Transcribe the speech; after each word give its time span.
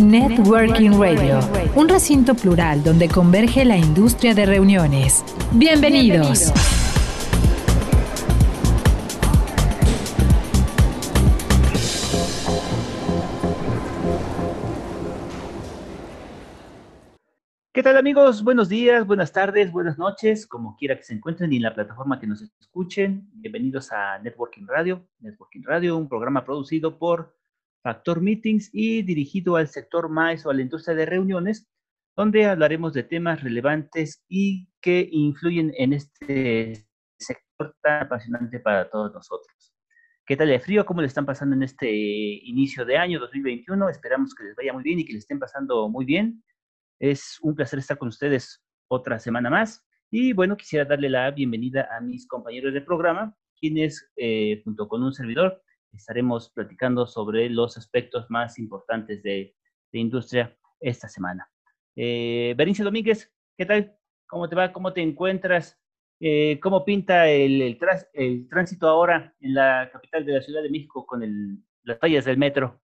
Networking 0.00 0.92
Radio, 0.92 1.40
un 1.74 1.88
recinto 1.88 2.34
plural 2.34 2.84
donde 2.84 3.08
converge 3.08 3.64
la 3.64 3.76
industria 3.76 4.32
de 4.32 4.46
reuniones. 4.46 5.24
Bienvenidos. 5.52 6.52
¿Qué 17.72 17.82
tal 17.82 17.96
amigos? 17.96 18.44
Buenos 18.44 18.68
días, 18.68 19.06
buenas 19.06 19.32
tardes, 19.32 19.72
buenas 19.72 19.98
noches, 19.98 20.46
como 20.46 20.76
quiera 20.76 20.96
que 20.96 21.02
se 21.02 21.14
encuentren 21.14 21.52
y 21.52 21.56
en 21.56 21.62
la 21.62 21.74
plataforma 21.74 22.20
que 22.20 22.26
nos 22.26 22.42
escuchen. 22.60 23.28
Bienvenidos 23.32 23.90
a 23.92 24.18
Networking 24.18 24.66
Radio. 24.66 25.06
Networking 25.20 25.62
Radio, 25.62 25.96
un 25.96 26.08
programa 26.08 26.44
producido 26.44 26.98
por 26.98 27.37
Factor 27.82 28.20
Meetings 28.20 28.70
y 28.72 29.02
dirigido 29.02 29.56
al 29.56 29.68
sector 29.68 30.08
MAIS 30.08 30.44
o 30.46 30.50
a 30.50 30.54
la 30.54 30.62
industria 30.62 30.96
de 30.96 31.06
reuniones, 31.06 31.68
donde 32.16 32.46
hablaremos 32.46 32.92
de 32.92 33.04
temas 33.04 33.42
relevantes 33.42 34.24
y 34.28 34.68
que 34.80 35.08
influyen 35.10 35.72
en 35.76 35.92
este 35.92 36.86
sector 37.18 37.76
tan 37.82 38.02
apasionante 38.02 38.60
para 38.60 38.90
todos 38.90 39.12
nosotros. 39.12 39.74
¿Qué 40.26 40.36
tal 40.36 40.50
el 40.50 40.60
frío? 40.60 40.84
¿Cómo 40.84 41.00
le 41.00 41.06
están 41.06 41.24
pasando 41.24 41.56
en 41.56 41.62
este 41.62 41.90
inicio 41.90 42.84
de 42.84 42.98
año 42.98 43.18
2021? 43.18 43.88
Esperamos 43.88 44.34
que 44.34 44.44
les 44.44 44.56
vaya 44.56 44.72
muy 44.72 44.82
bien 44.82 44.98
y 44.98 45.04
que 45.06 45.12
le 45.14 45.20
estén 45.20 45.38
pasando 45.38 45.88
muy 45.88 46.04
bien. 46.04 46.44
Es 47.00 47.38
un 47.40 47.54
placer 47.54 47.78
estar 47.78 47.96
con 47.96 48.08
ustedes 48.08 48.62
otra 48.88 49.18
semana 49.18 49.48
más. 49.48 49.86
Y 50.10 50.32
bueno, 50.32 50.56
quisiera 50.56 50.84
darle 50.84 51.08
la 51.08 51.30
bienvenida 51.30 51.88
a 51.96 52.00
mis 52.00 52.26
compañeros 52.26 52.74
de 52.74 52.80
programa, 52.80 53.34
quienes, 53.58 54.10
eh, 54.16 54.60
junto 54.64 54.88
con 54.88 55.02
un 55.02 55.12
servidor, 55.12 55.62
estaremos 55.92 56.50
platicando 56.50 57.06
sobre 57.06 57.48
los 57.50 57.76
aspectos 57.76 58.26
más 58.30 58.58
importantes 58.58 59.22
de, 59.22 59.54
de 59.92 59.98
industria 59.98 60.56
esta 60.80 61.08
semana. 61.08 61.50
Eh, 61.96 62.54
Berenice 62.56 62.84
Domínguez, 62.84 63.32
¿qué 63.56 63.66
tal? 63.66 63.96
¿Cómo 64.26 64.48
te 64.48 64.56
va? 64.56 64.72
¿Cómo 64.72 64.92
te 64.92 65.02
encuentras? 65.02 65.78
Eh, 66.20 66.58
¿Cómo 66.60 66.84
pinta 66.84 67.28
el, 67.28 67.62
el, 67.62 67.78
el, 68.12 68.48
tránsito 68.48 68.88
ahora 68.88 69.34
en 69.40 69.54
la 69.54 69.88
capital 69.92 70.24
de 70.24 70.32
la 70.34 70.42
Ciudad 70.42 70.62
de 70.62 70.70
México 70.70 71.06
con 71.06 71.22
el, 71.22 71.58
las 71.84 71.98
fallas 71.98 72.24
del 72.24 72.38
metro? 72.38 72.80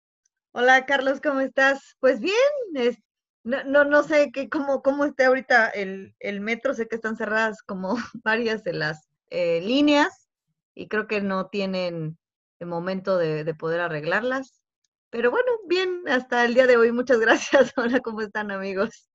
Hola 0.53 0.87
Carlos, 0.87 1.21
¿cómo 1.21 1.41
estás? 1.41 1.97
Pues 2.01 2.21
bien, 2.21 2.35
es, 2.75 2.99
no, 3.45 3.63
no, 3.65 3.85
no, 3.85 4.03
sé 4.03 4.31
qué, 4.33 4.49
cómo, 4.49 4.83
cómo 4.83 5.05
esté 5.05 5.27
ahorita 5.27 5.69
el, 5.69 6.15
el, 6.21 6.41
metro, 6.41 6.73
sé 6.75 6.89
que 6.89 6.97
están 6.97 7.17
cerradas 7.17 7.63
como 7.63 7.97
varias 8.25 8.65
de 8.65 8.73
las 8.73 9.09
eh, 9.31 9.61
líneas 9.61 10.29
y 10.75 10.89
creo 10.89 11.07
que 11.07 11.21
no 11.21 11.49
tienen 11.49 12.19
el 12.59 12.69
momento 12.69 13.17
de, 13.19 13.45
de, 13.45 13.55
poder 13.55 13.81
arreglarlas. 13.81 14.63
Pero 15.11 15.31
bueno, 15.31 15.51
bien, 15.67 16.03
hasta 16.09 16.45
el 16.45 16.55
día 16.55 16.67
de 16.67 16.77
hoy. 16.77 16.93
Muchas 16.93 17.19
gracias. 17.21 17.73
Hola, 17.77 18.01
¿cómo 18.01 18.21
están 18.21 18.51
amigos? 18.51 19.09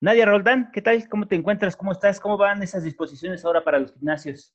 Nadia 0.00 0.26
Roldán, 0.26 0.70
¿qué 0.70 0.82
tal? 0.82 1.08
¿Cómo 1.08 1.26
te 1.26 1.34
encuentras? 1.34 1.76
¿Cómo 1.76 1.92
estás? 1.92 2.20
¿Cómo 2.20 2.36
van 2.36 2.62
esas 2.62 2.84
disposiciones 2.84 3.42
ahora 3.42 3.64
para 3.64 3.78
los 3.78 3.94
gimnasios? 3.94 4.54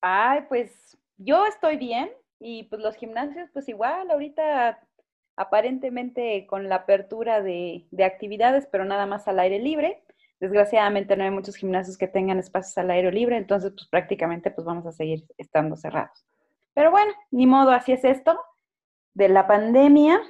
Ay, 0.00 0.42
pues 0.48 0.96
yo 1.16 1.44
estoy 1.46 1.76
bien 1.76 2.08
y 2.38 2.64
pues 2.64 2.80
los 2.80 2.94
gimnasios 2.94 3.50
pues 3.52 3.68
igual, 3.68 4.08
ahorita 4.10 4.78
aparentemente 5.34 6.46
con 6.46 6.68
la 6.68 6.76
apertura 6.76 7.42
de, 7.42 7.88
de 7.90 8.04
actividades, 8.04 8.68
pero 8.70 8.84
nada 8.84 9.06
más 9.06 9.26
al 9.26 9.40
aire 9.40 9.58
libre. 9.58 10.04
Desgraciadamente 10.38 11.16
no 11.16 11.24
hay 11.24 11.30
muchos 11.30 11.56
gimnasios 11.56 11.98
que 11.98 12.06
tengan 12.06 12.38
espacios 12.38 12.78
al 12.78 12.90
aire 12.90 13.10
libre, 13.10 13.36
entonces 13.36 13.72
pues 13.72 13.88
prácticamente 13.88 14.50
pues 14.52 14.64
vamos 14.64 14.86
a 14.86 14.92
seguir 14.92 15.24
estando 15.36 15.76
cerrados. 15.76 16.24
Pero 16.76 16.90
bueno, 16.90 17.10
ni 17.30 17.46
modo, 17.46 17.70
así 17.70 17.92
es 17.92 18.04
esto 18.04 18.38
de 19.14 19.30
la 19.30 19.46
pandemia 19.46 20.20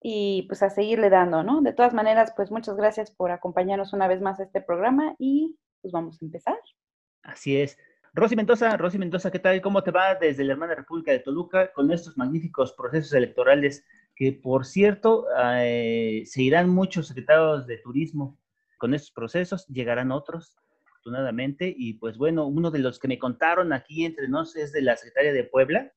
y 0.00 0.44
pues 0.48 0.62
a 0.62 0.70
seguirle 0.70 1.10
dando, 1.10 1.42
¿no? 1.42 1.60
De 1.60 1.74
todas 1.74 1.92
maneras, 1.92 2.32
pues 2.34 2.50
muchas 2.50 2.74
gracias 2.76 3.10
por 3.10 3.30
acompañarnos 3.30 3.92
una 3.92 4.08
vez 4.08 4.22
más 4.22 4.40
a 4.40 4.44
este 4.44 4.62
programa 4.62 5.14
y 5.18 5.58
pues 5.82 5.92
vamos 5.92 6.16
a 6.22 6.24
empezar. 6.24 6.56
Así 7.22 7.60
es. 7.60 7.76
Rosy 8.14 8.34
Mendoza, 8.34 8.78
Rosy 8.78 8.96
Mendoza, 8.96 9.30
¿qué 9.30 9.38
tal? 9.38 9.60
¿Cómo 9.60 9.82
te 9.82 9.90
va 9.90 10.14
desde 10.14 10.44
la 10.44 10.52
hermana 10.54 10.74
República 10.74 11.12
de 11.12 11.18
Toluca 11.18 11.70
con 11.74 11.92
estos 11.92 12.16
magníficos 12.16 12.72
procesos 12.72 13.12
electorales 13.12 13.84
que, 14.16 14.32
por 14.32 14.64
cierto, 14.64 15.26
eh, 15.36 16.22
se 16.24 16.42
irán 16.42 16.70
muchos 16.70 17.08
secretarios 17.08 17.66
de 17.66 17.76
turismo 17.76 18.38
con 18.78 18.94
estos 18.94 19.10
procesos, 19.10 19.66
llegarán 19.66 20.12
otros, 20.12 20.56
Y 21.60 21.94
pues 21.94 22.16
bueno, 22.16 22.46
uno 22.46 22.70
de 22.70 22.78
los 22.78 22.98
que 22.98 23.08
me 23.08 23.18
contaron 23.18 23.72
aquí 23.72 24.04
entre 24.04 24.28
nos 24.28 24.56
es 24.56 24.72
de 24.72 24.82
la 24.82 24.96
secretaria 24.96 25.32
de 25.32 25.44
Puebla, 25.44 25.92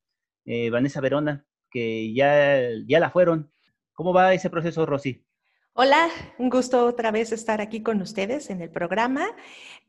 eh, 0.45 0.69
Vanessa 0.69 1.01
Verona, 1.01 1.45
que 1.71 2.13
ya, 2.13 2.69
ya 2.87 2.99
la 2.99 3.09
fueron. 3.09 3.51
¿Cómo 3.93 4.13
va 4.13 4.33
ese 4.33 4.49
proceso, 4.49 4.85
Rosy? 4.85 5.25
Hola, 5.73 6.09
un 6.37 6.49
gusto 6.49 6.85
otra 6.85 7.11
vez 7.11 7.31
estar 7.31 7.61
aquí 7.61 7.81
con 7.83 8.01
ustedes 8.01 8.49
en 8.49 8.61
el 8.61 8.69
programa. 8.69 9.27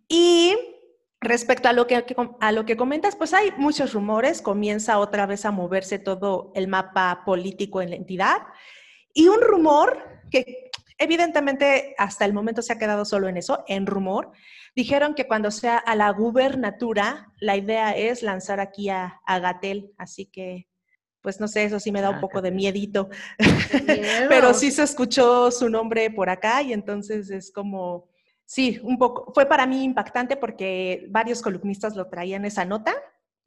Y 0.09 0.55
respecto 1.21 1.69
a 1.69 1.73
lo 1.73 1.87
que, 1.87 2.05
a 2.41 2.53
lo 2.53 2.65
que 2.65 2.77
comentas, 2.77 3.17
pues 3.17 3.35
hay 3.35 3.51
muchos 3.57 3.95
rumores, 3.95 4.41
comienza 4.41 4.99
otra 4.99 5.27
vez 5.27 5.45
a 5.45 5.51
moverse 5.51 5.99
todo 5.99 6.53
el 6.55 6.69
mapa 6.69 7.23
político 7.25 7.83
en 7.83 7.91
la 7.91 7.97
entidad. 7.97 8.39
Y 9.13 9.29
un 9.29 9.41
rumor 9.41 9.99
que 10.31 10.68
evidentemente 10.99 11.95
hasta 11.97 12.25
el 12.25 12.33
momento 12.33 12.63
se 12.63 12.73
ha 12.73 12.79
quedado 12.79 13.05
solo 13.05 13.29
en 13.29 13.37
eso, 13.37 13.65
en 13.67 13.87
rumor, 13.87 14.33
Dijeron 14.79 15.15
que 15.15 15.27
cuando 15.27 15.51
sea 15.51 15.77
a 15.77 15.97
la 15.97 16.09
gubernatura, 16.11 17.33
la 17.41 17.57
idea 17.57 17.97
es 17.97 18.23
lanzar 18.23 18.61
aquí 18.61 18.89
a, 18.91 19.21
a 19.27 19.41
Gatel, 19.41 19.93
así 19.99 20.27
que, 20.27 20.69
pues 21.21 21.41
no 21.41 21.49
sé, 21.49 21.65
eso 21.65 21.81
sí 21.81 21.91
me 21.91 22.01
da 22.01 22.11
un 22.11 22.17
ah, 22.17 22.21
poco 22.21 22.41
de 22.43 22.53
miedito, 22.53 23.09
pero 24.29 24.55
sí 24.55 24.71
se 24.71 24.85
escuchó 24.85 25.51
su 25.51 25.69
nombre 25.69 26.11
por 26.13 26.31
acá 26.31 26.63
y 26.63 26.73
entonces 26.73 27.29
es 27.31 27.51
como, 27.51 28.09
sí, 28.45 28.79
un 28.85 28.99
poco, 28.99 29.33
fue 29.35 29.47
para 29.47 29.67
mí 29.67 29.83
impactante 29.83 30.37
porque 30.37 31.07
varios 31.11 31.43
columnistas 31.43 31.97
lo 31.97 32.07
traían 32.09 32.45
esa 32.45 32.65
nota 32.65 32.95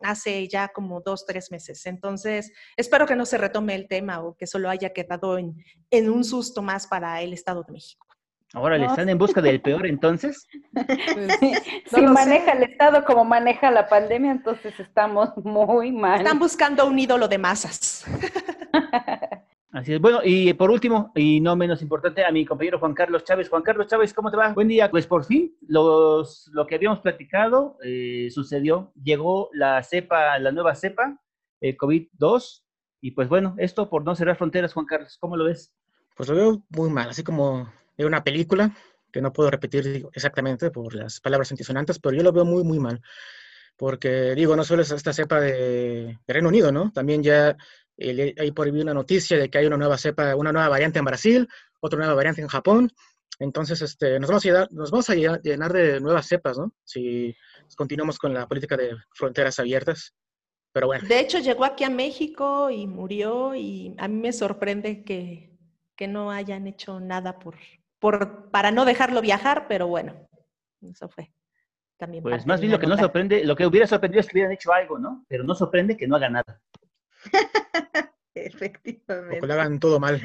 hace 0.04 0.48
ya 0.48 0.70
como 0.70 1.02
dos, 1.02 1.26
tres 1.26 1.52
meses. 1.52 1.86
Entonces, 1.86 2.52
espero 2.76 3.06
que 3.06 3.16
no 3.16 3.26
se 3.26 3.38
retome 3.38 3.76
el 3.76 3.88
tema 3.88 4.22
o 4.22 4.36
que 4.36 4.48
solo 4.48 4.70
haya 4.70 4.94
quedado 4.94 5.38
en, 5.38 5.56
en 5.90 6.10
un 6.10 6.24
susto 6.24 6.62
más 6.62 6.88
para 6.88 7.22
el 7.22 7.34
Estado 7.34 7.64
de 7.64 7.74
México. 7.74 8.08
Ahora, 8.54 8.78
¿le 8.78 8.86
están 8.86 9.08
en 9.08 9.18
busca 9.18 9.42
del 9.42 9.62
peor 9.62 9.88
entonces? 9.88 10.46
si 11.86 12.02
maneja 12.02 12.52
el 12.52 12.64
Estado 12.64 13.06
como 13.06 13.24
maneja 13.24 13.72
la 13.72 13.88
pandemia, 13.88 14.32
entonces 14.32 14.78
estamos 14.78 15.30
muy 15.38 15.94
mal. 15.94 16.20
Están 16.20 16.38
buscando 16.38 16.86
un 16.86 17.00
ídolo 17.00 17.30
de 17.30 17.38
masas. 17.38 18.04
Así 19.74 19.94
es. 19.94 20.02
Bueno, 20.02 20.20
y 20.24 20.54
por 20.54 20.70
último, 20.70 21.14
y 21.16 21.40
no 21.40 21.56
menos 21.56 21.82
importante, 21.82 22.26
a 22.26 22.32
mi 22.32 22.46
compañero 22.46 22.78
Juan 22.78 22.94
Carlos 22.94 23.24
Chávez. 23.24 23.48
Juan 23.48 23.64
Carlos 23.64 23.88
Chávez, 23.88 24.14
¿cómo 24.14 24.30
te 24.30 24.36
va? 24.36 24.52
Buen 24.54 24.68
día. 24.68 24.92
Pues 24.92 25.08
por 25.08 25.24
fin, 25.24 25.56
los, 25.66 26.50
lo 26.52 26.68
que 26.68 26.76
habíamos 26.76 27.00
platicado 27.00 27.78
eh, 27.82 28.28
sucedió. 28.32 28.92
Llegó 29.02 29.50
la 29.54 29.82
cepa, 29.82 30.38
la 30.40 30.52
nueva 30.52 30.76
cepa, 30.76 31.18
el 31.62 31.78
COVID-2. 31.78 32.64
Y 33.00 33.12
pues 33.12 33.30
bueno, 33.30 33.56
esto 33.60 33.90
por 33.90 34.04
no 34.04 34.14
cerrar 34.14 34.36
fronteras, 34.36 34.74
Juan 34.74 34.86
Carlos, 34.86 35.18
¿cómo 35.18 35.38
lo 35.38 35.46
ves? 35.46 35.74
Pues 36.18 36.28
lo 36.28 36.36
veo 36.36 36.64
muy 36.70 36.90
mal, 36.90 37.10
así 37.10 37.24
como 37.24 37.72
de 37.98 38.06
una 38.06 38.24
película, 38.24 38.76
que 39.12 39.22
no 39.22 39.32
puedo 39.32 39.50
repetir 39.50 40.06
exactamente 40.14 40.70
por 40.70 40.94
las 40.94 41.22
palabras 41.22 41.50
antisonantes, 41.52 41.98
pero 41.98 42.16
yo 42.16 42.24
lo 42.24 42.34
veo 42.34 42.44
muy, 42.44 42.64
muy 42.64 42.80
mal. 42.80 43.02
Porque, 43.78 44.36
digo, 44.36 44.56
no 44.56 44.64
solo 44.64 44.84
es 44.84 44.92
esta 44.92 45.14
cepa 45.14 45.40
de 45.40 46.20
Reino 46.28 46.50
Unido, 46.50 46.72
¿no? 46.72 46.92
También 46.92 47.24
ya 47.24 47.56
eh, 47.98 48.34
hay 48.38 48.52
por 48.52 48.68
ahí 48.68 48.72
una 48.72 48.94
noticia 48.94 49.38
de 49.38 49.50
que 49.50 49.58
hay 49.58 49.66
una 49.66 49.78
nueva 49.78 49.98
cepa, 49.98 50.36
una 50.36 50.52
nueva 50.52 50.70
variante 50.70 51.00
en 51.00 51.06
Brasil, 51.06 51.48
otra 51.80 52.00
nueva 52.00 52.14
variante 52.14 52.42
en 52.42 52.48
Japón. 52.48 52.92
Entonces, 53.40 53.82
este, 53.82 54.20
nos, 54.20 54.30
vamos 54.30 54.46
a 54.46 54.48
llenar, 54.48 54.68
nos 54.72 54.92
vamos 54.92 55.10
a 55.10 55.16
llenar 55.16 55.74
de 55.74 56.00
nuevas 56.00 56.28
cepas, 56.28 56.58
¿no? 56.58 56.74
Si 56.84 57.36
continuamos 57.76 58.20
con 58.20 58.34
la 58.34 58.48
política 58.48 58.78
de 58.78 58.96
fronteras 59.14 59.60
abiertas. 59.60 60.14
Pero 60.72 60.88
bueno. 60.88 61.08
De 61.08 61.20
hecho, 61.20 61.40
llegó 61.40 61.66
aquí 61.66 61.84
a 61.84 61.90
México 61.90 62.70
y 62.70 62.88
murió 62.88 63.56
y 63.56 63.96
a 63.98 64.08
mí 64.08 64.22
me 64.22 64.32
sorprende 64.32 65.04
que, 65.04 65.58
que 65.96 66.08
no 66.08 66.32
hayan 66.32 66.68
hecho 66.68 67.00
nada 67.00 67.40
por, 67.40 67.56
por, 68.00 68.52
para 68.52 68.72
no 68.72 68.86
dejarlo 68.86 69.22
viajar, 69.22 69.68
pero 69.68 69.88
bueno, 69.88 70.28
eso 70.82 71.10
fue 71.10 71.34
también. 71.98 72.24
Pues 72.24 72.46
más 72.46 72.60
bien 72.60 72.72
lo 72.72 72.80
que 72.80 72.88
no 72.88 72.98
sorprende, 72.98 73.46
lo 73.46 73.56
que 73.56 73.66
hubiera 73.66 73.88
sorprendido 73.88 74.22
es 74.22 74.28
que 74.28 74.34
hubieran 74.34 74.52
hecho 74.52 74.74
algo, 74.74 74.98
¿no? 74.98 75.24
Pero 75.28 75.44
no 75.44 75.56
sorprende 75.56 75.96
que 75.96 76.08
no 76.08 76.16
haga 76.16 76.30
nada. 76.30 76.60
Efectivamente. 78.36 79.38
O 79.38 79.42
que 79.42 79.48
lo 79.48 79.54
hagan 79.54 79.80
todo 79.80 80.00
mal. 80.00 80.22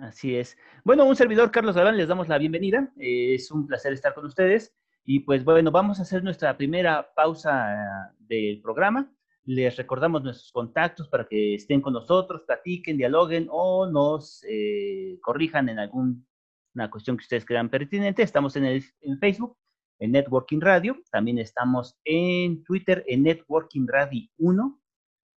Así 0.00 0.36
es. 0.36 0.56
Bueno, 0.84 1.04
un 1.04 1.16
servidor, 1.16 1.50
Carlos 1.50 1.76
Galán, 1.76 1.96
les 1.96 2.08
damos 2.08 2.28
la 2.28 2.38
bienvenida. 2.38 2.92
Eh, 2.98 3.34
es 3.34 3.50
un 3.50 3.66
placer 3.66 3.92
estar 3.92 4.14
con 4.14 4.24
ustedes. 4.24 4.74
Y 5.04 5.20
pues 5.20 5.44
bueno, 5.44 5.70
vamos 5.70 5.98
a 5.98 6.02
hacer 6.02 6.22
nuestra 6.22 6.56
primera 6.56 7.12
pausa 7.14 7.74
eh, 7.74 8.14
del 8.18 8.60
programa. 8.62 9.12
Les 9.44 9.76
recordamos 9.76 10.22
nuestros 10.22 10.52
contactos 10.52 11.08
para 11.08 11.26
que 11.26 11.54
estén 11.54 11.80
con 11.80 11.92
nosotros, 11.92 12.42
platiquen, 12.46 12.96
dialoguen 12.96 13.48
o 13.50 13.86
nos 13.86 14.44
eh, 14.48 15.18
corrijan 15.20 15.68
en 15.68 15.78
alguna 15.78 16.90
cuestión 16.90 17.16
que 17.16 17.22
ustedes 17.22 17.44
crean 17.44 17.68
pertinente. 17.68 18.22
Estamos 18.22 18.56
en, 18.56 18.64
el, 18.66 18.84
en 19.00 19.18
Facebook, 19.18 19.56
en 19.98 20.12
Networking 20.12 20.60
Radio. 20.60 20.96
También 21.10 21.38
estamos 21.38 21.98
en 22.04 22.62
Twitter, 22.64 23.04
en 23.06 23.22
Networking 23.24 23.86
Radio 23.86 24.28
1, 24.38 24.79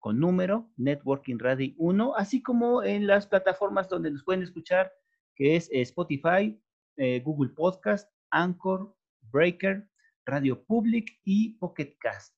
con 0.04 0.20
número, 0.20 0.70
Networking 0.76 1.38
Radio 1.40 1.74
1, 1.78 2.18
así 2.18 2.44
como 2.44 2.84
en 2.84 3.08
las 3.08 3.26
plataformas 3.26 3.88
donde 3.88 4.12
nos 4.12 4.26
pueden 4.26 4.44
escuchar, 4.44 4.92
que 5.34 5.56
es 5.56 5.70
Spotify, 5.72 6.62
eh, 6.98 7.22
Google 7.22 7.52
Podcast, 7.52 8.12
Anchor, 8.30 8.94
Breaker, 9.32 9.90
Radio 10.26 10.62
Public 10.66 11.10
y 11.24 11.52
Pocket 11.52 11.96
Cast. 12.02 12.36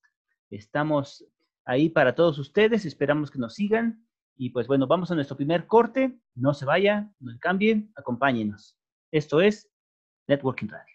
Estamos 0.52 1.26
ahí 1.66 1.90
para 1.90 2.14
todos 2.14 2.38
ustedes, 2.38 2.86
esperamos 2.86 3.32
que 3.32 3.40
nos 3.40 3.56
sigan. 3.56 4.08
Y 4.38 4.52
pues 4.52 4.68
bueno, 4.68 4.86
vamos 4.86 5.10
a 5.10 5.16
nuestro 5.16 5.36
primer 5.36 5.66
corte. 5.66 6.20
No 6.36 6.54
se 6.54 6.66
vaya, 6.66 7.12
no 7.20 7.32
cambien, 7.40 7.92
acompáñenos. 7.96 8.78
Esto 9.12 9.42
es 9.42 9.72
Networking 10.28 10.68
Radio. 10.68 10.95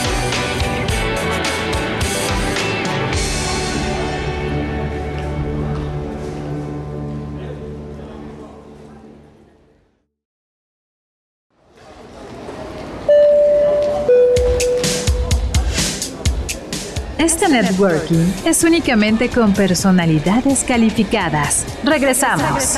Networking 17.51 18.31
es 18.45 18.63
únicamente 18.63 19.29
con 19.29 19.53
personalidades 19.53 20.63
calificadas. 20.63 21.65
Regresamos. 21.83 22.77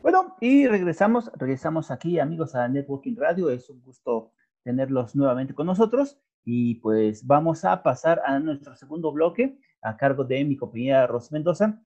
Bueno, 0.00 0.36
y 0.40 0.68
regresamos, 0.68 1.30
regresamos 1.34 1.90
aquí, 1.90 2.20
amigos, 2.20 2.54
a 2.54 2.68
Networking 2.68 3.16
Radio. 3.16 3.50
Es 3.50 3.68
un 3.68 3.82
gusto 3.82 4.32
tenerlos 4.62 5.16
nuevamente 5.16 5.54
con 5.54 5.66
nosotros. 5.66 6.20
Y 6.44 6.76
pues 6.76 7.26
vamos 7.26 7.64
a 7.64 7.82
pasar 7.82 8.22
a 8.24 8.38
nuestro 8.38 8.76
segundo 8.76 9.10
bloque 9.12 9.58
a 9.82 9.96
cargo 9.96 10.24
de 10.24 10.44
mi 10.44 10.56
compañera 10.56 11.06
Ros 11.06 11.32
Mendoza, 11.32 11.82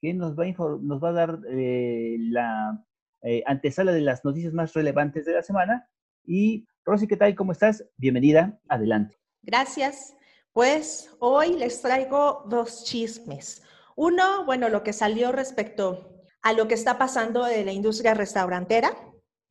que 0.00 0.12
nos 0.12 0.36
va 0.36 0.44
a, 0.44 0.78
nos 0.80 1.02
va 1.02 1.08
a 1.10 1.12
dar 1.12 1.40
eh, 1.48 2.16
la 2.18 2.84
eh, 3.22 3.42
antesala 3.46 3.92
de 3.92 4.00
las 4.00 4.24
noticias 4.24 4.52
más 4.52 4.72
relevantes 4.74 5.24
de 5.24 5.32
la 5.32 5.42
semana. 5.42 5.88
Y 6.24 6.66
Rosy, 6.84 7.06
¿qué 7.06 7.16
tal? 7.16 7.34
¿Cómo 7.34 7.52
estás? 7.52 7.84
Bienvenida, 7.96 8.60
adelante. 8.68 9.16
Gracias. 9.42 10.16
Pues 10.52 11.14
hoy 11.20 11.56
les 11.56 11.80
traigo 11.80 12.44
dos 12.48 12.84
chismes. 12.84 13.62
Uno, 13.96 14.44
bueno, 14.44 14.68
lo 14.68 14.82
que 14.82 14.92
salió 14.92 15.32
respecto 15.32 16.18
a 16.42 16.52
lo 16.52 16.68
que 16.68 16.74
está 16.74 16.98
pasando 16.98 17.46
en 17.46 17.66
la 17.66 17.72
industria 17.72 18.14
restaurantera, 18.14 18.92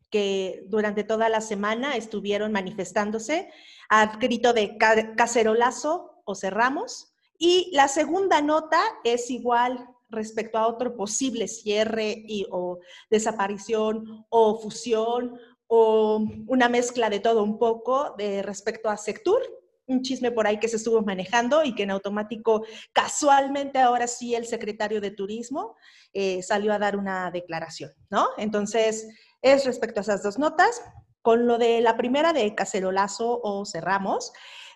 que 0.10 0.64
durante 0.68 1.04
toda 1.04 1.30
la 1.30 1.42
semana 1.42 1.96
estuvieron 1.96 2.52
manifestándose 2.52 3.50
a 3.90 4.18
grito 4.18 4.54
de 4.54 4.78
cacerolazo 5.16 6.22
o 6.26 6.36
cerramos. 6.36 7.14
Y 7.38 7.72
la 7.74 7.88
segunda 7.88 8.42
nota 8.42 8.82
es 9.04 9.32
igual 9.32 9.88
respecto 10.12 10.58
a 10.58 10.68
otro 10.68 10.96
posible 10.96 11.48
cierre 11.48 12.24
y, 12.28 12.46
o 12.52 12.80
desaparición 13.10 14.26
o 14.30 14.60
fusión 14.60 15.40
o 15.68 16.26
una 16.48 16.68
mezcla 16.68 17.10
de 17.10 17.20
todo 17.20 17.44
un 17.44 17.58
poco 17.58 18.14
de 18.18 18.44
respecto 18.44 18.90
a 18.90 18.98
Sectur, 18.98 19.42
un 19.88 20.02
chisme 20.02 20.32
por 20.32 20.48
ahí 20.48 20.60
que 20.60 20.68
se 20.68 20.78
estuvo 20.78 21.02
manejando 21.02 21.64
y 21.64 21.74
que 21.76 21.84
en 21.84 21.92
automático, 21.92 22.66
casualmente 22.94 23.80
ahora 23.80 24.08
sí 24.08 24.36
el 24.36 24.46
secretario 24.46 25.02
de 25.02 25.12
Turismo 25.12 25.76
eh, 26.14 26.42
salió 26.44 26.74
a 26.74 26.80
dar 26.80 26.98
una 26.98 27.32
declaración, 27.32 27.92
¿no? 28.10 28.28
Entonces, 28.38 29.08
es 29.42 29.66
respecto 29.66 30.00
a 30.00 30.04
esas 30.04 30.24
dos 30.24 30.38
notas. 30.38 30.82
Con 31.22 31.46
lo 31.46 31.58
de 31.58 31.82
la 31.82 31.98
primera 31.98 32.34
de 32.34 32.56
Cacerolazo 32.56 33.40
o 33.44 33.66
Cerramos, 33.66 34.34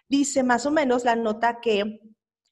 dice 0.07 0.43
más 0.43 0.65
o 0.65 0.71
menos 0.71 1.03
la 1.03 1.15
nota 1.15 1.59
que 1.59 1.99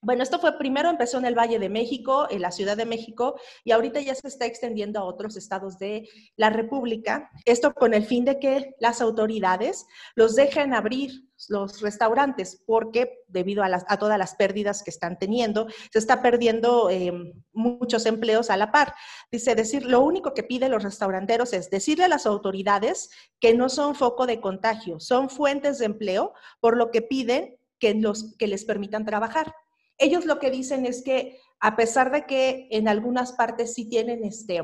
bueno, 0.03 0.21
esto 0.21 0.37
fue 0.37 0.57
primero 0.57 0.89
empezó 0.89 1.17
en 1.17 1.25
el 1.25 1.37
Valle 1.37 1.59
de 1.59 1.69
México, 1.69 2.27
en 2.29 2.41
la 2.41 2.51
Ciudad 2.51 2.75
de 2.75 2.85
México, 2.85 3.39
y 3.63 3.71
ahorita 3.71 4.01
ya 4.01 4.13
se 4.13 4.27
está 4.27 4.45
extendiendo 4.45 4.99
a 4.99 5.05
otros 5.05 5.37
estados 5.37 5.79
de 5.79 6.09
la 6.35 6.49
República. 6.49 7.31
Esto 7.45 7.73
con 7.73 7.93
el 7.93 8.05
fin 8.05 8.25
de 8.25 8.37
que 8.37 8.75
las 8.79 9.01
autoridades 9.01 9.85
los 10.15 10.35
dejen 10.35 10.73
abrir 10.73 11.29
los 11.49 11.81
restaurantes, 11.81 12.61
porque 12.65 13.23
debido 13.27 13.63
a, 13.63 13.97
todas 13.97 14.17
las 14.17 14.35
pérdidas 14.35 14.83
que 14.83 14.91
están 14.91 15.17
teniendo, 15.17 15.67
se 15.91 15.99
está 15.99 16.21
perdiendo 16.21 16.89
em, 16.89 17.33
muchos 17.53 18.05
empleos 18.05 18.49
a 18.49 18.57
la 18.57 18.71
par. 18.71 18.93
Dice, 19.31 19.55
decir, 19.55 19.85
lo 19.85 20.01
único 20.01 20.33
que 20.33 20.43
piden 20.43 20.71
los 20.71 20.83
restauranteros 20.83 21.53
es 21.53 21.69
decirle 21.69 22.05
a 22.05 22.09
las 22.09 22.25
autoridades 22.25 23.09
que 23.39 23.53
no 23.53 23.69
son 23.69 23.95
foco 23.95 24.25
de 24.25 24.41
contagio, 24.41 24.99
son 24.99 25.29
fuentes 25.29 25.79
de 25.79 25.85
empleo, 25.85 26.33
por 26.59 26.77
lo 26.77 26.91
que 26.91 27.01
piden 27.01 27.57
que, 27.79 27.93
los, 27.93 28.35
que 28.37 28.47
les 28.47 28.65
permitan 28.65 29.05
trabajar. 29.05 29.53
Ellos 29.97 30.25
lo 30.25 30.39
que 30.39 30.51
dicen 30.51 30.85
es 30.85 31.03
que 31.03 31.39
a 31.59 31.75
pesar 31.75 32.11
de 32.11 32.25
que 32.25 32.67
en 32.71 32.87
algunas 32.87 33.33
partes 33.33 33.73
sí 33.73 33.87
tienen 33.87 34.23
este, 34.23 34.61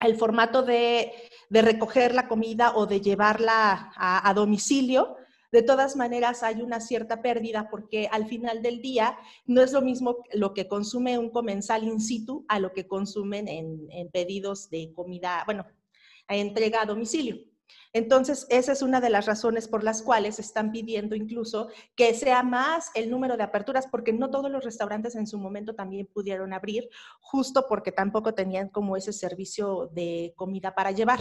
el 0.00 0.16
formato 0.16 0.62
de, 0.62 1.12
recoger 1.50 2.14
la 2.14 2.28
comida 2.28 2.72
o 2.74 2.86
de 2.86 3.00
llevarla 3.00 3.92
a, 3.96 4.32
domicilio, 4.34 5.16
de 5.52 5.62
todas 5.62 5.96
maneras 5.96 6.42
hay 6.42 6.62
una 6.62 6.80
cierta 6.80 7.22
pérdida 7.22 7.68
porque 7.70 8.08
al 8.10 8.26
final 8.26 8.62
del 8.62 8.80
día 8.80 9.16
no 9.46 9.62
es 9.62 9.72
lo 9.72 9.82
mismo 9.82 10.18
lo 10.32 10.54
que 10.54 10.68
consume 10.68 11.18
un 11.18 11.30
comensal 11.30 11.82
in 11.84 12.00
situ 12.00 12.44
a 12.48 12.60
lo 12.60 12.72
que 12.72 12.86
consumen 12.86 13.48
en, 13.48 13.88
en 13.90 14.10
pedidos 14.10 14.70
de 14.70 14.92
comida, 14.92 15.42
bueno, 15.44 15.66
entrega 16.28 16.82
a 16.82 16.86
domicilio. 16.86 17.49
Entonces, 17.92 18.46
esa 18.50 18.72
es 18.72 18.82
una 18.82 19.00
de 19.00 19.10
las 19.10 19.26
razones 19.26 19.66
por 19.66 19.82
las 19.82 20.02
cuales 20.02 20.38
están 20.38 20.70
pidiendo 20.70 21.16
incluso 21.16 21.68
que 21.96 22.14
sea 22.14 22.42
más 22.42 22.90
el 22.94 23.10
número 23.10 23.36
de 23.36 23.42
aperturas, 23.42 23.86
porque 23.88 24.12
no 24.12 24.30
todos 24.30 24.50
los 24.50 24.64
restaurantes 24.64 25.16
en 25.16 25.26
su 25.26 25.38
momento 25.38 25.74
también 25.74 26.06
pudieron 26.06 26.52
abrir, 26.52 26.88
justo 27.20 27.66
porque 27.68 27.90
tampoco 27.90 28.32
tenían 28.34 28.68
como 28.68 28.96
ese 28.96 29.12
servicio 29.12 29.90
de 29.92 30.32
comida 30.36 30.74
para 30.74 30.92
llevar. 30.92 31.20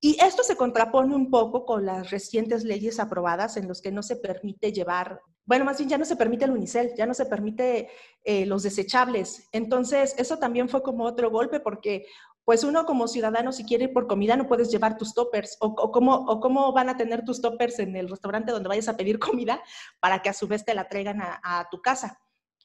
Y 0.00 0.16
esto 0.22 0.42
se 0.42 0.56
contrapone 0.56 1.14
un 1.14 1.30
poco 1.30 1.66
con 1.66 1.84
las 1.84 2.10
recientes 2.10 2.64
leyes 2.64 3.00
aprobadas 3.00 3.56
en 3.56 3.68
los 3.68 3.82
que 3.82 3.92
no 3.92 4.02
se 4.02 4.16
permite 4.16 4.72
llevar, 4.72 5.20
bueno, 5.48 5.64
más 5.64 5.78
bien 5.78 5.88
ya 5.88 5.96
no 5.96 6.04
se 6.04 6.14
permite 6.14 6.44
el 6.44 6.50
unicel, 6.50 6.92
ya 6.94 7.06
no 7.06 7.14
se 7.14 7.24
permite 7.24 7.88
eh, 8.22 8.44
los 8.44 8.62
desechables. 8.62 9.48
Entonces, 9.50 10.14
eso 10.18 10.38
también 10.38 10.68
fue 10.68 10.82
como 10.82 11.04
otro 11.04 11.30
golpe 11.30 11.58
porque 11.58 12.04
pues 12.48 12.64
uno 12.64 12.86
como 12.86 13.08
ciudadano, 13.08 13.52
si 13.52 13.62
quiere 13.62 13.84
ir 13.84 13.92
por 13.92 14.06
comida, 14.06 14.34
no 14.34 14.46
puedes 14.46 14.70
llevar 14.70 14.96
tus 14.96 15.12
toppers. 15.12 15.58
O, 15.60 15.74
cómo, 15.92 16.14
o 16.14 16.40
cómo 16.40 16.72
van 16.72 16.88
a 16.88 16.96
tener 16.96 17.22
tus 17.22 17.42
toppers 17.42 17.78
en 17.78 17.94
el 17.94 18.08
restaurante 18.08 18.52
donde 18.52 18.70
vayas 18.70 18.88
a 18.88 18.96
pedir 18.96 19.18
comida 19.18 19.60
para 20.00 20.22
que 20.22 20.30
a 20.30 20.32
su 20.32 20.48
vez 20.48 20.64
te 20.64 20.74
la 20.74 20.88
traigan 20.88 21.20
a, 21.20 21.68
tu 21.70 21.82
casa. 21.82 22.18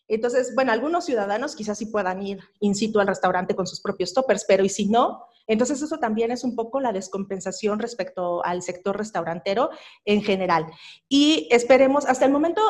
Entonces, 0.08 0.56
bueno, 0.56 0.72
algunos 0.72 1.04
ciudadanos 1.04 1.54
quizás 1.54 1.78
sí 1.78 1.88
puedan 1.88 2.22
ir 2.22 2.40
in 2.62 2.76
situ 2.76 3.02
al 3.02 3.08
restaurante 3.08 3.58
con 3.58 3.68
sus 3.68 3.82
propios 3.82 4.14
toppers, 4.14 4.46
pero 4.48 4.64
y 4.64 4.70
si 4.70 4.88
no, 4.88 5.26
entonces 5.48 5.82
eso 5.82 5.98
también 5.98 6.32
es 6.32 6.46
un 6.46 6.56
poco 6.56 6.80
la 6.80 6.94
descompensación 6.94 7.78
respecto 7.80 8.42
al 8.46 8.62
sector 8.62 8.98
restaurantero 8.98 9.70
en 10.06 10.24
general. 10.24 10.66
Y 11.10 11.50
esperemos, 11.52 12.06
hasta 12.06 12.24
el 12.24 12.32
momento 12.32 12.62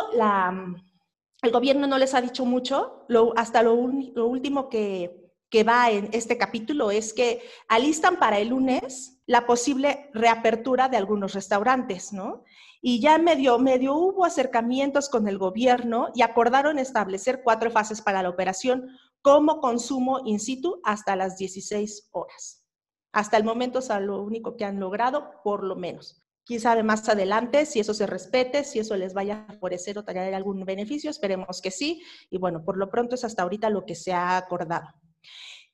el 1.44 1.52
gobierno 1.52 1.86
no 1.86 2.00
les 2.00 2.16
ha 2.16 2.22
dicho 2.22 2.44
mucho, 2.44 3.06
lo, 3.08 3.38
hasta 3.38 3.62
lo 3.62 3.76
último 3.76 4.68
que 4.68 5.23
que 5.54 5.64
va 5.64 5.92
en 5.92 6.10
este 6.14 6.36
capítulo 6.40 6.90
es 6.90 7.14
que 7.14 7.44
alistan 7.68 8.18
para 8.18 8.40
el 8.40 8.48
lunes 8.48 9.22
la 9.28 9.46
posible 9.46 10.10
reapertura 10.12 10.90
de 10.90 10.98
algunos 10.98 11.36
restaurantes, 11.36 12.12
¿no? 12.12 12.44
Y 12.82 13.00
ya 13.00 13.20
medio, 13.20 13.60
medio 13.60 13.94
hubo 13.94 14.26
acercamientos 14.26 15.10
con 15.10 15.28
el 15.28 15.38
gobierno 15.38 16.08
y 16.16 16.24
acordaron 16.24 16.80
establecer 16.80 17.42
cuatro 17.44 17.70
fases 17.70 18.02
para 18.02 18.24
la 18.24 18.30
operación 18.30 18.98
como 19.22 19.60
consumo 19.60 20.22
in 20.26 20.40
situ 20.40 20.82
hasta 20.84 21.16
las 21.16 21.38
16 21.38 22.10
horas. 22.14 22.66
Hasta 23.12 23.38
el 23.38 23.44
momento 23.44 23.78
es 23.78 23.90
lo 24.02 24.24
único 24.24 24.58
que 24.58 24.66
han 24.66 24.80
logrado, 24.80 25.34
por 25.44 25.64
lo 25.64 25.76
menos. 25.76 26.20
Quién 26.48 26.62
sabe 26.62 26.82
más 26.82 27.08
adelante 27.08 27.68
si 27.68 27.80
eso 27.80 27.94
se 27.94 28.08
respete, 28.08 28.64
si 28.64 28.80
eso 28.80 28.98
les 28.98 29.14
vaya 29.14 29.46
a 29.48 29.54
favorecer 29.54 30.00
o 30.00 30.04
traer 30.04 30.34
algún 30.34 30.66
beneficio, 30.66 31.12
esperemos 31.12 31.62
que 31.62 31.70
sí. 31.70 32.02
Y 32.32 32.40
bueno, 32.40 32.66
por 32.66 32.76
lo 32.76 32.90
pronto 32.90 33.14
es 33.14 33.24
hasta 33.24 33.44
ahorita 33.44 33.70
lo 33.70 33.86
que 33.86 33.94
se 33.94 34.14
ha 34.14 34.36
acordado. 34.36 34.88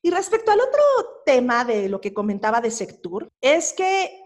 Y 0.01 0.11
respecto 0.11 0.51
al 0.51 0.61
otro 0.61 0.81
tema 1.25 1.65
de 1.65 1.89
lo 1.89 1.99
que 1.99 2.13
comentaba 2.13 2.61
de 2.61 2.71
Sectur, 2.71 3.29
es 3.41 3.73
que 3.73 4.21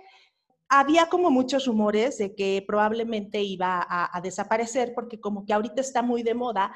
había 0.69 1.07
como 1.07 1.29
muchos 1.29 1.65
rumores 1.65 2.17
de 2.17 2.35
que 2.35 2.63
probablemente 2.65 3.41
iba 3.41 3.85
a, 3.87 4.19
desaparecer 4.21 4.93
porque 4.95 5.19
como 5.19 5.45
que 5.45 5.53
ahorita 5.53 5.81
está 5.81 6.01
muy 6.01 6.23
de 6.23 6.33
moda 6.33 6.73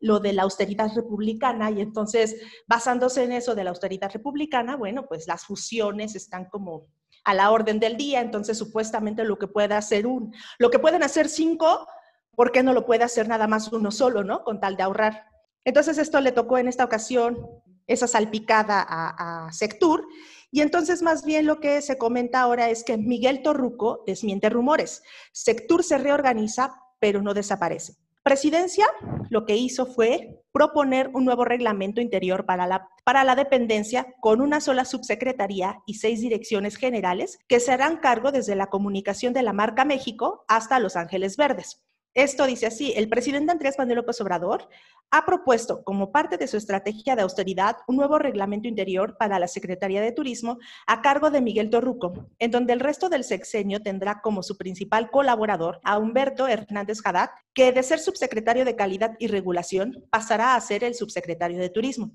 lo 0.00 0.18
de 0.18 0.32
la 0.32 0.42
austeridad 0.42 0.90
republicana 0.94 1.70
y 1.70 1.80
entonces 1.80 2.36
basándose 2.66 3.22
en 3.22 3.32
eso 3.32 3.54
de 3.54 3.64
la 3.64 3.70
austeridad 3.70 4.10
republicana, 4.10 4.76
bueno, 4.76 5.06
pues 5.06 5.26
las 5.26 5.44
fusiones 5.44 6.14
están 6.14 6.46
como 6.46 6.86
a 7.24 7.34
la 7.34 7.50
orden 7.50 7.80
del 7.80 7.96
día, 7.96 8.20
entonces 8.20 8.56
supuestamente 8.56 9.24
lo 9.24 9.38
que 9.38 9.46
puede 9.46 9.74
hacer 9.74 10.06
un, 10.06 10.34
lo 10.58 10.70
que 10.70 10.78
pueden 10.78 11.02
hacer 11.02 11.28
cinco, 11.28 11.86
¿por 12.34 12.52
qué 12.52 12.62
no 12.62 12.72
lo 12.72 12.86
puede 12.86 13.04
hacer 13.04 13.28
nada 13.28 13.46
más 13.46 13.72
uno 13.72 13.90
solo, 13.90 14.24
no? 14.24 14.42
Con 14.42 14.60
tal 14.60 14.76
de 14.76 14.82
ahorrar. 14.82 15.26
Entonces 15.64 15.98
esto 15.98 16.20
le 16.20 16.32
tocó 16.32 16.58
en 16.58 16.68
esta 16.68 16.84
ocasión 16.84 17.38
esa 17.86 18.06
salpicada 18.06 18.84
a, 18.88 19.52
Sectur 19.52 20.06
y 20.50 20.60
entonces 20.60 21.02
más 21.02 21.24
bien 21.24 21.46
lo 21.46 21.60
que 21.60 21.82
se 21.82 21.98
comenta 21.98 22.40
ahora 22.40 22.70
es 22.70 22.84
que 22.84 22.96
Miguel 22.96 23.42
Torruco 23.42 24.02
desmiente 24.06 24.48
rumores. 24.50 25.02
Sectur 25.32 25.82
se 25.82 25.98
reorganiza, 25.98 26.74
pero 27.00 27.22
no 27.22 27.34
desaparece. 27.34 27.94
Presidencia 28.22 28.86
lo 29.28 29.44
que 29.44 29.56
hizo 29.56 29.84
fue 29.84 30.42
proponer 30.52 31.10
un 31.12 31.24
nuevo 31.24 31.44
reglamento 31.44 32.00
interior 32.00 32.46
para 32.46 32.66
la, 32.66 32.88
para 33.04 33.24
la 33.24 33.34
dependencia 33.34 34.06
con 34.20 34.40
una 34.40 34.60
sola 34.60 34.84
subsecretaría 34.84 35.82
y 35.86 35.94
seis 35.94 36.20
direcciones 36.20 36.76
generales 36.76 37.38
que 37.48 37.60
se 37.60 37.72
harán 37.72 37.98
cargo 37.98 38.32
desde 38.32 38.54
la 38.54 38.68
comunicación 38.68 39.34
de 39.34 39.42
la 39.42 39.52
marca 39.52 39.84
México 39.84 40.44
hasta 40.48 40.78
Los 40.78 40.96
Ángeles 40.96 41.36
Verdes. 41.36 41.84
Esto 42.14 42.46
dice 42.46 42.66
así, 42.66 42.92
el 42.94 43.08
presidente 43.08 43.50
Andrés 43.50 43.74
Manuel 43.76 43.96
López 43.96 44.20
Obrador 44.20 44.68
ha 45.10 45.26
propuesto 45.26 45.82
como 45.82 46.12
parte 46.12 46.36
de 46.36 46.46
su 46.46 46.56
estrategia 46.56 47.16
de 47.16 47.22
austeridad 47.22 47.78
un 47.88 47.96
nuevo 47.96 48.20
reglamento 48.20 48.68
interior 48.68 49.16
para 49.18 49.40
la 49.40 49.48
Secretaría 49.48 50.00
de 50.00 50.12
Turismo 50.12 50.58
a 50.86 51.02
cargo 51.02 51.32
de 51.32 51.40
Miguel 51.40 51.70
Torruco, 51.70 52.28
en 52.38 52.52
donde 52.52 52.72
el 52.72 52.78
resto 52.78 53.08
del 53.08 53.24
sexenio 53.24 53.82
tendrá 53.82 54.20
como 54.20 54.44
su 54.44 54.56
principal 54.56 55.10
colaborador 55.10 55.80
a 55.82 55.98
Humberto 55.98 56.46
Hernández 56.46 57.00
Haddad, 57.04 57.30
que 57.52 57.72
de 57.72 57.82
ser 57.82 57.98
subsecretario 57.98 58.64
de 58.64 58.76
Calidad 58.76 59.16
y 59.18 59.26
Regulación 59.26 60.06
pasará 60.08 60.54
a 60.54 60.60
ser 60.60 60.84
el 60.84 60.94
subsecretario 60.94 61.58
de 61.58 61.68
Turismo. 61.68 62.12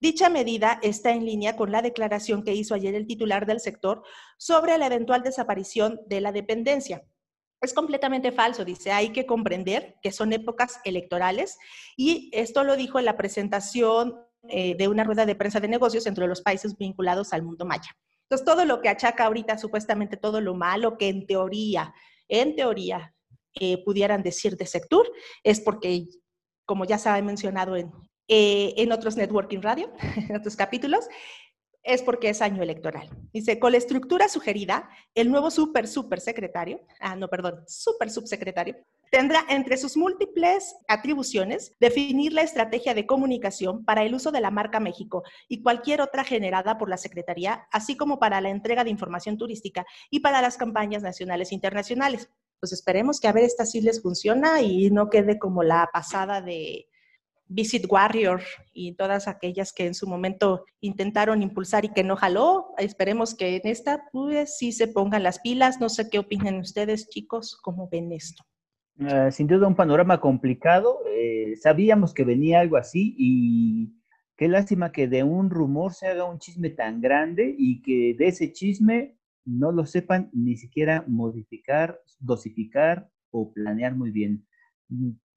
Dicha 0.00 0.28
medida 0.28 0.80
está 0.82 1.12
en 1.12 1.24
línea 1.24 1.54
con 1.54 1.70
la 1.70 1.82
declaración 1.82 2.42
que 2.42 2.52
hizo 2.52 2.74
ayer 2.74 2.96
el 2.96 3.06
titular 3.06 3.46
del 3.46 3.60
sector 3.60 4.02
sobre 4.38 4.76
la 4.76 4.86
eventual 4.86 5.22
desaparición 5.22 6.00
de 6.08 6.20
la 6.20 6.32
dependencia, 6.32 7.04
es 7.60 7.72
completamente 7.72 8.32
falso, 8.32 8.64
dice, 8.64 8.92
hay 8.92 9.10
que 9.10 9.26
comprender 9.26 9.96
que 10.02 10.12
son 10.12 10.32
épocas 10.32 10.80
electorales 10.84 11.58
y 11.96 12.30
esto 12.32 12.64
lo 12.64 12.76
dijo 12.76 12.98
en 12.98 13.04
la 13.06 13.16
presentación 13.16 14.14
eh, 14.48 14.76
de 14.76 14.88
una 14.88 15.04
rueda 15.04 15.26
de 15.26 15.34
prensa 15.34 15.60
de 15.60 15.68
negocios 15.68 16.06
entre 16.06 16.26
los 16.26 16.42
países 16.42 16.76
vinculados 16.76 17.32
al 17.32 17.42
mundo 17.42 17.64
maya. 17.64 17.96
Entonces, 18.22 18.44
todo 18.44 18.64
lo 18.64 18.80
que 18.80 18.88
achaca 18.88 19.24
ahorita 19.24 19.56
supuestamente 19.58 20.16
todo 20.16 20.40
lo 20.40 20.54
malo 20.54 20.98
que 20.98 21.08
en 21.08 21.26
teoría, 21.26 21.94
en 22.28 22.56
teoría, 22.56 23.14
eh, 23.54 23.82
pudieran 23.84 24.22
decir 24.22 24.56
de 24.56 24.66
Sectur, 24.66 25.10
es 25.42 25.60
porque, 25.60 26.06
como 26.64 26.84
ya 26.84 26.98
se 26.98 27.08
ha 27.08 27.22
mencionado 27.22 27.76
en, 27.76 27.90
eh, 28.28 28.74
en 28.76 28.92
otros 28.92 29.16
Networking 29.16 29.60
Radio, 29.62 29.92
en 30.28 30.36
otros 30.36 30.56
capítulos, 30.56 31.06
es 31.86 32.02
porque 32.02 32.28
es 32.28 32.42
año 32.42 32.62
electoral. 32.62 33.08
Dice, 33.32 33.58
con 33.58 33.72
la 33.72 33.78
estructura 33.78 34.28
sugerida, 34.28 34.90
el 35.14 35.30
nuevo 35.30 35.50
super, 35.50 35.86
super 35.86 36.20
secretario, 36.20 36.80
ah, 37.00 37.14
no, 37.14 37.28
perdón, 37.28 37.62
super 37.68 38.10
subsecretario, 38.10 38.76
tendrá 39.10 39.44
entre 39.48 39.76
sus 39.76 39.96
múltiples 39.96 40.74
atribuciones 40.88 41.74
definir 41.78 42.32
la 42.32 42.42
estrategia 42.42 42.92
de 42.92 43.06
comunicación 43.06 43.84
para 43.84 44.02
el 44.02 44.14
uso 44.14 44.32
de 44.32 44.40
la 44.40 44.50
marca 44.50 44.80
México 44.80 45.22
y 45.48 45.62
cualquier 45.62 46.00
otra 46.00 46.24
generada 46.24 46.76
por 46.76 46.90
la 46.90 46.96
Secretaría, 46.96 47.68
así 47.70 47.96
como 47.96 48.18
para 48.18 48.40
la 48.40 48.50
entrega 48.50 48.82
de 48.82 48.90
información 48.90 49.38
turística 49.38 49.86
y 50.10 50.20
para 50.20 50.42
las 50.42 50.56
campañas 50.56 51.04
nacionales 51.04 51.52
e 51.52 51.54
internacionales. 51.54 52.28
Pues 52.58 52.72
esperemos 52.72 53.20
que 53.20 53.28
a 53.28 53.32
ver 53.32 53.44
esta 53.44 53.64
sí 53.64 53.80
les 53.80 54.02
funciona 54.02 54.60
y 54.60 54.90
no 54.90 55.08
quede 55.08 55.38
como 55.38 55.62
la 55.62 55.88
pasada 55.92 56.40
de 56.40 56.88
Visit 57.48 57.86
Warrior 57.88 58.42
y 58.72 58.94
todas 58.94 59.28
aquellas 59.28 59.72
que 59.72 59.86
en 59.86 59.94
su 59.94 60.06
momento 60.06 60.64
intentaron 60.80 61.42
impulsar 61.42 61.84
y 61.84 61.90
que 61.90 62.04
no 62.04 62.16
jaló. 62.16 62.74
Esperemos 62.78 63.34
que 63.34 63.56
en 63.56 63.62
esta 63.64 64.04
pues 64.12 64.56
sí 64.58 64.72
se 64.72 64.88
pongan 64.88 65.22
las 65.22 65.40
pilas. 65.40 65.80
No 65.80 65.88
sé 65.88 66.08
qué 66.10 66.18
opinan 66.18 66.58
ustedes, 66.58 67.08
chicos, 67.08 67.56
cómo 67.62 67.88
ven 67.90 68.12
esto. 68.12 68.44
Uh, 68.98 69.30
sin 69.30 69.46
duda 69.46 69.68
un 69.68 69.76
panorama 69.76 70.20
complicado. 70.20 71.00
Eh, 71.08 71.54
sabíamos 71.56 72.14
que 72.14 72.24
venía 72.24 72.60
algo 72.60 72.76
así 72.76 73.14
y 73.18 73.92
qué 74.36 74.48
lástima 74.48 74.90
que 74.90 75.06
de 75.06 75.22
un 75.22 75.50
rumor 75.50 75.92
se 75.92 76.08
haga 76.08 76.24
un 76.24 76.38
chisme 76.38 76.70
tan 76.70 77.00
grande 77.00 77.54
y 77.56 77.82
que 77.82 78.14
de 78.18 78.28
ese 78.28 78.52
chisme 78.52 79.16
no 79.44 79.70
lo 79.70 79.86
sepan 79.86 80.30
ni 80.32 80.56
siquiera 80.56 81.04
modificar, 81.06 82.00
dosificar 82.18 83.08
o 83.30 83.52
planear 83.52 83.94
muy 83.94 84.10
bien. 84.10 84.46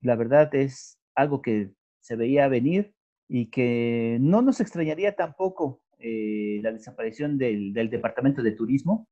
La 0.02 0.16
verdad 0.16 0.54
es 0.56 1.00
algo 1.16 1.42
que 1.42 1.74
se 2.10 2.16
veía 2.16 2.48
venir 2.48 2.96
y 3.28 3.52
que 3.52 4.18
no 4.20 4.42
nos 4.42 4.60
extrañaría 4.60 5.16
tampoco 5.16 5.84
eh, 6.00 6.60
la 6.64 6.72
desaparición 6.72 7.38
del, 7.38 7.72
del, 7.72 7.92
Departamento 7.92 8.42
de 8.42 8.54
Turismo. 8.54 9.08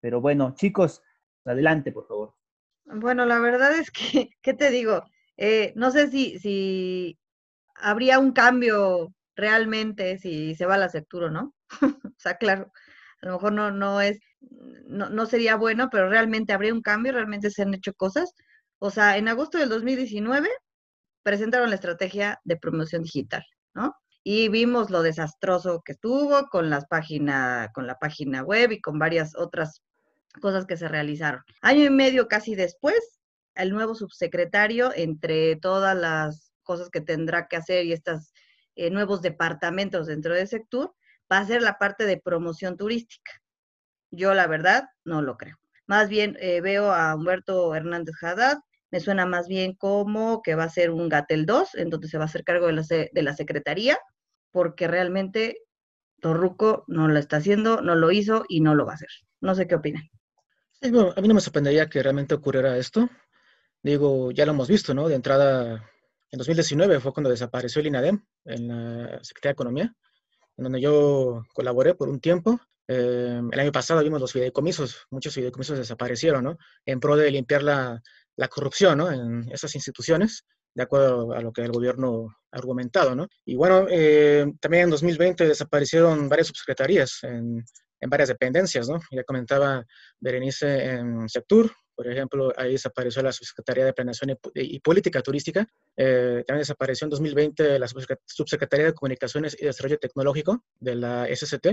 Pero 0.00 0.20
bueno, 0.20 0.52
chicos, 0.56 1.00
adelante, 1.44 1.92
por 1.92 2.08
favor. 2.08 2.34
Bueno, 2.86 3.24
la 3.24 3.38
verdad 3.38 3.78
es 3.78 3.92
que, 3.92 4.30
¿qué 4.42 4.52
te 4.52 4.70
digo? 4.70 5.04
Eh, 5.36 5.72
no 5.76 5.92
sé 5.92 6.10
si, 6.10 6.40
si 6.40 7.16
habría 7.76 8.18
un 8.18 8.32
cambio 8.32 9.14
realmente 9.36 10.18
si 10.18 10.56
se 10.56 10.66
va 10.66 10.76
la 10.76 10.88
sectura, 10.88 11.30
¿no? 11.30 11.54
o 11.82 12.18
sea, 12.18 12.36
claro, 12.36 12.72
a 13.22 13.26
lo 13.26 13.34
mejor 13.34 13.52
no, 13.52 13.70
no 13.70 14.00
es, 14.00 14.18
no, 14.88 15.08
no 15.08 15.26
sería 15.26 15.54
bueno, 15.54 15.88
pero 15.88 16.08
realmente 16.08 16.52
habría 16.52 16.74
un 16.74 16.82
cambio, 16.82 17.12
realmente 17.12 17.50
se 17.50 17.62
han 17.62 17.74
hecho 17.74 17.94
cosas. 17.94 18.34
O 18.80 18.90
sea, 18.90 19.18
en 19.18 19.28
agosto 19.28 19.58
del 19.58 19.68
2019 19.68 20.48
presentaron 21.24 21.70
la 21.70 21.74
estrategia 21.74 22.40
de 22.44 22.56
promoción 22.56 23.02
digital, 23.02 23.44
¿no? 23.74 23.96
Y 24.22 24.48
vimos 24.48 24.90
lo 24.90 25.02
desastroso 25.02 25.82
que 25.84 25.92
estuvo 25.92 26.46
con 26.48 26.70
las 26.70 26.86
páginas, 26.86 27.68
con 27.74 27.86
la 27.86 27.98
página 27.98 28.42
web 28.42 28.72
y 28.72 28.80
con 28.80 28.98
varias 28.98 29.34
otras 29.36 29.82
cosas 30.40 30.66
que 30.66 30.76
se 30.76 30.88
realizaron. 30.88 31.42
Año 31.60 31.84
y 31.84 31.90
medio 31.90 32.28
casi 32.28 32.54
después, 32.54 33.20
el 33.54 33.70
nuevo 33.70 33.94
subsecretario, 33.94 34.92
entre 34.94 35.56
todas 35.56 35.96
las 35.96 36.52
cosas 36.62 36.90
que 36.90 37.00
tendrá 37.00 37.48
que 37.48 37.56
hacer 37.56 37.84
y 37.84 37.92
estos 37.92 38.32
eh, 38.76 38.90
nuevos 38.90 39.22
departamentos 39.22 40.06
dentro 40.06 40.34
del 40.34 40.48
sector, 40.48 40.94
va 41.30 41.38
a 41.38 41.46
ser 41.46 41.62
la 41.62 41.78
parte 41.78 42.06
de 42.06 42.18
promoción 42.18 42.76
turística. 42.76 43.32
Yo, 44.10 44.34
la 44.34 44.46
verdad, 44.46 44.84
no 45.04 45.22
lo 45.22 45.36
creo. 45.36 45.56
Más 45.86 46.08
bien 46.08 46.36
eh, 46.40 46.60
veo 46.60 46.92
a 46.92 47.14
Humberto 47.14 47.74
Hernández 47.74 48.14
Haddad 48.22 48.58
me 48.94 49.00
suena 49.00 49.26
más 49.26 49.48
bien 49.48 49.74
como 49.74 50.40
que 50.40 50.54
va 50.54 50.62
a 50.62 50.68
ser 50.68 50.92
un 50.92 51.08
Gatel 51.08 51.46
2, 51.46 51.74
entonces 51.74 52.12
se 52.12 52.16
va 52.16 52.22
a 52.22 52.26
hacer 52.26 52.44
cargo 52.44 52.68
de 52.68 52.74
la, 52.74 52.82
de 52.88 53.22
la 53.24 53.34
Secretaría, 53.34 53.98
porque 54.52 54.86
realmente 54.86 55.62
Torruco 56.20 56.84
no 56.86 57.08
lo 57.08 57.18
está 57.18 57.38
haciendo, 57.38 57.80
no 57.82 57.96
lo 57.96 58.12
hizo 58.12 58.44
y 58.48 58.60
no 58.60 58.76
lo 58.76 58.86
va 58.86 58.92
a 58.92 58.94
hacer. 58.94 59.08
No 59.40 59.56
sé 59.56 59.66
qué 59.66 59.74
opinan. 59.74 60.08
A 60.80 61.20
mí 61.20 61.26
no 61.26 61.34
me 61.34 61.40
sorprendería 61.40 61.88
que 61.88 62.04
realmente 62.04 62.36
ocurriera 62.36 62.78
esto. 62.78 63.10
Digo, 63.82 64.30
ya 64.30 64.46
lo 64.46 64.52
hemos 64.52 64.68
visto, 64.68 64.94
¿no? 64.94 65.08
De 65.08 65.16
entrada, 65.16 65.90
en 66.30 66.38
2019 66.38 67.00
fue 67.00 67.12
cuando 67.12 67.30
desapareció 67.30 67.80
el 67.80 67.88
INADEM 67.88 68.24
en 68.44 68.68
la 68.68 69.24
Secretaría 69.24 69.50
de 69.50 69.54
Economía, 69.54 69.94
en 70.56 70.62
donde 70.62 70.80
yo 70.80 71.42
colaboré 71.52 71.96
por 71.96 72.08
un 72.08 72.20
tiempo. 72.20 72.60
Eh, 72.86 73.40
el 73.50 73.58
año 73.58 73.72
pasado 73.72 74.04
vimos 74.04 74.20
los 74.20 74.30
fideicomisos, 74.30 75.06
muchos 75.10 75.34
fideicomisos 75.34 75.78
desaparecieron, 75.78 76.44
¿no? 76.44 76.58
En 76.86 77.00
pro 77.00 77.16
de 77.16 77.30
limpiar 77.30 77.62
la, 77.62 78.02
la 78.36 78.48
corrupción 78.48 78.98
¿no? 78.98 79.10
en 79.10 79.50
esas 79.50 79.74
instituciones, 79.74 80.44
de 80.74 80.82
acuerdo 80.82 81.32
a 81.32 81.40
lo 81.40 81.52
que 81.52 81.62
el 81.62 81.72
gobierno 81.72 82.28
ha 82.50 82.56
argumentado. 82.56 83.14
¿no? 83.14 83.28
Y 83.44 83.54
bueno, 83.54 83.86
eh, 83.90 84.46
también 84.60 84.84
en 84.84 84.90
2020 84.90 85.46
desaparecieron 85.46 86.28
varias 86.28 86.48
subsecretarías 86.48 87.18
en, 87.22 87.64
varias 88.06 88.28
dependencias. 88.28 88.88
¿no? 88.88 88.98
Ya 89.10 89.24
comentaba 89.24 89.84
Berenice 90.20 90.84
en 90.90 91.28
Sectur, 91.28 91.70
por 91.94 92.08
ejemplo, 92.08 92.52
ahí 92.56 92.72
desapareció 92.72 93.22
la 93.22 93.32
subsecretaría 93.32 93.84
de 93.84 93.92
Planeación 93.92 94.30
y, 94.30 94.36
y 94.54 94.80
Política 94.80 95.22
Turística. 95.22 95.66
Eh, 95.96 96.42
también 96.46 96.62
desapareció 96.62 97.06
en 97.06 97.10
2020 97.10 97.78
la 97.78 97.86
subsecretaría 97.88 98.86
de 98.86 98.94
Comunicaciones 98.94 99.56
y 99.58 99.64
Desarrollo 99.64 99.98
Tecnológico 99.98 100.64
de 100.80 100.96
la 100.96 101.28
SCT. 101.32 101.66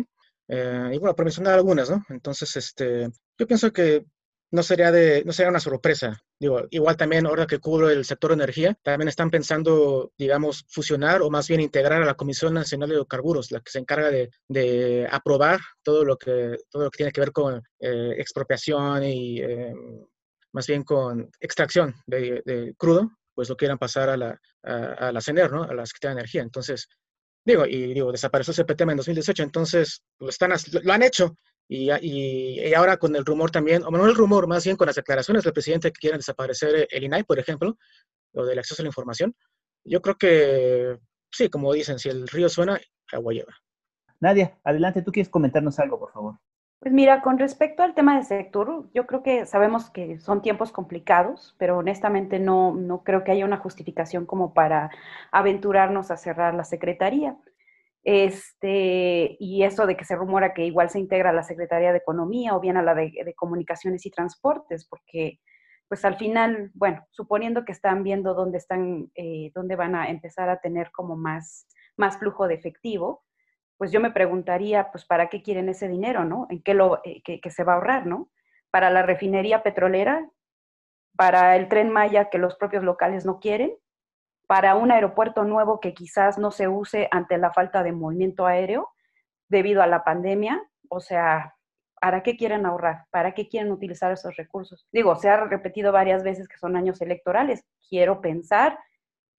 Eh, 0.48 0.92
y 0.94 0.98
bueno, 0.98 1.16
por 1.16 1.26
mencionar 1.26 1.56
algunas, 1.56 1.90
¿no? 1.90 2.04
Entonces, 2.10 2.56
este, 2.56 3.10
yo 3.38 3.48
pienso 3.48 3.72
que 3.72 4.06
no 4.52 4.64
sería, 4.64 4.92
de, 4.92 5.24
no 5.26 5.32
sería 5.32 5.50
una 5.50 5.60
sorpresa. 5.60 6.22
Digo, 6.38 6.68
igual 6.72 6.98
también 6.98 7.26
ahora 7.26 7.48
que 7.48 7.60
cubro 7.60 7.90
el 7.90 8.04
sector 8.04 8.34
energía, 8.34 8.78
también 8.84 9.08
están 9.08 9.30
pensando, 9.30 10.12
digamos, 10.18 10.66
fusionar 10.68 11.22
o 11.22 11.30
más 11.30 11.48
bien 11.48 11.62
integrar 11.62 12.02
a 12.02 12.06
la 12.06 12.16
Comisión 12.16 12.54
Nacional 12.54 12.90
de 12.90 12.96
Hidrocarburos, 12.96 13.52
la 13.52 13.62
que 13.62 13.72
se 13.72 13.80
encarga 13.80 14.12
de, 14.12 14.30
de 14.50 15.08
aprobar 15.10 15.60
todo 15.84 16.04
lo, 16.04 16.18
que, 16.18 16.58
todo 16.70 16.84
lo 16.84 16.92
que 16.92 16.98
tiene 16.98 17.12
que 17.12 17.22
ver 17.22 17.32
con 17.32 17.64
eh, 17.80 18.16
expropiación 18.18 19.04
y 19.04 19.40
eh, 19.40 19.74
más 20.52 20.68
bien 20.68 20.84
con 20.84 21.30
extracción 21.40 21.96
de, 22.06 22.74
crudo, 22.78 23.10
pues 23.34 23.48
lo 23.48 23.56
quieran 23.56 23.78
pasar 23.78 24.10
a 24.10 24.18
la, 24.18 24.40
a, 24.64 25.12
la 25.14 25.22
CENER, 25.22 25.50
¿no? 25.50 25.64
A 25.64 25.74
la 25.74 25.86
Secretaría 25.86 26.16
de 26.16 26.20
Energía. 26.22 26.42
Entonces, 26.42 26.90
digo, 27.46 27.66
y 27.66 27.94
digo, 27.94 28.12
desapareció 28.12 28.66
tema 28.66 28.92
en 28.92 28.98
2018, 28.98 29.44
entonces 29.44 30.04
lo, 30.20 30.28
están, 30.28 30.52
lo 30.84 30.92
han 30.94 31.04
hecho 31.04 31.36
y, 31.74 31.90
y, 32.02 32.74
ahora 32.74 32.98
con 32.98 33.16
el 33.16 33.26
rumor 33.26 33.50
también, 33.50 33.84
o 33.84 33.92
no 33.92 34.06
el 34.06 34.14
rumor, 34.14 34.46
más 34.46 34.66
bien 34.66 34.76
con 34.76 34.88
las 34.88 34.98
declaraciones 34.98 35.44
del 35.46 35.54
presidente 35.54 35.90
que 35.94 36.00
quieren 36.00 36.20
desaparecer 36.20 36.86
el 36.92 37.04
INAI, 37.06 37.24
por 37.24 37.40
ejemplo, 37.40 37.78
lo 38.34 38.46
del 38.46 38.60
acceso 38.60 38.82
a 38.82 38.84
la 38.84 38.90
información, 38.90 39.34
yo 39.86 40.02
creo 40.02 40.18
que 40.18 41.00
sí, 41.32 41.50
como 41.50 41.72
dicen, 41.72 41.98
si 41.98 42.10
el 42.10 42.28
río 42.28 42.50
suena, 42.50 42.78
agua 43.14 43.32
lleva. 43.32 43.54
Nadia, 44.20 44.60
adelante, 44.66 45.02
tú 45.02 45.14
quieres 45.14 45.30
comentarnos 45.30 45.80
algo, 45.80 45.98
por 45.98 46.12
favor. 46.12 46.40
Pues 46.80 46.94
mira, 46.94 47.22
con 47.22 47.40
respecto 47.40 47.84
al 47.84 47.96
tema 47.96 48.18
de 48.18 48.26
sector, 48.26 48.90
yo 48.94 49.08
creo 49.08 49.24
que 49.24 49.46
sabemos 49.46 49.90
que 49.90 50.20
son 50.20 50.42
tiempos 50.42 50.74
complicados, 50.74 51.56
pero 51.58 51.78
honestamente 51.78 52.38
no, 52.38 52.74
no 52.76 53.04
creo 53.04 53.24
que 53.24 53.32
haya 53.32 53.46
una 53.46 53.58
justificación 53.58 54.26
como 54.26 54.54
para 54.54 54.92
aventurarnos 55.32 56.12
a 56.12 56.18
cerrar 56.18 56.54
la 56.54 56.66
Secretaría. 56.66 57.38
Este, 58.04 59.38
y 59.40 59.64
eso 59.64 59.86
de 59.86 59.96
que 59.96 60.06
se 60.06 60.16
rumora 60.16 60.54
que 60.54 60.66
igual 60.66 60.90
se 60.90 61.00
integra 61.00 61.30
a 61.30 61.34
la 61.34 61.44
Secretaría 61.44 61.92
de 61.92 62.00
Economía 62.00 62.56
o 62.56 62.60
bien 62.60 62.78
a 62.78 62.82
la 62.82 62.96
de, 62.96 63.34
Comunicaciones 63.36 64.06
y 64.06 64.12
Transportes, 64.12 64.88
porque 64.88 65.40
pues 65.88 66.06
al 66.06 66.16
final, 66.16 66.72
bueno, 66.74 67.06
suponiendo 67.12 67.66
que 67.66 67.74
están 67.74 68.02
viendo 68.04 68.34
dónde 68.34 68.58
están, 68.58 69.12
eh, 69.14 69.52
dónde 69.54 69.76
van 69.76 69.94
a 69.94 70.10
empezar 70.10 70.50
a 70.50 70.62
tener 70.62 70.90
como 70.92 71.18
más, 71.18 71.68
más 71.98 72.18
flujo 72.18 72.48
de 72.48 72.56
efectivo, 72.56 73.24
pues 73.78 73.92
yo 73.92 74.00
me 74.00 74.12
preguntaría, 74.12 74.90
pues, 74.92 75.06
¿para 75.06 75.28
qué 75.28 75.42
quieren 75.42 75.68
ese 75.68 75.88
dinero, 75.88 76.24
no? 76.24 76.48
¿En 76.50 76.62
qué 76.62 76.76
lo, 76.76 77.02
eh, 77.04 77.22
que, 77.26 77.42
que 77.42 77.50
se 77.50 77.64
va 77.64 77.74
a 77.74 77.76
ahorrar, 77.76 78.06
no? 78.06 78.30
¿Para 78.70 78.90
la 78.90 79.02
refinería 79.02 79.64
petrolera? 79.64 80.30
¿Para 81.18 81.58
el 81.58 81.68
tren 81.68 81.90
Maya 81.90 82.30
que 82.30 82.38
los 82.38 82.56
propios 82.56 82.84
locales 82.84 83.26
no 83.26 83.40
quieren? 83.40 83.76
Para 84.52 84.76
un 84.76 84.92
aeropuerto 84.92 85.46
nuevo 85.46 85.80
que 85.80 85.94
quizás 85.94 86.38
no 86.38 86.52
se 86.52 86.68
use 86.68 87.08
ante 87.12 87.38
la 87.38 87.54
falta 87.54 87.84
de 87.84 87.94
movimiento 87.94 88.46
aéreo 88.46 88.90
debido 89.48 89.82
a 89.82 89.88
la 89.88 90.04
pandemia. 90.04 90.62
O 90.90 91.00
sea, 91.00 91.56
¿para 92.02 92.22
qué 92.22 92.36
quieren 92.36 92.66
ahorrar? 92.66 93.06
¿Para 93.12 93.34
qué 93.34 93.48
quieren 93.48 93.72
utilizar 93.72 94.12
esos 94.12 94.36
recursos? 94.36 94.90
Digo, 94.92 95.16
se 95.16 95.30
ha 95.30 95.38
repetido 95.38 95.94
varias 95.94 96.22
veces 96.22 96.50
que 96.50 96.58
son 96.58 96.76
años 96.76 97.00
electorales. 97.00 97.64
Quiero 97.88 98.20
pensar 98.20 98.78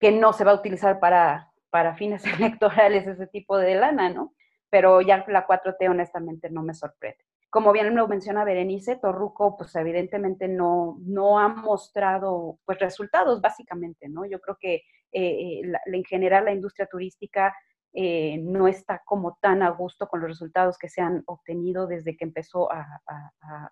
que 0.01 0.13
no 0.13 0.33
se 0.33 0.45
va 0.45 0.53
a 0.53 0.55
utilizar 0.55 0.99
para, 0.99 1.53
para 1.69 1.95
fines 1.95 2.25
electorales 2.41 3.07
ese 3.07 3.27
tipo 3.27 3.59
de 3.59 3.75
lana, 3.75 4.09
¿no? 4.09 4.33
Pero 4.71 5.03
ya 5.03 5.27
la 5.29 5.47
4T 5.47 5.91
honestamente 5.91 6.49
no 6.49 6.63
me 6.63 6.73
sorprende 6.73 7.23
como 7.51 7.71
bien 7.73 7.95
lo 7.95 8.09
menciona 8.09 8.45
Berenice, 8.45 8.97
Torruco, 8.97 9.59
pues 9.59 9.77
evidentemente 9.77 10.49
no, 10.49 10.97
no 11.03 11.39
ha 11.39 11.49
mostrado 11.49 12.59
pues 12.65 12.79
resultados, 12.79 13.43
básicamente, 13.43 14.09
¿no? 14.09 14.25
Yo 14.25 14.41
creo 14.41 14.57
que 14.59 14.85
eh, 15.13 15.61
eh, 15.63 15.73
en 15.87 16.05
general 16.05 16.45
la 16.47 16.53
industria 16.53 16.87
turística 16.87 17.55
eh, 17.93 18.39
no 18.39 18.69
está 18.69 19.03
como 19.05 19.39
tan 19.41 19.63
a 19.63 19.71
gusto 19.71 20.09
con 20.09 20.21
los 20.21 20.31
resultados 20.31 20.79
que 20.79 20.89
se 20.89 21.03
han 21.03 21.23
obtenido 21.27 21.87
desde 21.87 22.17
que 22.17 22.25
empezó 22.25 22.73
a, 22.73 23.03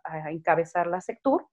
a 0.04 0.30
encabezar 0.30 0.86
la 0.86 1.00
sector 1.00 1.46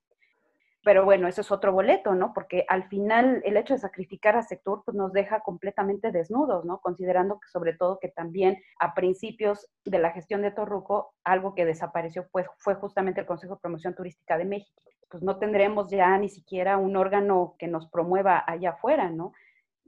pero 0.88 1.03
bueno, 1.03 1.27
eso 1.27 1.41
es 1.41 1.51
otro 1.51 1.74
boleto, 1.74 2.15
¿no? 2.15 2.32
Porque 2.34 2.63
al 2.70 2.88
final 2.88 3.41
el 3.44 3.58
hecho 3.58 3.74
de 3.74 3.79
sacrificar 3.82 4.38
a 4.38 4.41
Sector 4.41 4.84
pues 4.86 4.96
nos 4.96 5.12
deja 5.12 5.41
completamente 5.41 6.13
desnudos, 6.13 6.63
¿no? 6.63 6.79
Considerando 6.79 7.41
que 7.41 7.50
sobre 7.50 7.74
todo 7.74 8.00
que 8.00 8.08
también 8.08 8.58
a 8.79 8.94
principios 8.94 9.67
de 9.84 10.00
la 10.00 10.12
gestión 10.12 10.44
de 10.44 10.51
Torruco, 10.51 11.13
algo 11.25 11.56
que 11.56 11.65
desapareció 11.65 12.29
pues, 12.32 12.48
fue 12.60 12.75
justamente 12.75 13.20
el 13.20 13.27
Consejo 13.27 13.56
de 13.56 13.60
Promoción 13.60 13.96
Turística 13.96 14.38
de 14.38 14.46
México. 14.46 14.82
Pues 15.10 15.22
no 15.24 15.38
tendremos 15.39 15.89
ya 15.89 16.17
ni 16.17 16.29
siquiera 16.29 16.77
un 16.77 16.96
órgano 16.96 17.56
que 17.60 17.67
nos 17.67 17.89
promueva 17.89 18.41
allá 18.48 18.70
afuera, 18.70 19.10
¿no? 19.10 19.34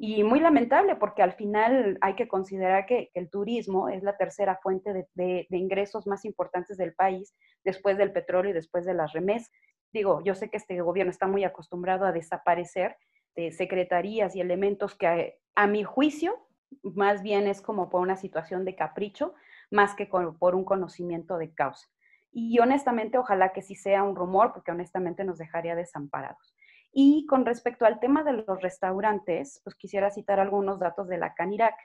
Y 0.01 0.23
muy 0.23 0.39
lamentable 0.39 0.95
porque 0.95 1.21
al 1.21 1.33
final 1.33 1.97
hay 1.99 2.15
que 2.15 2.29
considerar 2.29 2.85
que, 2.85 3.11
el 3.13 3.29
turismo 3.29 3.89
es 3.89 4.01
la 4.01 4.15
tercera 4.15 4.57
fuente 4.63 5.07
de, 5.13 5.47
ingresos 5.49 6.07
más 6.07 6.23
importantes 6.23 6.77
del 6.77 6.93
país 6.93 7.35
después 7.65 7.97
del 7.97 8.13
petróleo 8.13 8.51
y 8.51 8.53
después 8.53 8.85
de 8.85 8.93
las 8.93 9.11
remesas 9.11 9.51
digo, 9.91 10.21
yo 10.23 10.35
sé 10.35 10.49
que 10.49 10.57
este 10.57 10.79
gobierno 10.81 11.11
está 11.11 11.27
muy 11.27 11.43
acostumbrado 11.43 12.05
a 12.05 12.11
desaparecer 12.11 12.97
de 13.35 13.51
secretarías 13.51 14.35
y 14.35 14.41
elementos 14.41 14.95
que 14.95 15.39
a, 15.55 15.67
mi 15.67 15.83
juicio 15.83 16.35
más 16.83 17.23
bien 17.23 17.47
es 17.47 17.61
como 17.61 17.89
por 17.89 18.01
una 18.01 18.15
situación 18.15 18.63
de 18.63 18.75
capricho, 18.75 19.33
más 19.71 19.95
que 19.95 20.05
por 20.05 20.55
un 20.55 20.63
conocimiento 20.63 21.37
de 21.37 21.53
causa. 21.53 21.87
Y 22.31 22.59
honestamente, 22.59 23.17
ojalá 23.17 23.53
que 23.53 23.63
sí 23.63 23.73
sea 23.73 24.03
un 24.03 24.15
rumor, 24.15 24.53
porque 24.53 24.71
honestamente 24.71 25.23
nos 25.23 25.39
dejaría 25.39 25.75
desamparados. 25.75 26.55
Y 26.91 27.25
con 27.27 27.45
respecto 27.45 27.85
al 27.85 27.99
tema 27.99 28.23
de 28.23 28.33
los 28.33 28.61
restaurantes, 28.61 29.61
pues 29.63 29.75
quisiera 29.75 30.09
citar 30.11 30.39
algunos 30.39 30.79
datos 30.79 31.07
de 31.07 31.17
la 31.17 31.33
Canirac. 31.33 31.75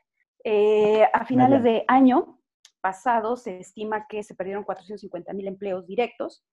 Eh, 0.45 1.05
a 1.13 1.25
finales 1.25 1.63
de 1.63 1.85
año 1.89 2.39
pasado 2.81 3.37
se 3.37 3.59
estima 3.59 4.07
que 4.07 4.23
se 4.23 4.35
perdieron 4.35 4.65
450 4.65 5.33
mil 5.33 5.49
empleos 5.49 5.87
directos, 5.87 6.45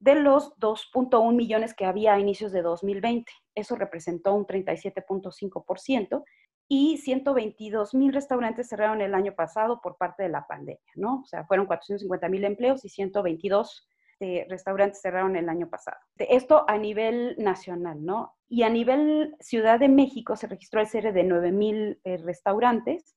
de 0.00 0.14
los 0.14 0.54
2.1 0.58 1.34
millones 1.34 1.74
que 1.74 1.84
había 1.84 2.14
a 2.14 2.20
inicios 2.20 2.52
de 2.52 2.62
2020. 2.62 3.30
Eso 3.54 3.74
representó 3.74 4.34
un 4.34 4.46
37.5% 4.46 6.24
y 6.68 6.98
122 6.98 7.94
mil 7.94 8.12
restaurantes 8.12 8.68
cerraron 8.68 9.00
el 9.00 9.14
año 9.14 9.34
pasado 9.34 9.80
por 9.80 9.96
parte 9.96 10.22
de 10.22 10.28
la 10.28 10.46
pandemia, 10.46 10.92
¿no? 10.94 11.22
O 11.22 11.24
sea, 11.24 11.44
fueron 11.46 11.66
450 11.66 12.28
mil 12.28 12.44
empleos 12.44 12.84
y 12.84 12.90
122 12.90 13.88
eh, 14.20 14.46
restaurantes 14.48 15.00
cerraron 15.00 15.36
el 15.36 15.48
año 15.48 15.68
pasado. 15.68 15.96
Esto 16.16 16.64
a 16.68 16.76
nivel 16.76 17.36
nacional, 17.38 18.04
¿no? 18.04 18.34
Y 18.48 18.62
a 18.62 18.70
nivel 18.70 19.36
Ciudad 19.40 19.78
de 19.78 19.88
México 19.88 20.36
se 20.36 20.46
registró 20.46 20.80
el 20.80 20.88
cierre 20.88 21.12
de 21.12 21.24
9 21.24 21.52
mil 21.52 22.00
eh, 22.04 22.16
restaurantes 22.16 23.16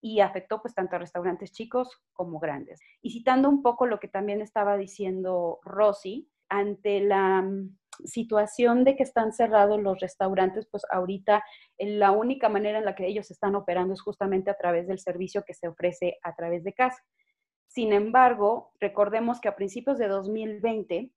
y 0.00 0.20
afectó 0.20 0.60
pues 0.62 0.74
tanto 0.74 0.96
a 0.96 0.98
restaurantes 0.98 1.52
chicos 1.52 2.00
como 2.12 2.38
grandes. 2.38 2.80
Y 3.02 3.10
citando 3.10 3.48
un 3.48 3.62
poco 3.62 3.86
lo 3.86 4.00
que 4.00 4.08
también 4.08 4.40
estaba 4.40 4.76
diciendo 4.76 5.60
Rosy, 5.62 6.30
ante 6.48 7.00
la 7.00 7.42
mm, 7.42 7.76
situación 8.04 8.84
de 8.84 8.96
que 8.96 9.02
están 9.02 9.32
cerrados 9.32 9.80
los 9.80 10.00
restaurantes, 10.00 10.66
pues 10.70 10.82
ahorita 10.90 11.44
eh, 11.78 11.90
la 11.96 12.10
única 12.10 12.48
manera 12.48 12.78
en 12.78 12.84
la 12.84 12.94
que 12.94 13.06
ellos 13.06 13.30
están 13.30 13.54
operando 13.54 13.94
es 13.94 14.00
justamente 14.00 14.50
a 14.50 14.54
través 14.54 14.88
del 14.88 14.98
servicio 14.98 15.44
que 15.44 15.54
se 15.54 15.68
ofrece 15.68 16.18
a 16.22 16.34
través 16.34 16.64
de 16.64 16.72
casa. 16.72 16.98
Sin 17.70 17.92
embargo, 17.92 18.72
recordemos 18.80 19.40
que 19.40 19.48
a 19.48 19.54
principios 19.54 19.96
de 19.96 20.08
2020 20.08 21.12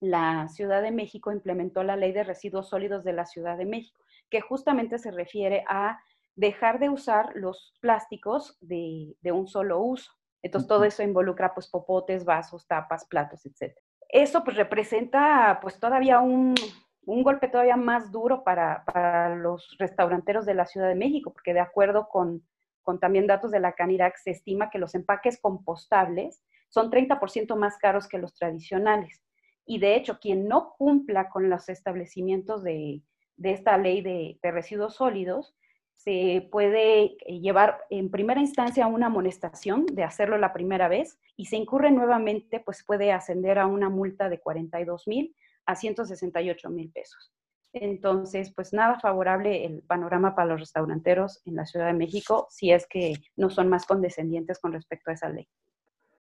la 0.00 0.48
Ciudad 0.48 0.82
de 0.82 0.90
México 0.90 1.30
implementó 1.30 1.84
la 1.84 1.94
ley 1.94 2.10
de 2.10 2.24
residuos 2.24 2.68
sólidos 2.68 3.04
de 3.04 3.12
la 3.12 3.24
Ciudad 3.24 3.56
de 3.56 3.66
México, 3.66 4.04
que 4.28 4.40
justamente 4.40 4.98
se 4.98 5.12
refiere 5.12 5.62
a 5.68 6.00
dejar 6.34 6.80
de 6.80 6.88
usar 6.88 7.30
los 7.36 7.76
plásticos 7.80 8.58
de, 8.60 9.14
un 9.32 9.46
solo 9.46 9.78
uso. 9.78 10.10
Entonces, 10.42 10.66
todo 10.66 10.82
eso 10.82 11.04
involucra 11.04 11.54
pues 11.54 11.68
popotes, 11.68 12.24
vasos, 12.24 12.66
tapas, 12.66 13.04
platos, 13.04 13.46
etc. 13.46 13.72
Eso 14.08 14.42
pues 14.42 14.56
representa 14.56 15.60
pues 15.62 15.78
todavía 15.78 16.18
un, 16.18 16.56
golpe 17.04 17.46
todavía 17.46 17.76
más 17.76 18.10
duro 18.10 18.42
para, 18.42 19.36
los 19.36 19.76
restauranteros 19.78 20.46
de 20.46 20.54
la 20.54 20.66
Ciudad 20.66 20.88
de 20.88 20.96
México, 20.96 21.32
porque 21.32 21.54
de 21.54 21.60
acuerdo 21.60 22.08
con, 22.08 22.42
con 22.82 23.00
también 23.00 23.26
datos 23.26 23.50
de 23.50 23.60
la 23.60 23.72
Canirac, 23.72 24.16
se 24.16 24.30
estima 24.30 24.70
que 24.70 24.78
los 24.78 24.94
empaques 24.94 25.40
compostables 25.40 26.42
son 26.68 26.90
30% 26.90 27.56
más 27.56 27.78
caros 27.78 28.08
que 28.08 28.18
los 28.18 28.34
tradicionales. 28.34 29.22
Y 29.64 29.78
de 29.78 29.94
hecho, 29.94 30.18
quien 30.18 30.48
no 30.48 30.74
cumpla 30.76 31.28
con 31.28 31.48
los 31.48 31.68
establecimientos 31.68 32.62
de, 32.62 33.02
esta 33.42 33.78
ley 33.78 34.00
de, 34.00 34.38
de, 34.42 34.50
residuos 34.50 34.96
sólidos, 34.96 35.54
se 35.94 36.48
puede 36.50 37.16
eh, 37.26 37.40
llevar 37.40 37.78
en 37.90 38.10
primera 38.10 38.40
instancia 38.40 38.86
una 38.86 39.06
amonestación 39.06 39.86
de 39.86 40.02
hacerlo 40.02 40.36
la 40.36 40.52
primera 40.52 40.88
vez 40.88 41.20
y 41.36 41.46
se 41.46 41.56
incurre 41.56 41.90
nuevamente, 41.92 42.58
pues 42.60 42.82
puede 42.84 43.12
ascender 43.12 43.58
a 43.58 43.66
una 43.66 43.88
multa 43.88 44.28
de 44.28 44.40
42 44.40 45.06
mil 45.06 45.36
a 45.64 45.76
168 45.76 46.70
mil 46.70 46.90
pesos. 46.90 47.32
Entonces, 47.72 48.52
pues 48.54 48.72
nada 48.72 49.00
favorable 49.00 49.64
el 49.64 49.82
panorama 49.82 50.34
para 50.34 50.48
los 50.48 50.60
restauranteros 50.60 51.40
en 51.46 51.56
la 51.56 51.64
Ciudad 51.64 51.86
de 51.86 51.94
México 51.94 52.46
si 52.50 52.70
es 52.70 52.86
que 52.86 53.14
no 53.36 53.48
son 53.48 53.68
más 53.68 53.86
condescendientes 53.86 54.58
con 54.58 54.72
respecto 54.72 55.10
a 55.10 55.14
esa 55.14 55.30
ley. 55.30 55.48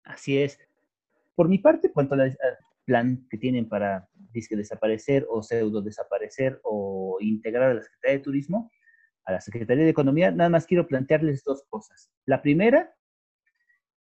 Así 0.04 0.38
es. 0.38 0.60
Por 1.36 1.48
mi 1.48 1.60
parte, 1.60 1.92
cuanto 1.92 2.16
al 2.16 2.38
plan 2.86 3.28
que 3.30 3.38
tienen 3.38 3.68
para 3.70 4.10
disque 4.32 4.56
desaparecer 4.56 5.26
o 5.30 5.44
pseudo 5.44 5.82
desaparecer 5.82 6.60
o 6.64 7.18
integrar 7.22 7.72
a 7.72 7.74
la 7.76 7.84
Secretaría 7.84 8.18
de 8.18 8.24
Turismo, 8.24 8.72
a 9.26 9.34
la 9.34 9.42
Secretaría 9.42 9.84
de 9.84 9.90
Economía, 9.90 10.32
nada 10.32 10.50
más 10.50 10.66
quiero 10.66 10.88
plantearles 10.88 11.44
dos 11.44 11.64
cosas. 11.70 12.12
La 12.26 12.42
primera 12.42 12.94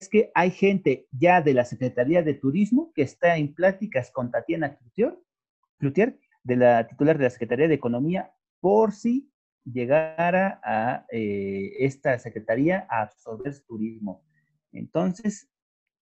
es 0.00 0.09
que 0.09 0.31
hay 0.35 0.50
gente 0.50 1.07
ya 1.11 1.42
de 1.42 1.53
la 1.53 1.64
Secretaría 1.66 2.22
de 2.22 2.35
Turismo 2.35 2.90
que 2.94 3.03
está 3.03 3.37
en 3.37 3.55
pláticas 3.55 4.11
con 4.11 4.31
Tatiana 4.31 4.76
Crucior 4.76 5.22
Cloutier, 5.79 6.18
de 6.42 6.57
la 6.57 6.87
titular 6.87 7.18
de 7.18 7.24
la 7.24 7.31
Secretaría 7.31 7.68
de 7.68 7.74
Economía, 7.74 8.33
por 8.61 8.92
si 8.92 9.31
llegara 9.64 10.61
a 10.64 11.07
eh, 11.11 11.72
esta 11.79 12.18
Secretaría 12.18 12.87
a 12.88 13.03
absorber 13.03 13.55
turismo. 13.66 14.24
Entonces, 14.72 15.48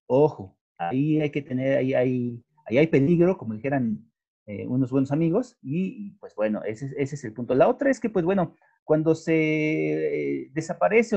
ojo, 0.06 0.56
ahí 0.78 1.20
hay 1.20 1.30
que 1.30 1.42
tener, 1.42 1.78
ahí 1.78 1.94
hay, 1.94 2.44
ahí 2.66 2.78
hay 2.78 2.86
peligro, 2.86 3.36
como 3.36 3.54
dijeran 3.54 4.10
eh, 4.46 4.66
unos 4.66 4.90
buenos 4.90 5.12
amigos, 5.12 5.58
y 5.62 6.12
pues 6.20 6.34
bueno, 6.34 6.62
ese, 6.64 6.86
ese, 6.96 7.16
es 7.16 7.24
el 7.24 7.32
punto. 7.32 7.54
La 7.54 7.68
otra 7.68 7.90
es 7.90 8.00
que, 8.00 8.10
pues 8.10 8.24
bueno, 8.24 8.54
cuando 8.84 9.14
se 9.14 10.48
desaparece 10.52 11.16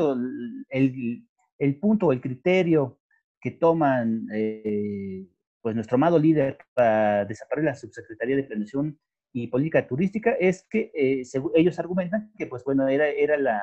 el, 0.70 1.26
el, 1.58 1.80
punto 1.80 2.08
o 2.08 2.12
el 2.12 2.20
criterio 2.20 3.00
que 3.40 3.52
toman 3.52 4.28
eh, 4.34 5.26
pues 5.62 5.76
nuestro 5.76 5.96
amado 5.96 6.20
líder 6.20 6.58
para 6.74 7.24
desaparecer 7.26 7.66
la 7.66 7.76
subsecretaría 7.76 8.36
de 8.36 8.44
Planeación 8.44 9.00
y 9.34 9.48
Política 9.48 9.88
Turística 9.88 10.32
es 10.32 10.66
que 10.70 10.92
eh, 10.94 11.24
ellos 11.56 11.80
argumentan 11.80 12.32
que 12.38 12.48
pues 12.48 12.64
bueno, 12.64 12.88
era, 12.88 13.08
era 13.08 13.38
la, 13.38 13.62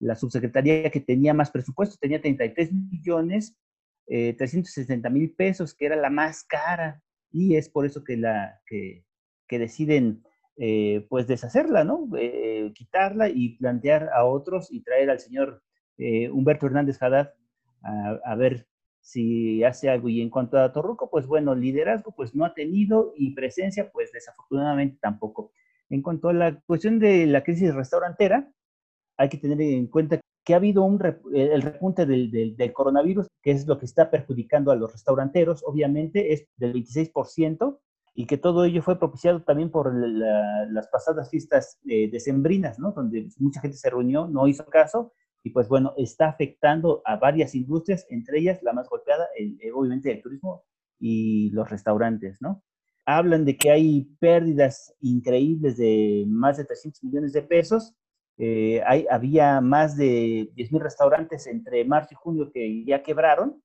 la 0.00 0.14
subsecretaría 0.14 0.90
que 0.90 1.00
tenía 1.00 1.34
más 1.34 1.50
presupuesto, 1.50 1.96
tenía 2.00 2.20
33 2.20 2.72
millones, 2.72 3.58
eh, 4.06 4.34
360 4.34 5.10
mil 5.10 5.32
pesos, 5.34 5.74
que 5.74 5.86
era 5.86 5.96
la 5.96 6.10
más 6.10 6.44
cara, 6.44 7.02
y 7.30 7.56
es 7.56 7.68
por 7.68 7.86
eso 7.86 8.04
que, 8.04 8.16
la, 8.16 8.60
que, 8.66 9.04
que 9.48 9.58
deciden 9.58 10.22
eh, 10.58 11.06
pues 11.10 11.26
deshacerla, 11.26 11.84
¿no? 11.84 12.08
Eh, 12.16 12.72
quitarla 12.74 13.28
y 13.28 13.56
plantear 13.58 14.08
a 14.14 14.24
otros 14.24 14.72
y 14.72 14.82
traer 14.82 15.10
al 15.10 15.20
señor 15.20 15.62
eh, 15.98 16.30
Humberto 16.30 16.66
Hernández 16.66 17.02
Haddad 17.02 17.34
a, 17.82 18.18
a, 18.24 18.34
ver 18.36 18.66
si 19.06 19.62
hace 19.62 19.88
algo. 19.88 20.08
Y 20.08 20.20
en 20.20 20.30
cuanto 20.30 20.58
a 20.58 20.72
Torruco, 20.72 21.08
pues 21.08 21.28
bueno, 21.28 21.54
liderazgo 21.54 22.10
pues 22.10 22.34
no 22.34 22.44
ha 22.44 22.54
tenido 22.54 23.12
y 23.16 23.34
presencia 23.34 23.88
pues 23.92 24.10
desafortunadamente 24.12 24.98
tampoco. 25.00 25.52
En 25.88 26.02
cuanto 26.02 26.28
a 26.28 26.32
la 26.32 26.60
cuestión 26.66 26.98
de 26.98 27.24
la 27.26 27.44
crisis 27.44 27.72
restaurantera, 27.72 28.50
hay 29.16 29.28
que 29.28 29.38
tener 29.38 29.60
en 29.60 29.86
cuenta 29.86 30.20
que 30.44 30.54
ha 30.54 30.56
habido 30.56 30.82
un 30.82 31.00
el 31.32 31.62
repunte 31.62 32.04
del, 32.04 32.56
del, 32.56 32.72
coronavirus, 32.72 33.28
que 33.42 33.52
es 33.52 33.66
lo 33.68 33.78
que 33.78 33.86
está 33.86 34.10
perjudicando 34.10 34.72
a 34.72 34.76
los 34.76 34.90
restauranteros, 34.90 35.62
obviamente 35.64 36.32
es 36.32 36.48
del 36.56 36.74
26%, 36.74 37.78
y 38.14 38.26
que 38.26 38.38
todo 38.38 38.64
ello 38.64 38.82
fue 38.82 38.98
propiciado 38.98 39.42
también 39.42 39.70
por 39.70 39.94
la, 39.94 40.66
las 40.70 40.88
pasadas 40.88 41.30
fiestas 41.30 41.78
eh, 41.88 42.10
decembrinas, 42.10 42.78
¿no? 42.80 42.90
Donde 42.90 43.28
mucha 43.38 43.60
gente 43.60 43.76
se 43.76 43.90
reunió, 43.90 44.26
no 44.26 44.48
hizo 44.48 44.64
caso, 44.66 45.12
y 45.46 45.50
pues 45.50 45.68
bueno, 45.68 45.94
está 45.96 46.28
afectando 46.28 47.02
a 47.04 47.14
varias 47.18 47.54
industrias, 47.54 48.04
entre 48.10 48.40
ellas 48.40 48.60
la 48.64 48.72
más 48.72 48.88
golpeada, 48.88 49.28
el, 49.36 49.56
obviamente 49.72 50.10
el 50.10 50.20
turismo 50.20 50.64
y 50.98 51.50
los 51.50 51.70
restaurantes, 51.70 52.42
¿no? 52.42 52.64
Hablan 53.04 53.44
de 53.44 53.56
que 53.56 53.70
hay 53.70 54.08
pérdidas 54.18 54.92
increíbles 54.98 55.76
de 55.76 56.24
más 56.26 56.56
de 56.56 56.64
300 56.64 57.04
millones 57.04 57.32
de 57.32 57.42
pesos, 57.42 57.94
eh, 58.38 58.82
hay, 58.84 59.06
había 59.08 59.60
más 59.60 59.96
de 59.96 60.50
10 60.56 60.72
mil 60.72 60.82
restaurantes 60.82 61.46
entre 61.46 61.84
marzo 61.84 62.08
y 62.14 62.16
junio 62.16 62.50
que 62.52 62.84
ya 62.84 63.04
quebraron. 63.04 63.62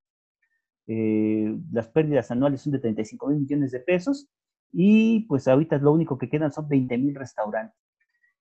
Eh, 0.86 1.58
las 1.72 1.88
pérdidas 1.88 2.30
anuales 2.30 2.62
son 2.62 2.74
de 2.74 2.80
35 2.80 3.28
mil 3.30 3.40
millones 3.40 3.72
de 3.72 3.80
pesos 3.80 4.30
y 4.72 5.22
pues 5.22 5.48
ahorita 5.48 5.80
lo 5.80 5.94
único 5.94 6.20
que 6.20 6.30
quedan 6.30 6.52
son 6.52 6.70
20 6.70 6.96
mil 7.00 7.16
restaurantes, 7.16 7.76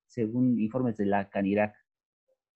según 0.09 0.61
informes 0.61 0.99
de 0.99 1.07
la 1.07 1.31
Canirac. 1.31 1.75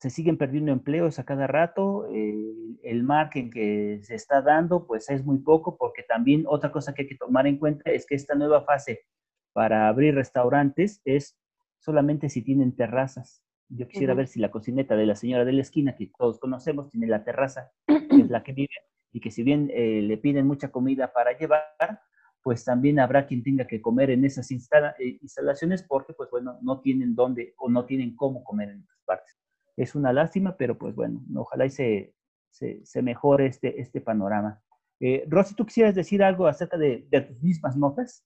Se 0.04 0.10
siguen 0.10 0.36
perdiendo 0.36 0.70
empleos 0.70 1.18
a 1.18 1.24
cada 1.24 1.46
rato, 1.46 2.06
eh, 2.12 2.76
el 2.82 3.04
margen 3.04 3.50
que 3.50 4.00
se 4.02 4.14
está 4.14 4.42
dando 4.42 4.86
pues 4.86 5.08
es 5.08 5.24
muy 5.24 5.38
poco 5.38 5.78
porque 5.78 6.02
también 6.02 6.44
otra 6.46 6.70
cosa 6.70 6.92
que 6.92 7.04
hay 7.04 7.08
que 7.08 7.16
tomar 7.16 7.46
en 7.46 7.56
cuenta 7.56 7.90
es 7.90 8.04
que 8.04 8.14
esta 8.14 8.34
nueva 8.34 8.66
fase 8.66 9.06
para 9.54 9.88
abrir 9.88 10.14
restaurantes 10.14 11.00
es 11.06 11.38
solamente 11.78 12.28
si 12.28 12.42
tienen 12.42 12.76
terrazas. 12.76 13.42
Yo 13.70 13.88
quisiera 13.88 14.12
uh 14.12 14.16
-huh. 14.16 14.18
ver 14.18 14.26
si 14.28 14.40
la 14.40 14.50
cocineta 14.50 14.94
de 14.94 15.06
la 15.06 15.16
señora 15.16 15.46
de 15.46 15.52
la 15.52 15.62
esquina, 15.62 15.96
que 15.96 16.10
todos 16.18 16.38
conocemos, 16.38 16.90
tiene 16.90 17.06
la 17.06 17.24
terraza, 17.24 17.72
que 17.86 17.94
es 17.94 17.96
la 18.28 18.42
que 18.42 18.52
vive, 18.52 18.76
y 19.10 19.20
que 19.20 19.30
si 19.30 19.42
bien 19.42 19.70
eh, 19.72 20.02
le 20.02 20.18
piden 20.18 20.46
mucha 20.46 20.70
comida 20.70 21.14
para 21.14 21.32
llevar, 21.32 22.02
pues 22.42 22.62
también 22.62 23.00
habrá 23.00 23.26
quien 23.26 23.42
tenga 23.42 23.66
que 23.66 23.80
comer 23.80 24.10
en 24.10 24.26
esas 24.26 24.50
instala 24.50 24.94
eh, 24.98 25.16
instalaciones 25.22 25.82
porque, 25.82 26.12
pues 26.12 26.28
bueno, 26.30 26.58
no 26.60 26.82
tienen 26.82 27.14
dónde 27.14 27.54
o 27.56 27.70
no 27.70 27.86
tienen 27.86 28.14
cómo 28.14 28.44
comer 28.44 28.68
en 28.68 28.82
otras 28.82 29.00
partes. 29.06 29.43
Es 29.76 29.94
una 29.94 30.12
lástima, 30.12 30.56
pero 30.56 30.78
pues 30.78 30.94
bueno, 30.94 31.20
ojalá 31.36 31.66
y 31.66 31.70
se, 31.70 32.14
se, 32.50 32.84
se 32.84 33.02
mejore 33.02 33.46
este, 33.46 33.80
este 33.80 34.00
panorama. 34.00 34.60
Eh, 35.00 35.24
Rosy, 35.28 35.54
¿tú 35.54 35.66
quisieras 35.66 35.94
decir 35.94 36.22
algo 36.22 36.46
acerca 36.46 36.76
de, 36.76 37.06
de 37.10 37.20
tus 37.22 37.42
mismas 37.42 37.76
notas? 37.76 38.24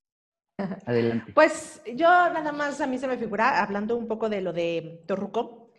Adelante. 0.86 1.32
Pues 1.32 1.82
yo 1.94 2.08
nada 2.08 2.52
más 2.52 2.80
a 2.80 2.86
mí 2.86 2.98
se 2.98 3.08
me 3.08 3.16
figura, 3.16 3.62
hablando 3.62 3.96
un 3.96 4.06
poco 4.06 4.28
de 4.28 4.40
lo 4.40 4.52
de 4.52 5.02
Torruco, 5.06 5.70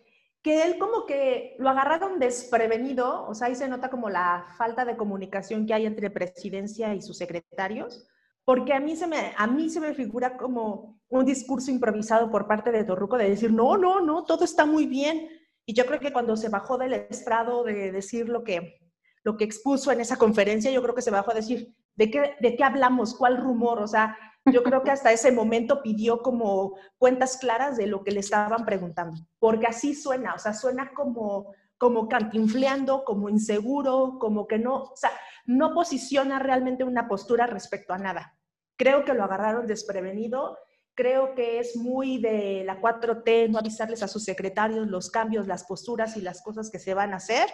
que 0.42 0.62
él 0.64 0.78
como 0.78 1.04
que 1.06 1.54
lo 1.58 1.68
agarraron 1.68 2.18
desprevenido, 2.18 3.26
o 3.26 3.34
sea, 3.34 3.48
ahí 3.48 3.54
se 3.54 3.68
nota 3.68 3.90
como 3.90 4.08
la 4.08 4.46
falta 4.56 4.84
de 4.84 4.96
comunicación 4.96 5.66
que 5.66 5.74
hay 5.74 5.86
entre 5.86 6.10
presidencia 6.10 6.94
y 6.94 7.02
sus 7.02 7.18
secretarios, 7.18 8.08
porque 8.44 8.72
a 8.72 8.80
mí 8.80 8.96
se 8.96 9.06
me, 9.06 9.32
a 9.36 9.46
mí 9.46 9.68
se 9.68 9.80
me 9.80 9.94
figura 9.94 10.36
como 10.36 10.98
un 11.08 11.24
discurso 11.26 11.70
improvisado 11.70 12.30
por 12.30 12.46
parte 12.46 12.72
de 12.72 12.84
Torruco 12.84 13.18
de 13.18 13.28
decir, 13.28 13.52
no, 13.52 13.76
no, 13.76 14.00
no, 14.00 14.24
todo 14.24 14.44
está 14.44 14.64
muy 14.64 14.86
bien. 14.86 15.28
Y 15.70 15.72
yo 15.72 15.86
creo 15.86 16.00
que 16.00 16.12
cuando 16.12 16.36
se 16.36 16.48
bajó 16.48 16.78
del 16.78 16.94
estrado 16.94 17.62
de 17.62 17.92
decir 17.92 18.28
lo 18.28 18.42
que, 18.42 18.80
lo 19.22 19.36
que 19.36 19.44
expuso 19.44 19.92
en 19.92 20.00
esa 20.00 20.16
conferencia, 20.16 20.68
yo 20.72 20.82
creo 20.82 20.96
que 20.96 21.00
se 21.00 21.12
bajó 21.12 21.30
a 21.30 21.34
decir, 21.34 21.76
¿de 21.94 22.10
qué, 22.10 22.34
de 22.40 22.56
qué 22.56 22.64
hablamos? 22.64 23.14
¿Cuál 23.14 23.36
rumor? 23.36 23.80
O 23.80 23.86
sea, 23.86 24.18
yo 24.46 24.64
creo 24.64 24.82
que 24.82 24.90
hasta 24.90 25.12
ese 25.12 25.30
momento 25.30 25.80
pidió 25.80 26.22
como 26.22 26.76
cuentas 26.98 27.36
claras 27.36 27.76
de 27.76 27.86
lo 27.86 28.02
que 28.02 28.10
le 28.10 28.18
estaban 28.18 28.64
preguntando, 28.64 29.16
porque 29.38 29.68
así 29.68 29.94
suena, 29.94 30.34
o 30.34 30.40
sea, 30.40 30.54
suena 30.54 30.90
como, 30.92 31.54
como 31.78 32.08
cantinfleando, 32.08 33.04
como 33.04 33.28
inseguro, 33.28 34.16
como 34.18 34.48
que 34.48 34.58
no, 34.58 34.74
o 34.74 34.96
sea, 34.96 35.12
no 35.46 35.72
posiciona 35.72 36.40
realmente 36.40 36.82
una 36.82 37.06
postura 37.06 37.46
respecto 37.46 37.92
a 37.92 37.98
nada. 37.98 38.36
Creo 38.76 39.04
que 39.04 39.14
lo 39.14 39.22
agarraron 39.22 39.68
desprevenido, 39.68 40.58
creo 41.00 41.34
que 41.34 41.60
es 41.60 41.76
muy 41.76 42.18
de 42.18 42.62
la 42.66 42.78
4T 42.78 43.48
no 43.48 43.58
avisarles 43.58 44.02
a 44.02 44.08
sus 44.08 44.22
secretarios 44.22 44.86
los 44.86 45.08
cambios, 45.10 45.46
las 45.46 45.64
posturas 45.64 46.14
y 46.18 46.20
las 46.20 46.42
cosas 46.42 46.70
que 46.70 46.78
se 46.78 46.92
van 46.92 47.14
a 47.14 47.16
hacer. 47.16 47.48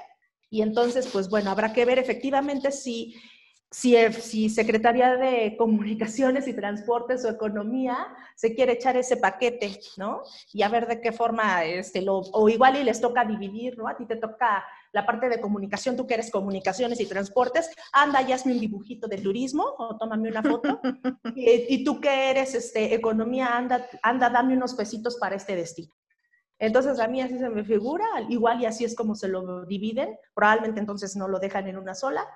Y 0.50 0.62
entonces, 0.62 1.06
pues 1.12 1.30
bueno, 1.30 1.52
habrá 1.52 1.72
que 1.72 1.84
ver 1.84 2.00
efectivamente 2.00 2.72
si 2.72 3.14
si, 3.70 3.96
si 4.12 4.48
Secretaría 4.48 5.16
de 5.16 5.56
Comunicaciones 5.56 6.48
y 6.48 6.54
Transportes 6.54 7.24
o 7.24 7.28
Economía 7.28 7.96
se 8.34 8.54
quiere 8.54 8.72
echar 8.72 8.96
ese 8.96 9.16
paquete, 9.16 9.78
¿no? 9.96 10.22
Y 10.52 10.62
a 10.62 10.68
ver 10.68 10.86
de 10.86 11.00
qué 11.00 11.12
forma, 11.12 11.64
este, 11.64 12.00
lo, 12.00 12.18
o 12.18 12.48
igual 12.48 12.76
y 12.76 12.84
les 12.84 13.00
toca 13.00 13.24
dividir, 13.24 13.76
¿no? 13.76 13.88
A 13.88 13.96
ti 13.96 14.06
te 14.06 14.16
toca 14.16 14.64
la 14.96 15.04
parte 15.04 15.28
de 15.28 15.42
comunicación, 15.42 15.94
tú 15.94 16.06
que 16.06 16.14
eres 16.14 16.30
comunicaciones 16.30 16.98
y 17.00 17.06
transportes, 17.06 17.70
anda 17.92 18.22
y 18.22 18.32
hazme 18.32 18.54
un 18.54 18.60
dibujito 18.60 19.06
de 19.08 19.18
turismo 19.18 19.62
o 19.76 19.98
tómame 19.98 20.30
una 20.30 20.42
foto. 20.42 20.80
y, 21.34 21.44
y, 21.68 21.84
tú 21.84 22.00
que 22.00 22.30
eres 22.30 22.54
este, 22.54 22.94
economía, 22.94 23.58
anda, 23.58 23.86
anda, 24.02 24.30
dame 24.30 24.56
unos 24.56 24.72
pesitos 24.72 25.16
para 25.16 25.36
este 25.36 25.54
destino. 25.54 25.94
Entonces 26.58 26.98
a 26.98 27.08
mí 27.08 27.20
así 27.20 27.38
se 27.38 27.50
me 27.50 27.62
figura, 27.62 28.06
igual 28.30 28.62
y 28.62 28.64
así 28.64 28.86
es 28.86 28.96
como 28.96 29.14
se 29.14 29.28
lo 29.28 29.66
dividen, 29.66 30.16
probablemente 30.34 30.80
entonces 30.80 31.14
no 31.14 31.28
lo 31.28 31.38
dejan 31.40 31.68
en 31.68 31.76
una 31.76 31.94
sola, 31.94 32.26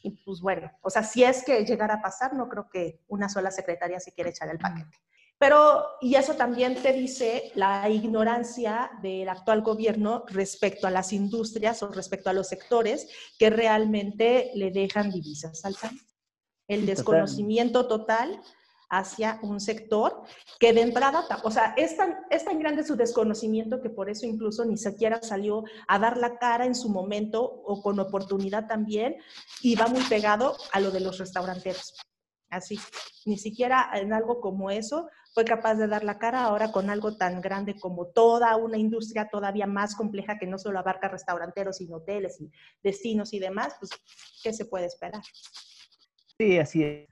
y 0.00 0.12
pues 0.24 0.40
bueno, 0.40 0.70
o 0.80 0.88
sea, 0.88 1.02
si 1.02 1.24
es 1.24 1.44
que 1.44 1.62
llegara 1.66 1.96
a 1.96 2.00
pasar, 2.00 2.32
no 2.32 2.48
creo 2.48 2.70
que 2.70 3.02
una 3.08 3.28
sola 3.28 3.50
secretaria 3.50 4.00
se 4.00 4.12
quiera 4.12 4.30
echar 4.30 4.48
el 4.48 4.58
paquete. 4.58 4.96
Pero, 5.38 5.86
y 6.00 6.16
eso 6.16 6.34
también 6.34 6.74
te 6.82 6.92
dice 6.92 7.52
la 7.54 7.88
ignorancia 7.88 8.90
del 9.00 9.28
actual 9.28 9.62
gobierno 9.62 10.24
respecto 10.26 10.88
a 10.88 10.90
las 10.90 11.12
industrias 11.12 11.82
o 11.82 11.88
respecto 11.88 12.28
a 12.28 12.32
los 12.32 12.48
sectores 12.48 13.08
que 13.38 13.48
realmente 13.48 14.50
le 14.54 14.72
dejan 14.72 15.10
divisas 15.12 15.64
al 15.64 15.76
país. 15.76 16.04
El 16.66 16.86
desconocimiento 16.86 17.86
total 17.86 18.40
hacia 18.90 19.38
un 19.42 19.60
sector 19.60 20.22
que 20.58 20.72
de 20.72 20.80
entrada, 20.80 21.24
o 21.44 21.50
sea, 21.50 21.74
es 21.76 21.96
tan, 21.96 22.16
es 22.30 22.44
tan 22.44 22.58
grande 22.58 22.84
su 22.84 22.96
desconocimiento 22.96 23.80
que 23.80 23.90
por 23.90 24.10
eso 24.10 24.26
incluso 24.26 24.64
ni 24.64 24.76
siquiera 24.76 25.22
salió 25.22 25.62
a 25.86 25.98
dar 25.98 26.16
la 26.16 26.38
cara 26.38 26.64
en 26.64 26.74
su 26.74 26.88
momento 26.88 27.42
o 27.42 27.82
con 27.82 28.00
oportunidad 28.00 28.66
también 28.66 29.16
y 29.62 29.76
va 29.76 29.86
muy 29.86 30.02
pegado 30.04 30.56
a 30.72 30.80
lo 30.80 30.90
de 30.90 31.00
los 31.00 31.18
restauranteros. 31.18 31.94
Así, 32.50 32.78
ni 33.26 33.36
siquiera 33.36 33.90
en 33.94 34.12
algo 34.12 34.40
como 34.40 34.70
eso 34.70 35.08
fue 35.34 35.44
capaz 35.44 35.74
de 35.74 35.86
dar 35.86 36.02
la 36.02 36.18
cara 36.18 36.44
ahora 36.44 36.72
con 36.72 36.90
algo 36.90 37.16
tan 37.16 37.40
grande 37.40 37.78
como 37.78 38.06
toda 38.06 38.56
una 38.56 38.78
industria 38.78 39.28
todavía 39.30 39.66
más 39.66 39.94
compleja 39.94 40.38
que 40.38 40.46
no 40.46 40.58
solo 40.58 40.78
abarca 40.78 41.08
restauranteros, 41.08 41.76
sino 41.76 41.96
hoteles 41.96 42.40
y 42.40 42.50
destinos 42.82 43.32
y 43.34 43.38
demás, 43.38 43.76
pues, 43.78 43.90
¿qué 44.42 44.52
se 44.52 44.64
puede 44.64 44.86
esperar? 44.86 45.22
Sí, 46.38 46.58
así 46.58 46.82
es. 46.82 47.08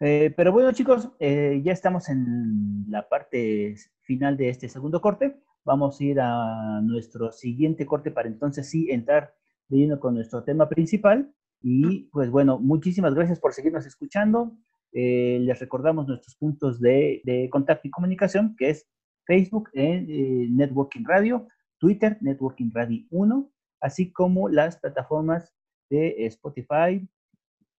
Eh, 0.00 0.32
pero 0.34 0.50
bueno, 0.50 0.72
chicos, 0.72 1.10
eh, 1.18 1.60
ya 1.62 1.72
estamos 1.72 2.08
en 2.08 2.86
la 2.88 3.08
parte 3.08 3.76
final 4.00 4.36
de 4.36 4.48
este 4.48 4.68
segundo 4.68 5.00
corte. 5.00 5.40
Vamos 5.64 6.00
a 6.00 6.04
ir 6.04 6.20
a 6.20 6.80
nuestro 6.82 7.32
siguiente 7.32 7.84
corte 7.84 8.10
para 8.10 8.28
entonces 8.28 8.68
sí 8.68 8.90
entrar 8.90 9.34
de 9.68 9.76
lleno 9.76 10.00
con 10.00 10.14
nuestro 10.14 10.42
tema 10.42 10.68
principal. 10.68 11.32
Y 11.62 12.04
pues 12.12 12.30
bueno, 12.30 12.58
muchísimas 12.58 13.14
gracias 13.14 13.38
por 13.38 13.52
seguirnos 13.52 13.84
escuchando. 13.84 14.56
Eh, 14.92 15.38
les 15.40 15.58
recordamos 15.60 16.06
nuestros 16.06 16.34
puntos 16.36 16.80
de, 16.80 17.48
contacto 17.50 17.86
y 17.86 17.90
comunicación, 17.90 18.56
que 18.56 18.70
es 18.70 18.88
Facebook 19.24 19.70
en 19.74 20.06
eh, 20.08 20.48
Networking 20.50 21.04
Radio, 21.04 21.46
Twitter 21.78 22.18
Networking 22.20 22.70
Radio 22.72 23.04
1, 23.10 23.50
así 23.80 24.12
como 24.12 24.48
las 24.48 24.76
plataformas 24.78 25.54
de 25.88 26.26
Spotify, 26.26 27.08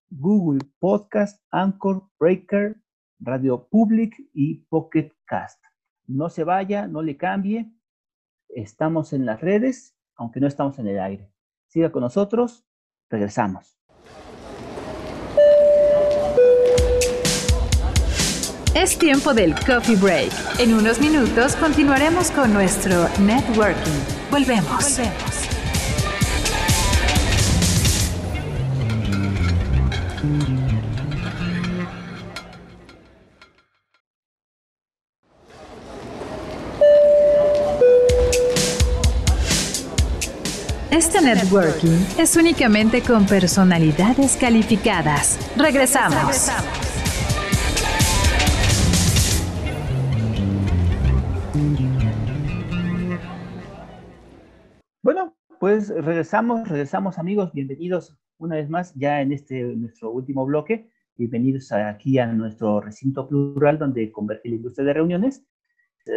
Google 0.09 0.59
Podcast, 0.79 1.41
Anchor, 1.51 2.03
Breaker, 2.19 2.81
Radio 3.19 3.67
Public 3.69 4.15
y 4.33 4.65
Pocket 4.69 5.11
Cast. 5.25 5.61
No 6.07 6.29
se 6.29 6.43
vaya, 6.43 6.87
no 6.87 7.01
le 7.01 7.17
cambie. 7.17 7.71
Estamos 8.49 9.13
en 9.13 9.25
las 9.25 9.39
redes, 9.39 9.95
aunque 10.15 10.39
no 10.39 10.47
estamos 10.47 10.79
en 10.79 10.87
el 10.87 10.99
aire. 10.99 11.31
Siga 11.67 11.91
con 11.91 12.01
nosotros, 12.01 12.65
regresamos. 13.09 13.80
Es 18.73 18.97
tiempo 18.97 19.33
del 19.33 19.53
coffee 19.53 19.97
break. 19.97 20.31
En 20.59 20.73
unos 20.73 21.01
minutos 21.01 21.57
continuaremos 21.57 22.31
con 22.31 22.53
nuestro 22.53 23.09
networking. 23.19 23.91
Volvemos. 24.31 24.97
Volvemos. 24.97 25.51
Este 40.91 41.21
networking 41.21 42.05
es 42.17 42.37
únicamente 42.37 43.01
con 43.01 43.25
personalidades 43.25 44.37
calificadas. 44.37 45.37
Regresamos. 45.57 46.47
Bueno, 46.47 46.80
pues 55.61 55.89
regresamos, 55.89 56.67
regresamos 56.67 57.19
amigos, 57.19 57.53
bienvenidos 57.53 58.17
una 58.39 58.55
vez 58.55 58.67
más 58.67 58.95
ya 58.95 59.21
en 59.21 59.31
este 59.31 59.61
nuestro 59.61 60.09
último 60.09 60.43
bloque. 60.43 60.89
Bienvenidos 61.15 61.71
aquí 61.71 62.17
a 62.17 62.25
nuestro 62.25 62.81
recinto 62.81 63.27
plural 63.27 63.77
donde 63.77 64.11
converge 64.11 64.49
la 64.49 64.55
industria 64.55 64.87
de 64.87 64.93
reuniones 64.93 65.45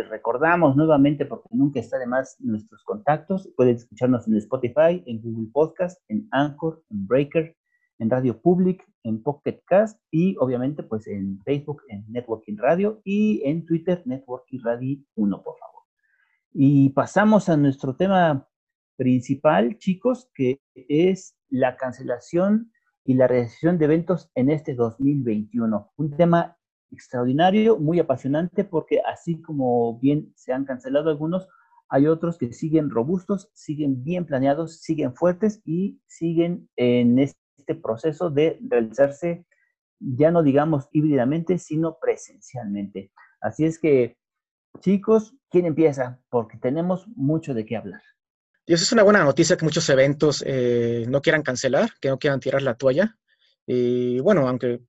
recordamos 0.09 0.77
nuevamente, 0.77 1.27
porque 1.27 1.51
nunca 1.51 1.79
está 1.79 1.99
de 1.99 2.07
más 2.07 2.37
nuestros 2.41 2.83
contactos, 2.85 3.53
pueden 3.55 3.77
escucharnos 3.77 4.27
en 4.27 4.37
Spotify, 4.39 5.03
en 5.05 5.21
Google 5.21 5.51
Podcast, 5.53 6.03
en 6.09 6.27
Anchor, 6.31 6.83
en 6.89 7.07
Breaker, 7.07 7.55
en 7.99 8.09
Radio 8.09 8.41
Public, 8.41 8.83
en 9.03 9.23
Pocket 9.23 9.61
Cast 9.67 10.01
y 10.11 10.37
obviamente 10.41 10.85
pues 10.85 11.07
en 11.07 11.39
Facebook, 11.45 11.83
en 11.89 12.03
Networking 12.09 12.57
Radio 12.57 13.03
y 13.05 13.43
en 13.45 13.67
Twitter, 13.67 14.03
Networking 14.07 14.61
Radio 14.63 14.99
1, 15.17 15.43
por 15.43 15.59
favor. 15.59 15.83
Y 16.55 16.89
pasamos 16.89 17.51
a 17.51 17.59
nuestro 17.59 17.95
tema 17.95 18.49
principal, 18.97 19.79
chicos, 19.79 20.31
que 20.35 20.61
es 20.75 21.37
la 21.49 21.77
cancelación 21.77 22.73
y 23.05 23.15
la 23.15 23.27
realización 23.27 23.79
de 23.79 23.85
eventos 23.85 24.31
en 24.35 24.51
este 24.51 24.75
2021. 24.75 25.93
Un 25.97 26.17
tema 26.17 26.57
extraordinario, 26.91 27.79
muy 27.79 27.99
apasionante, 27.99 28.65
porque 28.65 29.01
así 29.07 29.43
como 29.43 29.99
bien 29.99 30.33
se 30.37 30.53
han 30.53 30.65
cancelado 30.65 31.11
algunos, 31.11 31.49
hay 31.89 32.07
otros 32.07 32.39
que 32.39 32.53
siguen 32.53 32.91
robustos, 32.91 33.51
siguen 33.53 34.03
bien 34.03 34.25
planeados, 34.27 34.81
siguen 34.81 35.15
fuertes 35.15 35.61
y 35.65 36.01
siguen 36.07 36.69
en 36.77 37.19
este 37.19 37.75
proceso 37.83 38.31
de 38.31 38.59
realizarse, 38.63 39.47
ya 40.01 40.31
no 40.31 40.43
digamos 40.43 40.89
híbridamente, 40.93 41.59
sino 41.59 41.99
presencialmente. 42.01 43.13
Así 43.41 43.65
es 43.65 43.79
que, 43.79 44.17
chicos, 44.81 45.37
¿quién 45.51 45.67
empieza? 45.67 46.21
Porque 46.31 46.59
tenemos 46.59 47.07
mucho 47.09 47.55
de 47.55 47.67
qué 47.67 47.77
hablar. 47.77 48.03
Y 48.67 48.73
eso 48.73 48.85
es 48.85 48.93
una 48.93 49.03
buena 49.03 49.23
noticia 49.23 49.57
que 49.57 49.65
muchos 49.65 49.89
eventos 49.91 50.43
eh, 50.47 51.05
no 51.09 51.21
quieran 51.21 51.43
cancelar, 51.43 51.91
que 52.01 52.09
no 52.09 52.19
quieran 52.19 52.41
tirar 52.41 52.63
la 52.63 52.75
toalla. 52.75 53.17
Y 53.67 54.21
bueno, 54.21 54.49
aunque 54.49 54.81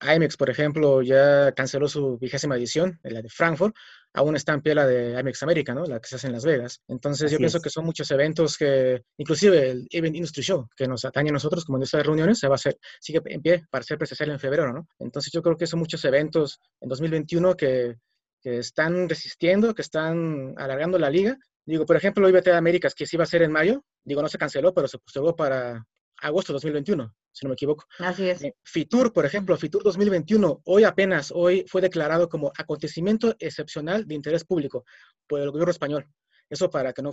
IMEX, 0.00 0.36
por 0.36 0.50
ejemplo, 0.50 1.02
ya 1.02 1.52
canceló 1.52 1.88
su 1.88 2.18
vigésima 2.18 2.56
edición, 2.56 2.98
la 3.02 3.22
de 3.22 3.28
Frankfurt, 3.28 3.74
aún 4.14 4.36
está 4.36 4.52
en 4.52 4.62
pie 4.62 4.74
la 4.74 4.86
de 4.86 5.18
IMEX 5.18 5.42
América, 5.42 5.74
¿no? 5.74 5.84
La 5.84 6.00
que 6.00 6.08
se 6.08 6.16
hace 6.16 6.26
en 6.26 6.32
Las 6.32 6.44
Vegas. 6.44 6.82
Entonces, 6.88 7.30
yo 7.30 7.38
pienso 7.38 7.60
que 7.60 7.70
son 7.70 7.84
muchos 7.84 8.10
eventos 8.10 8.56
que, 8.56 9.02
inclusive 9.16 9.70
el 9.70 9.86
Event 9.90 10.16
Industry 10.16 10.42
Show, 10.42 10.68
que 10.76 10.86
nos 10.86 11.04
atañe 11.04 11.30
a 11.30 11.32
nosotros 11.32 11.64
como 11.64 11.78
industria 11.78 11.98
de 11.98 12.04
reuniones, 12.04 12.38
se 12.38 12.48
va 12.48 12.54
a 12.54 12.56
hacer, 12.56 12.78
sigue 13.00 13.20
en 13.26 13.42
pie 13.42 13.64
para 13.70 13.84
ser 13.84 13.98
presencial 13.98 14.30
en 14.30 14.40
febrero, 14.40 14.72
¿no? 14.72 14.88
Entonces, 14.98 15.32
yo 15.32 15.42
creo 15.42 15.56
que 15.56 15.66
son 15.66 15.78
muchos 15.78 16.04
eventos 16.04 16.60
en 16.80 16.88
2021 16.88 17.56
que, 17.56 17.96
que 18.40 18.58
están 18.58 19.08
resistiendo, 19.08 19.74
que 19.74 19.82
están 19.82 20.54
alargando 20.56 20.98
la 20.98 21.10
liga. 21.10 21.36
Digo, 21.68 21.84
por 21.84 21.96
ejemplo, 21.96 22.26
IBT 22.26 22.46
de 22.46 22.56
Américas, 22.56 22.94
que 22.94 23.04
sí 23.04 23.16
iba 23.16 23.24
a 23.24 23.26
ser 23.26 23.42
en 23.42 23.52
mayo, 23.52 23.84
digo, 24.02 24.22
no 24.22 24.28
se 24.28 24.38
canceló, 24.38 24.72
pero 24.72 24.88
se 24.88 24.98
postergó 24.98 25.36
para 25.36 25.86
agosto 26.22 26.52
de 26.52 26.54
2021 26.54 27.14
si 27.30 27.44
no 27.44 27.50
me 27.50 27.54
equivoco. 27.54 27.84
Así 27.98 28.28
es. 28.28 28.42
Eh, 28.42 28.54
Fitur, 28.64 29.12
por 29.12 29.26
ejemplo, 29.26 29.56
Fitur 29.56 29.82
2021, 29.84 30.62
hoy 30.64 30.84
apenas, 30.84 31.30
hoy 31.30 31.64
fue 31.68 31.80
declarado 31.80 32.28
como 32.28 32.50
acontecimiento 32.56 33.36
excepcional 33.38 34.06
de 34.06 34.14
interés 34.14 34.44
público 34.44 34.84
por 35.26 35.40
el 35.40 35.50
gobierno 35.50 35.70
español. 35.70 36.08
Eso 36.48 36.70
para 36.70 36.94
que 36.94 37.02
no, 37.02 37.10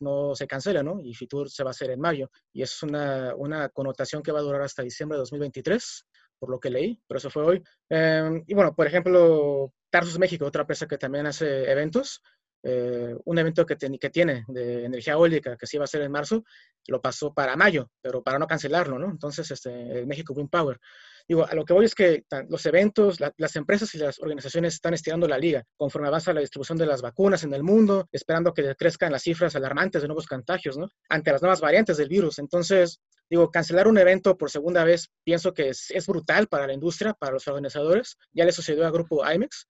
no 0.00 0.34
se 0.34 0.46
cancele, 0.46 0.84
¿no? 0.84 1.00
Y 1.00 1.14
Fitur 1.14 1.48
se 1.50 1.64
va 1.64 1.70
a 1.70 1.72
hacer 1.72 1.90
en 1.90 2.00
mayo. 2.00 2.30
Y 2.52 2.62
es 2.62 2.82
una, 2.82 3.34
una 3.34 3.70
connotación 3.70 4.22
que 4.22 4.30
va 4.30 4.40
a 4.40 4.42
durar 4.42 4.60
hasta 4.60 4.82
diciembre 4.82 5.16
de 5.16 5.20
2023, 5.20 6.06
por 6.38 6.50
lo 6.50 6.60
que 6.60 6.70
leí, 6.70 7.00
pero 7.08 7.18
eso 7.18 7.30
fue 7.30 7.44
hoy. 7.44 7.62
Em, 7.88 8.44
y 8.46 8.54
bueno, 8.54 8.74
por 8.74 8.86
ejemplo, 8.86 9.72
Tarsus 9.90 10.18
México, 10.18 10.44
otra 10.44 10.62
empresa 10.62 10.86
que 10.86 10.98
también 10.98 11.26
hace 11.26 11.70
eventos, 11.70 12.20
eh, 12.66 13.14
un 13.26 13.38
evento 13.38 13.66
que, 13.66 13.76
tiene 13.76 14.44
de 14.48 14.86
energía 14.86 15.12
eólica 15.12 15.54
que 15.56 15.66
se 15.66 15.76
iba 15.76 15.82
a 15.82 15.84
hacer 15.84 16.00
en 16.00 16.10
marzo, 16.10 16.44
lo 16.86 17.00
pasó 17.00 17.34
para 17.34 17.56
mayo, 17.56 17.90
pero 18.00 18.22
para 18.22 18.38
no 18.38 18.46
cancelarlo, 18.46 18.98
¿no? 18.98 19.10
Entonces, 19.10 19.50
este, 19.50 20.06
México 20.06 20.32
Wind 20.32 20.48
Power. 20.48 20.80
Digo, 21.28 21.46
a 21.46 21.54
lo 21.54 21.64
que 21.64 21.74
voy 21.74 21.84
es 21.84 21.94
que 21.94 22.24
los 22.48 22.64
eventos, 22.66 23.18
las 23.20 23.56
empresas 23.56 23.94
y 23.94 23.98
las 23.98 24.18
organizaciones 24.18 24.74
están 24.74 24.94
estirando 24.94 25.28
la 25.28 25.38
liga 25.38 25.62
conforme 25.76 26.08
avanza 26.08 26.32
la 26.32 26.40
distribución 26.40 26.78
de 26.78 26.86
las 26.86 27.02
vacunas 27.02 27.44
en 27.44 27.52
el 27.52 27.62
mundo, 27.62 28.08
esperando 28.12 28.52
que 28.52 28.74
crezcan 28.74 29.12
las 29.12 29.22
cifras 29.22 29.54
alarmantes 29.56 30.02
de 30.02 30.08
nuevos 30.08 30.26
contagios, 30.26 30.78
¿no? 30.78 30.88
Ante 31.08 31.32
las 31.32 31.42
nuevas 31.42 31.60
variantes 31.60 31.98
del 31.98 32.08
virus. 32.08 32.38
Entonces, 32.38 33.00
digo, 33.28 33.50
cancelar 33.50 33.88
un 33.88 33.98
evento 33.98 34.36
por 34.36 34.50
segunda 34.50 34.84
vez 34.84 35.10
pienso 35.22 35.52
que 35.52 35.68
es, 35.68 36.06
brutal 36.06 36.46
para 36.46 36.66
la 36.66 36.74
industria, 36.74 37.14
para 37.14 37.32
los 37.32 37.46
organizadores. 37.46 38.16
Ya 38.32 38.44
le 38.44 38.52
sucedió 38.52 38.86
al 38.86 38.92
grupo 38.92 39.22
IMEX, 39.30 39.66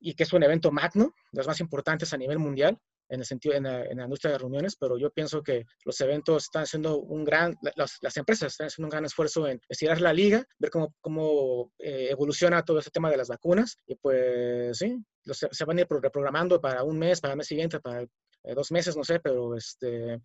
y 0.00 0.14
que 0.14 0.24
es 0.24 0.32
un 0.32 0.42
evento 0.42 0.70
magno, 0.70 1.14
de 1.32 1.38
los 1.38 1.46
más 1.46 1.60
importantes 1.60 2.12
a 2.12 2.16
nivel 2.16 2.38
mundial 2.38 2.78
en 3.08 3.20
el 3.20 3.26
sentido 3.26 3.54
en 3.54 3.64
la, 3.64 4.04
industria 4.04 4.32
de 4.32 4.38
reuniones, 4.38 4.76
pero 4.76 4.98
yo 4.98 5.10
pienso 5.10 5.42
que 5.42 5.64
los 5.84 6.00
eventos 6.00 6.44
están 6.44 6.64
haciendo 6.64 6.98
un 6.98 7.24
gran, 7.24 7.56
las, 7.76 7.98
las 8.02 8.16
empresas 8.16 8.52
están 8.52 8.66
haciendo 8.66 8.86
un 8.86 8.90
gran 8.90 9.04
esfuerzo 9.04 9.48
en 9.48 9.60
estirar 9.68 10.00
la 10.00 10.12
liga, 10.12 10.44
ver 10.58 10.70
cómo, 10.70 10.94
cómo 11.00 11.72
eh, 11.78 12.08
evoluciona 12.10 12.64
todo 12.64 12.78
ese 12.78 12.90
tema 12.90 13.10
de 13.10 13.16
las 13.16 13.28
vacunas 13.28 13.78
y 13.86 13.94
pues 13.96 14.76
sí, 14.76 15.02
se 15.24 15.64
van 15.64 15.78
a 15.78 15.80
ir 15.80 15.86
reprogramando 15.88 16.60
para 16.60 16.82
un 16.84 16.98
mes, 16.98 17.20
para 17.20 17.32
el 17.32 17.38
mes 17.38 17.46
siguiente, 17.46 17.80
para 17.80 18.02
eh, 18.02 18.54
dos 18.54 18.70
meses, 18.70 18.96
no 18.96 19.04
sé, 19.04 19.20
pero 19.20 19.56
este, 19.56 20.20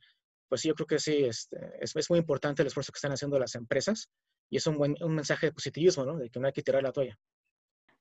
pues 0.50 0.62
sí, 0.62 0.68
yo 0.68 0.76
creo 0.76 0.88
que 0.88 1.00
sí, 1.00 1.24
este, 1.24 1.58
es, 1.80 1.96
es, 1.96 2.10
muy 2.10 2.20
importante 2.20 2.62
el 2.62 2.68
esfuerzo 2.68 2.92
que 2.92 2.98
están 2.98 3.14
haciendo 3.14 3.40
las 3.40 3.56
empresas 3.56 4.10
y 4.50 4.58
es 4.58 4.68
un, 4.68 4.78
buen, 4.78 4.96
un 5.02 5.16
mensaje 5.16 5.48
de 5.48 5.54
positivismo, 5.54 6.06
¿no? 6.06 6.18
De 6.18 6.30
que 6.30 6.40
no 6.40 6.48
hay 6.48 6.54
que 6.54 6.62
tirar 6.62 6.84
la 6.84 6.92
toalla. 6.92 7.18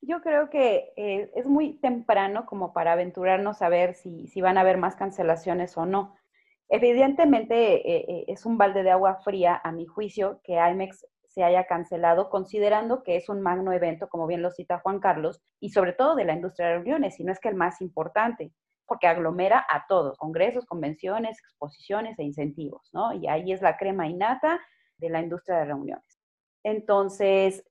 Yo 0.04 0.20
creo 0.20 0.50
que 0.50 0.92
eh, 0.96 1.30
es 1.36 1.46
muy 1.46 1.74
temprano 1.74 2.44
como 2.44 2.72
para 2.72 2.92
aventurarnos 2.92 3.62
a 3.62 3.68
ver 3.68 3.94
si, 3.94 4.26
si, 4.26 4.40
van 4.40 4.58
a 4.58 4.62
haber 4.62 4.76
más 4.76 4.96
cancelaciones 4.96 5.76
o 5.78 5.86
no. 5.86 6.16
Evidentemente 6.68 7.88
eh, 7.88 8.04
eh, 8.08 8.24
es 8.26 8.44
un 8.44 8.58
balde 8.58 8.82
de 8.82 8.90
agua 8.90 9.20
fría, 9.22 9.60
a 9.62 9.70
mi 9.70 9.86
juicio, 9.86 10.40
que 10.42 10.54
IMEX 10.54 11.06
se 11.28 11.44
haya 11.44 11.66
cancelado, 11.66 12.30
considerando 12.30 13.04
que 13.04 13.16
es 13.16 13.28
un 13.28 13.42
magno 13.42 13.72
evento, 13.72 14.08
como 14.08 14.26
bien 14.26 14.42
lo 14.42 14.50
cita 14.50 14.80
Juan 14.80 14.98
Carlos, 14.98 15.40
y 15.60 15.70
sobre 15.70 15.92
todo 15.92 16.16
de 16.16 16.24
la 16.24 16.34
industria 16.34 16.68
de 16.68 16.74
reuniones, 16.74 17.20
y 17.20 17.24
no 17.24 17.32
es 17.32 17.38
que 17.38 17.48
el 17.48 17.54
más 17.54 17.80
importante, 17.80 18.52
porque 18.86 19.06
aglomera 19.06 19.64
a 19.70 19.86
todos, 19.86 20.18
congresos, 20.18 20.66
convenciones, 20.66 21.38
exposiciones 21.38 22.18
e 22.18 22.24
incentivos, 22.24 22.90
¿no? 22.92 23.12
Y 23.14 23.28
ahí 23.28 23.52
es 23.52 23.62
la 23.62 23.76
crema 23.76 24.08
innata 24.08 24.60
de 24.98 25.10
la 25.10 25.20
industria 25.20 25.58
de 25.58 25.64
reuniones. 25.66 26.18
Entonces, 26.64 27.64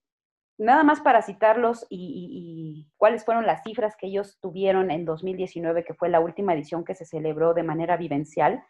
nada 0.61 0.83
más 0.83 1.01
para 1.01 1.23
citarlos 1.23 1.87
y, 1.89 2.87
cuáles 2.97 3.25
fueron 3.25 3.47
las 3.47 3.63
cifras 3.63 3.95
que 3.97 4.07
ellos 4.07 4.37
tuvieron 4.41 4.91
en 4.91 5.05
2019, 5.05 5.83
que 5.83 5.95
fue 5.95 6.07
la 6.09 6.19
última 6.19 6.53
edición 6.53 6.85
que 6.85 6.95
se 6.95 7.05
celebró 7.05 7.53
de 7.53 7.63
manera 7.63 7.97
vivencial, 7.97 8.63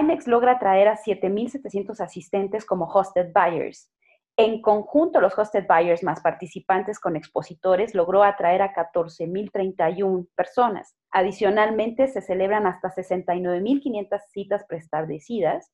IMEX 0.00 0.28
logra 0.28 0.52
atraer 0.52 0.86
a 0.86 0.96
7.700 0.96 2.00
asistentes 2.00 2.64
como 2.64 2.86
hosted 2.86 3.32
buyers. 3.32 3.90
En 4.36 4.62
conjunto, 4.62 5.20
los 5.20 5.36
hosted 5.36 5.66
buyers 5.66 6.04
más 6.04 6.20
participantes 6.20 7.00
con 7.00 7.16
expositores 7.16 7.94
logró 7.94 8.22
atraer 8.22 8.62
a 8.62 8.72
14.031 8.72 10.28
personas. 10.36 10.96
Adicionalmente, 11.10 12.06
se 12.06 12.22
celebran 12.22 12.66
hasta 12.66 12.88
69.500 12.94 14.20
citas 14.30 14.64
preestablecidas 14.66 15.72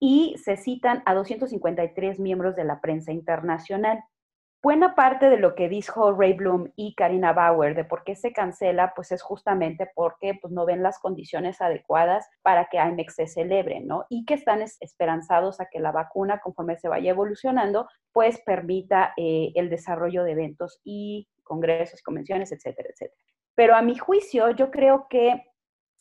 y 0.00 0.34
se 0.42 0.56
citan 0.56 1.02
a 1.04 1.14
253 1.14 2.18
miembros 2.18 2.56
de 2.56 2.64
la 2.64 2.80
prensa 2.80 3.12
internacional. 3.12 4.02
Buena 4.62 4.94
parte 4.94 5.28
de 5.28 5.38
lo 5.38 5.54
que 5.54 5.68
dijo 5.68 6.12
Ray 6.12 6.34
Bloom 6.34 6.72
y 6.76 6.94
Karina 6.94 7.32
Bauer 7.32 7.74
de 7.74 7.84
por 7.84 8.04
qué 8.04 8.14
se 8.14 8.32
cancela, 8.32 8.92
pues 8.94 9.10
es 9.10 9.20
justamente 9.20 9.90
porque 9.94 10.38
pues, 10.40 10.52
no 10.52 10.64
ven 10.64 10.82
las 10.82 11.00
condiciones 11.00 11.60
adecuadas 11.60 12.28
para 12.42 12.68
que 12.70 12.78
IMEX 12.78 13.16
se 13.16 13.26
celebre, 13.26 13.80
¿no? 13.80 14.06
Y 14.08 14.24
que 14.24 14.34
están 14.34 14.62
esperanzados 14.62 15.60
a 15.60 15.66
que 15.66 15.80
la 15.80 15.90
vacuna, 15.90 16.40
conforme 16.40 16.76
se 16.76 16.88
vaya 16.88 17.10
evolucionando, 17.10 17.88
pues 18.12 18.40
permita 18.46 19.12
eh, 19.16 19.50
el 19.56 19.68
desarrollo 19.68 20.22
de 20.22 20.32
eventos 20.32 20.80
y 20.84 21.28
congresos, 21.42 22.02
convenciones, 22.02 22.52
etcétera, 22.52 22.88
etcétera. 22.90 23.20
Pero 23.54 23.74
a 23.74 23.82
mi 23.82 23.98
juicio, 23.98 24.50
yo 24.50 24.70
creo 24.70 25.06
que 25.10 25.42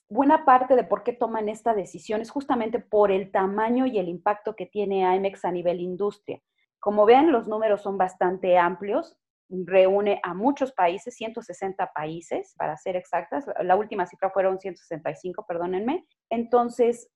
buena 0.07 0.45
parte 0.45 0.75
de 0.75 0.83
por 0.83 1.03
qué 1.03 1.13
toman 1.13 1.49
esta 1.49 1.73
decisión 1.73 2.21
es 2.21 2.29
justamente 2.29 2.79
por 2.79 3.11
el 3.11 3.31
tamaño 3.31 3.87
y 3.87 3.97
el 3.97 4.07
impacto 4.07 4.55
que 4.55 4.67
tiene 4.67 5.15
IMEX 5.15 5.45
a 5.45 5.51
nivel 5.51 5.79
industria. 5.79 6.41
Como 6.81 7.05
ven, 7.05 7.31
los 7.31 7.47
números 7.47 7.83
son 7.83 7.97
bastante 7.97 8.57
amplios, 8.57 9.15
reúne 9.49 10.19
a 10.23 10.33
muchos 10.33 10.71
países, 10.71 11.15
160 11.15 11.91
países 11.93 12.55
para 12.57 12.75
ser 12.75 12.95
exactas, 12.95 13.45
la 13.61 13.75
última 13.75 14.07
cifra 14.07 14.31
fueron 14.31 14.59
165, 14.59 15.45
perdónenme. 15.47 16.05
Entonces, 16.29 17.07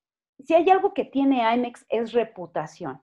si 0.43 0.53
hay 0.53 0.69
algo 0.69 0.93
que 0.93 1.05
tiene 1.05 1.51
IMEX 1.55 1.83
es 1.89 2.13
reputación. 2.13 3.01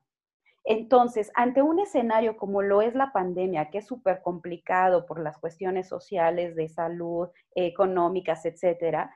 Entonces, 0.65 1.33
ante 1.35 1.63
un 1.63 1.81
escenario 1.81 2.37
como 2.37 2.63
lo 2.63 2.81
es 2.81 2.95
la 2.95 3.11
pandemia, 3.13 3.71
que 3.71 3.79
es 3.79 3.87
súper 3.87 4.23
complicado 4.23 5.07
por 5.07 5.21
las 5.21 5.39
cuestiones 5.39 5.89
sociales, 5.89 6.55
de 6.55 6.69
salud, 6.69 7.29
económicas, 7.57 8.45
etcétera, 8.45 9.13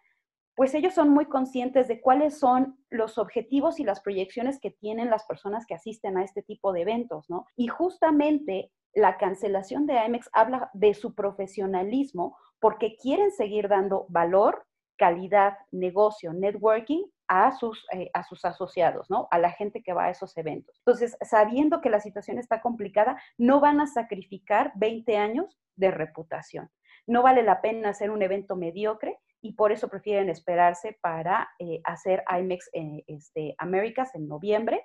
pues 0.57 0.75
ellos 0.75 0.95
son 0.95 1.11
muy 1.11 1.27
conscientes 1.27 1.87
de 1.87 2.01
cuáles 2.01 2.39
son 2.39 2.79
los 2.91 3.19
objetivos 3.19 3.79
y 3.79 3.85
las 3.85 4.01
proyecciones 4.01 4.59
que 4.59 4.71
tienen 4.71 5.11
las 5.11 5.25
personas 5.27 5.67
que 5.67 5.75
asisten 5.75 6.17
a 6.17 6.25
este 6.25 6.43
tipo 6.43 6.73
de 6.73 6.81
eventos, 6.81 7.29
¿no? 7.29 7.45
Y 7.57 7.69
justamente 7.69 8.73
la 8.95 9.19
cancelación 9.19 9.87
de 9.87 9.99
AMEX 9.99 10.31
habla 10.33 10.71
de 10.73 10.95
su 10.95 11.15
profesionalismo 11.15 12.39
porque 12.59 12.97
quieren 12.97 13.31
seguir 13.31 13.69
dando 13.69 14.07
valor, 14.09 14.67
calidad, 14.97 15.59
negocio, 15.71 16.33
networking 16.33 17.05
a 17.29 17.53
sus, 17.53 17.85
eh, 17.93 18.11
a 18.15 18.25
sus 18.25 18.47
asociados, 18.47 19.11
¿no? 19.11 19.29
A 19.31 19.39
la 19.39 19.51
gente 19.51 19.83
que 19.83 19.93
va 19.93 20.05
a 20.05 20.11
esos 20.11 20.35
eventos. 20.39 20.79
Entonces, 20.79 21.19
sabiendo 21.21 21.83
que 21.83 21.91
la 21.91 22.01
situación 22.01 22.39
está 22.39 22.63
complicada, 22.63 23.21
no 23.37 23.61
van 23.61 23.81
a 23.81 23.87
sacrificar 23.87 24.73
20 24.77 25.19
años 25.19 25.59
de 25.75 25.91
reputación. 25.91 26.71
No 27.07 27.23
vale 27.23 27.43
la 27.43 27.61
pena 27.61 27.91
hacer 27.91 28.11
un 28.11 28.23
evento 28.23 28.57
mediocre 28.57 29.19
y 29.47 29.53
por 29.53 29.71
eso 29.71 29.89
prefieren 29.89 30.29
esperarse 30.29 30.99
para 31.01 31.49
eh, 31.61 31.81
hacer 31.85 32.25
IMEX 32.29 32.69
en 32.73 33.05
este, 33.07 33.55
Américas 33.59 34.13
en 34.17 34.27
noviembre, 34.27 34.83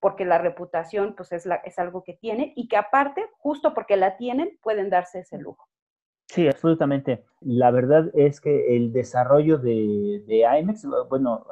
porque 0.00 0.26
la 0.26 0.36
reputación 0.36 1.14
pues 1.16 1.32
es, 1.32 1.46
la, 1.46 1.56
es 1.56 1.78
algo 1.78 2.04
que 2.04 2.12
tienen 2.12 2.52
y 2.54 2.68
que 2.68 2.76
aparte, 2.76 3.24
justo 3.38 3.72
porque 3.72 3.96
la 3.96 4.18
tienen, 4.18 4.58
pueden 4.62 4.90
darse 4.90 5.20
ese 5.20 5.38
lujo. 5.38 5.66
Sí, 6.26 6.46
absolutamente. 6.46 7.24
La 7.40 7.70
verdad 7.70 8.10
es 8.14 8.40
que 8.40 8.76
el 8.76 8.92
desarrollo 8.92 9.56
de, 9.56 10.22
de 10.26 10.44
IMEX, 10.60 10.86
bueno, 11.08 11.46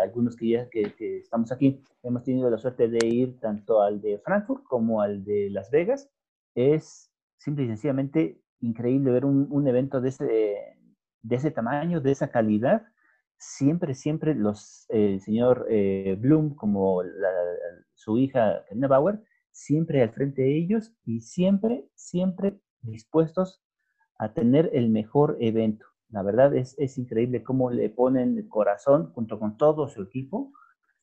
algunos 0.00 0.36
que 0.36 0.48
ya 0.48 0.68
que, 0.70 1.18
estamos 1.18 1.50
aquí, 1.50 1.82
hemos 2.04 2.22
tenido 2.22 2.48
la 2.48 2.58
suerte 2.58 2.88
de 2.88 3.04
ir 3.04 3.40
tanto 3.40 3.82
al 3.82 4.00
de 4.00 4.18
Frankfurt 4.18 4.62
como 4.62 5.02
al 5.02 5.24
de 5.24 5.50
Las 5.50 5.70
Vegas, 5.72 6.08
es 6.54 7.10
simple 7.36 7.64
y 7.64 7.68
sencillamente 7.68 8.40
increíble 8.60 9.10
ver 9.10 9.24
un, 9.24 9.48
un 9.50 9.66
evento 9.66 10.00
de 10.00 10.08
ese, 10.08 10.76
de 11.26 11.36
ese 11.36 11.50
tamaño, 11.50 12.00
de 12.00 12.12
esa 12.12 12.28
calidad, 12.28 12.82
siempre, 13.38 13.94
siempre 13.94 14.34
los, 14.34 14.86
el 14.88 15.20
señor 15.20 15.66
eh, 15.68 16.16
Bloom, 16.18 16.54
como 16.54 17.02
su 17.94 18.18
hija 18.18 18.64
Karina 18.68 18.88
Bauer, 18.88 19.22
siempre 19.50 20.02
al 20.02 20.10
frente 20.12 20.42
de 20.42 20.56
ellos 20.56 20.94
y 21.04 21.20
siempre, 21.20 21.88
siempre 21.94 22.60
dispuestos 22.82 23.62
a 24.18 24.32
tener 24.32 24.70
el 24.72 24.88
mejor 24.88 25.36
evento. 25.40 25.86
La 26.10 26.22
verdad 26.22 26.54
es, 26.54 26.74
es 26.78 26.98
increíble 26.98 27.42
cómo 27.42 27.70
le 27.70 27.90
ponen 27.90 28.38
el 28.38 28.48
corazón 28.48 29.12
junto 29.12 29.38
con 29.38 29.56
todo 29.56 29.88
su 29.88 30.02
equipo. 30.02 30.52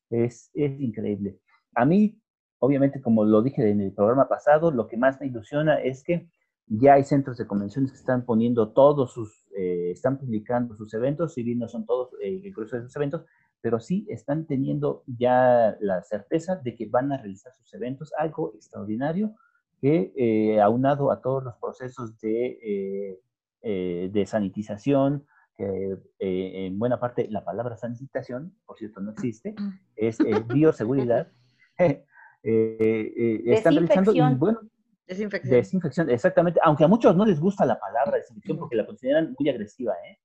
Es, 0.10 0.50
es 0.54 0.80
increíble. 0.80 1.40
A 1.76 1.86
mí, 1.86 2.22
obviamente, 2.60 3.02
como 3.02 3.26
lo 3.26 3.42
dije 3.42 3.70
en 3.70 3.82
el 3.82 3.94
programa 3.94 4.30
pasado, 4.30 4.72
lo 4.72 4.88
que 4.88 4.98
más 4.98 5.20
me 5.20 5.28
ilusiona 5.28 5.82
es 5.82 6.04
que 6.04 6.30
ya 6.68 6.94
hay 6.94 7.04
centros 7.04 7.38
de 7.38 7.48
convenciones 7.48 7.92
que 7.92 7.98
están 7.98 8.26
poniendo 8.26 8.72
todos 8.72 9.14
sus, 9.14 9.46
eh, 9.56 9.92
están 9.92 10.18
publicando 10.18 10.76
sus 10.76 10.94
eventos, 10.94 11.34
si 11.34 11.44
bien 11.44 11.60
no 11.60 11.68
son 11.68 11.86
todos 11.86 12.14
eh, 12.22 12.42
el 12.44 12.54
grueso 12.54 12.78
de 12.78 12.84
sus 12.84 12.96
eventos, 12.96 13.26
pero 13.62 13.80
sí 13.80 14.06
están 14.10 14.46
teniendo 14.46 15.04
ya 15.06 15.78
la 15.80 16.02
certeza 16.04 16.56
de 16.58 16.76
que 16.76 16.88
van 16.88 17.12
a 17.12 17.18
realizar 17.18 17.54
sus 17.54 17.74
eventos, 17.74 18.12
algo 18.18 18.54
extraordinario 18.56 19.36
que 19.80 20.14
eh, 20.16 20.62
aunado 20.62 21.12
a 21.12 21.22
todos 21.22 21.44
los 21.44 21.56
procesos 21.58 22.18
de, 22.20 23.20
de 23.62 24.26
sanitización, 24.26 25.26
que 25.56 25.98
en 26.20 26.80
buena 26.80 27.00
parte 27.00 27.28
la 27.30 27.44
palabra 27.44 27.78
sanitización, 27.78 28.56
por 28.66 28.78
cierto, 28.78 29.02
no 29.02 29.12
existe, 29.12 29.56
es 29.96 30.18
bioseguridad, 30.48 31.32
están 32.44 33.76
realizando, 33.76 34.14
y 34.14 34.22
bueno, 34.36 34.60
Desinfección. 35.08 35.56
Desinfección, 35.56 36.10
exactamente. 36.10 36.60
Aunque 36.64 36.84
a 36.84 36.88
muchos 36.88 37.16
no 37.16 37.26
les 37.26 37.40
gusta 37.40 37.66
la 37.66 37.80
palabra 37.80 38.18
desinfección 38.18 38.58
porque 38.58 38.76
la 38.76 38.86
consideran 38.86 39.36
muy 39.38 39.50
agresiva, 39.50 39.94
¿eh? 40.06 40.18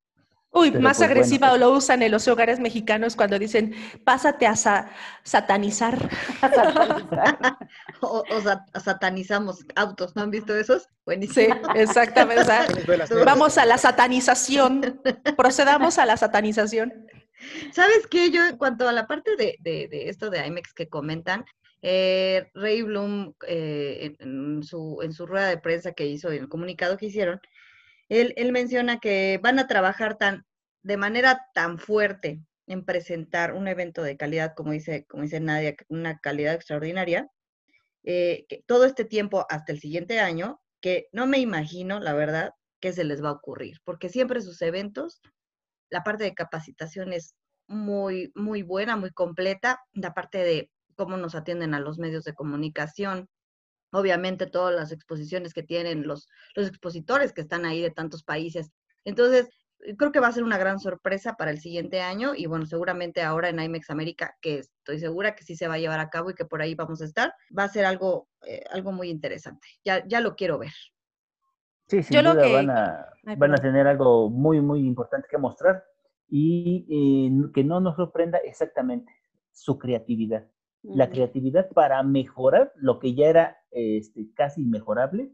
Uy, 0.50 0.70
más 0.72 0.96
pues, 0.96 1.10
agresiva 1.10 1.52
o 1.52 1.58
lo 1.58 1.72
usan 1.72 2.02
en 2.02 2.10
los 2.10 2.26
hogares 2.26 2.58
mexicanos 2.58 3.16
cuando 3.16 3.38
dicen, 3.38 3.74
pásate 4.04 4.46
a 4.46 4.54
satanizar. 5.22 6.08
o, 8.00 8.24
satanizamos 8.82 9.66
autos, 9.76 10.16
¿no 10.16 10.22
han 10.22 10.30
visto 10.30 10.56
esos? 10.56 10.88
Buenísimo. 11.04 11.54
Sí, 11.54 11.60
exactamente. 11.74 12.52
Vamos 13.26 13.58
a 13.58 13.66
la 13.66 13.76
satanización. 13.76 15.02
Procedamos 15.36 15.98
a 15.98 16.06
la 16.06 16.16
satanización. 16.16 16.94
¿Sabes 17.72 18.06
qué? 18.10 18.30
Yo, 18.30 18.44
en 18.46 18.56
cuanto 18.56 18.88
a 18.88 18.92
la 18.92 19.06
parte 19.06 19.36
de, 19.36 19.56
de, 19.60 19.86
de 19.88 20.08
esto 20.08 20.30
de 20.30 20.44
IMEX 20.46 20.72
que 20.72 20.88
comentan, 20.88 21.44
eh, 21.82 22.50
Ray 22.54 22.82
Bloom, 22.82 23.34
eh, 23.46 24.16
en, 24.18 24.62
su, 24.62 25.00
en 25.02 25.14
rueda 25.14 25.48
de 25.48 25.58
prensa 25.58 25.92
que 25.92 26.06
hizo, 26.06 26.30
en 26.30 26.42
el 26.42 26.48
comunicado 26.48 26.96
que 26.96 27.06
hicieron, 27.06 27.40
él, 28.08 28.34
él 28.36 28.52
menciona 28.52 28.98
que 28.98 29.38
van 29.42 29.58
a 29.58 29.66
trabajar 29.66 30.16
tan, 30.16 30.46
de 30.82 30.96
manera 30.96 31.46
tan 31.54 31.78
fuerte 31.78 32.40
en 32.66 32.84
presentar 32.84 33.54
un 33.54 33.68
evento 33.68 34.02
de 34.02 34.16
calidad, 34.16 34.54
como 34.54 34.72
dice, 34.72 35.06
como 35.08 35.22
dice 35.22 35.40
Nadia, 35.40 35.74
una 35.88 36.18
calidad 36.18 36.54
extraordinaria, 36.54 37.28
eh, 38.04 38.46
que 38.48 38.62
todo 38.66 38.84
este 38.84 39.04
tiempo 39.04 39.46
hasta 39.48 39.72
el 39.72 39.80
siguiente 39.80 40.20
año, 40.20 40.60
que 40.80 41.08
no 41.12 41.26
me 41.26 41.38
imagino, 41.38 42.00
la 42.00 42.14
verdad, 42.14 42.52
que 42.80 42.92
se 42.92 43.04
les 43.04 43.22
va 43.22 43.30
a 43.30 43.32
ocurrir, 43.32 43.78
porque 43.84 44.08
siempre 44.08 44.40
sus 44.40 44.62
eventos, 44.62 45.20
la 45.90 46.04
parte 46.04 46.24
de 46.24 46.34
capacitación 46.34 47.12
es 47.12 47.34
muy, 47.66 48.32
muy 48.34 48.62
buena, 48.62 48.96
muy 48.96 49.10
completa, 49.10 49.80
la 49.92 50.14
parte 50.14 50.38
de 50.38 50.70
cómo 50.98 51.16
nos 51.16 51.36
atienden 51.36 51.74
a 51.74 51.80
los 51.80 51.98
medios 51.98 52.24
de 52.24 52.34
comunicación, 52.34 53.28
obviamente 53.92 54.46
todas 54.46 54.74
las 54.74 54.90
exposiciones 54.90 55.54
que 55.54 55.62
tienen 55.62 56.06
los, 56.06 56.28
los 56.56 56.66
expositores 56.66 57.32
que 57.32 57.40
están 57.40 57.64
ahí 57.64 57.80
de 57.80 57.92
tantos 57.92 58.24
países. 58.24 58.72
Entonces, 59.04 59.48
eh, 59.86 59.96
creo 59.96 60.10
que 60.10 60.18
va 60.18 60.26
a 60.26 60.32
ser 60.32 60.42
una 60.42 60.58
gran 60.58 60.80
sorpresa 60.80 61.34
para 61.34 61.52
el 61.52 61.60
siguiente 61.60 62.00
año 62.00 62.34
y 62.34 62.46
bueno, 62.46 62.66
seguramente 62.66 63.22
ahora 63.22 63.48
en 63.48 63.60
IMEX 63.60 63.90
América, 63.90 64.36
que 64.42 64.58
estoy 64.58 64.98
segura 64.98 65.36
que 65.36 65.44
sí 65.44 65.54
se 65.54 65.68
va 65.68 65.74
a 65.74 65.78
llevar 65.78 66.00
a 66.00 66.10
cabo 66.10 66.30
y 66.30 66.34
que 66.34 66.44
por 66.44 66.60
ahí 66.60 66.74
vamos 66.74 67.00
a 67.00 67.04
estar, 67.04 67.32
va 67.56 67.62
a 67.62 67.68
ser 67.68 67.84
algo, 67.84 68.28
eh, 68.44 68.64
algo 68.72 68.90
muy 68.90 69.08
interesante. 69.08 69.68
Ya, 69.84 70.04
ya 70.04 70.20
lo 70.20 70.34
quiero 70.34 70.58
ver. 70.58 70.72
Sí, 71.86 72.02
sin 72.02 72.24
duda 72.24 72.34
van, 72.52 72.70
a, 72.70 73.06
van 73.36 73.52
a 73.52 73.56
tener 73.56 73.86
algo 73.86 74.28
muy, 74.28 74.60
muy 74.60 74.80
importante 74.80 75.28
que 75.30 75.38
mostrar 75.38 75.84
y 76.28 76.86
eh, 76.90 77.50
que 77.54 77.62
no 77.62 77.80
nos 77.80 77.94
sorprenda 77.94 78.38
exactamente 78.38 79.12
su 79.52 79.78
creatividad 79.78 80.44
la 80.82 81.10
creatividad 81.10 81.68
para 81.70 82.02
mejorar 82.02 82.72
lo 82.76 82.98
que 82.98 83.14
ya 83.14 83.26
era 83.26 83.58
este, 83.70 84.32
casi 84.34 84.62
inmejorable, 84.62 85.30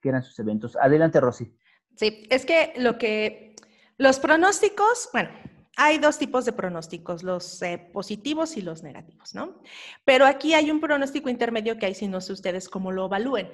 que 0.00 0.08
eran 0.08 0.22
sus 0.22 0.38
eventos. 0.38 0.76
Adelante, 0.76 1.20
Rosy. 1.20 1.56
Sí, 1.96 2.26
es 2.30 2.46
que 2.46 2.72
lo 2.76 2.98
que 2.98 3.54
los 3.98 4.18
pronósticos, 4.18 5.08
bueno, 5.12 5.30
hay 5.76 5.98
dos 5.98 6.18
tipos 6.18 6.44
de 6.44 6.52
pronósticos, 6.52 7.22
los 7.22 7.62
eh, 7.62 7.78
positivos 7.92 8.56
y 8.56 8.62
los 8.62 8.82
negativos, 8.82 9.34
¿no? 9.34 9.62
Pero 10.04 10.26
aquí 10.26 10.54
hay 10.54 10.70
un 10.70 10.80
pronóstico 10.80 11.30
intermedio 11.30 11.78
que 11.78 11.86
hay 11.86 11.94
si 11.94 12.08
no 12.08 12.20
sé 12.20 12.32
ustedes 12.32 12.68
cómo 12.68 12.92
lo 12.92 13.06
evalúen. 13.06 13.50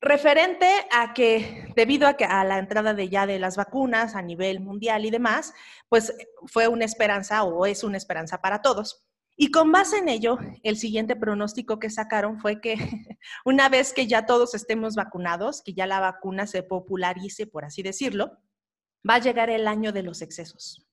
Referente 0.00 0.66
a 0.92 1.14
que 1.14 1.72
debido 1.74 2.06
a, 2.06 2.14
que, 2.14 2.26
a 2.26 2.44
la 2.44 2.58
entrada 2.58 2.92
de 2.92 3.08
ya 3.08 3.26
de 3.26 3.38
las 3.38 3.56
vacunas 3.56 4.14
a 4.14 4.22
nivel 4.22 4.60
mundial 4.60 5.06
y 5.06 5.10
demás, 5.10 5.54
pues 5.88 6.14
fue 6.46 6.68
una 6.68 6.84
esperanza 6.84 7.42
o 7.44 7.64
es 7.64 7.84
una 7.84 7.96
esperanza 7.96 8.42
para 8.42 8.60
todos. 8.60 9.06
Y 9.36 9.50
con 9.50 9.72
base 9.72 9.98
en 9.98 10.08
ello, 10.08 10.38
el 10.62 10.76
siguiente 10.76 11.16
pronóstico 11.16 11.78
que 11.78 11.90
sacaron 11.90 12.38
fue 12.38 12.60
que 12.60 12.76
una 13.44 13.68
vez 13.68 13.92
que 13.92 14.06
ya 14.06 14.26
todos 14.26 14.54
estemos 14.54 14.94
vacunados, 14.94 15.62
que 15.62 15.74
ya 15.74 15.86
la 15.86 16.00
vacuna 16.00 16.46
se 16.46 16.62
popularice, 16.62 17.46
por 17.46 17.64
así 17.64 17.82
decirlo, 17.82 18.38
va 19.08 19.16
a 19.16 19.20
llegar 19.20 19.50
el 19.50 19.66
año 19.66 19.92
de 19.92 20.02
los 20.02 20.22
excesos. 20.22 20.86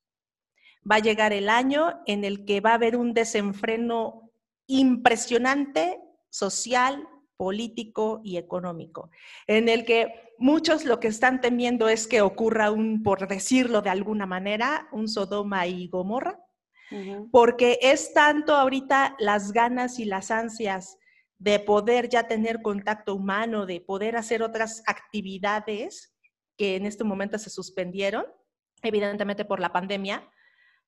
Va 0.90 0.96
a 0.96 1.00
llegar 1.00 1.34
el 1.34 1.50
año 1.50 2.02
en 2.08 2.24
el 2.24 2.46
que 2.46 2.60
va 2.60 2.72
a 2.72 2.76
haber 2.76 2.98
un 2.98 3.14
desenfreno 3.14 4.32
impresionante 4.66 6.00
social, 6.30 7.08
político 7.38 8.22
y 8.24 8.38
económico, 8.38 9.10
en 9.48 9.68
el 9.68 9.84
que 9.84 10.34
muchos 10.38 10.86
lo 10.86 11.00
que 11.00 11.08
están 11.08 11.42
temiendo 11.42 11.90
es 11.90 12.08
que 12.08 12.22
ocurra 12.22 12.72
un, 12.72 13.02
por 13.02 13.28
decirlo 13.28 13.82
de 13.82 13.90
alguna 13.90 14.26
manera, 14.26 14.88
un 14.92 15.08
Sodoma 15.08 15.66
y 15.66 15.88
Gomorra, 15.88 16.40
porque 17.32 17.80
es 17.82 18.14
tanto 18.14 18.56
ahorita 18.56 19.16
las 19.20 19.52
ganas 19.52 20.00
y 20.00 20.06
las 20.06 20.32
ansias 20.32 20.98
de 21.38 21.60
poder 21.60 22.10
ya 22.10 22.28
tener 22.28 22.62
contacto 22.62 23.16
humano, 23.16 23.66
de 23.66 23.82
poder 23.82 24.16
hacer 24.16 24.44
otras 24.44 24.84
actividades 24.86 26.14
que 26.58 26.76
en 26.76 26.86
este 26.86 27.04
momento 27.04 27.40
se 27.40 27.50
suspendieron, 27.50 28.26
evidentemente 28.84 29.46
por 29.46 29.60
la 29.60 29.74
pandemia, 29.74 30.30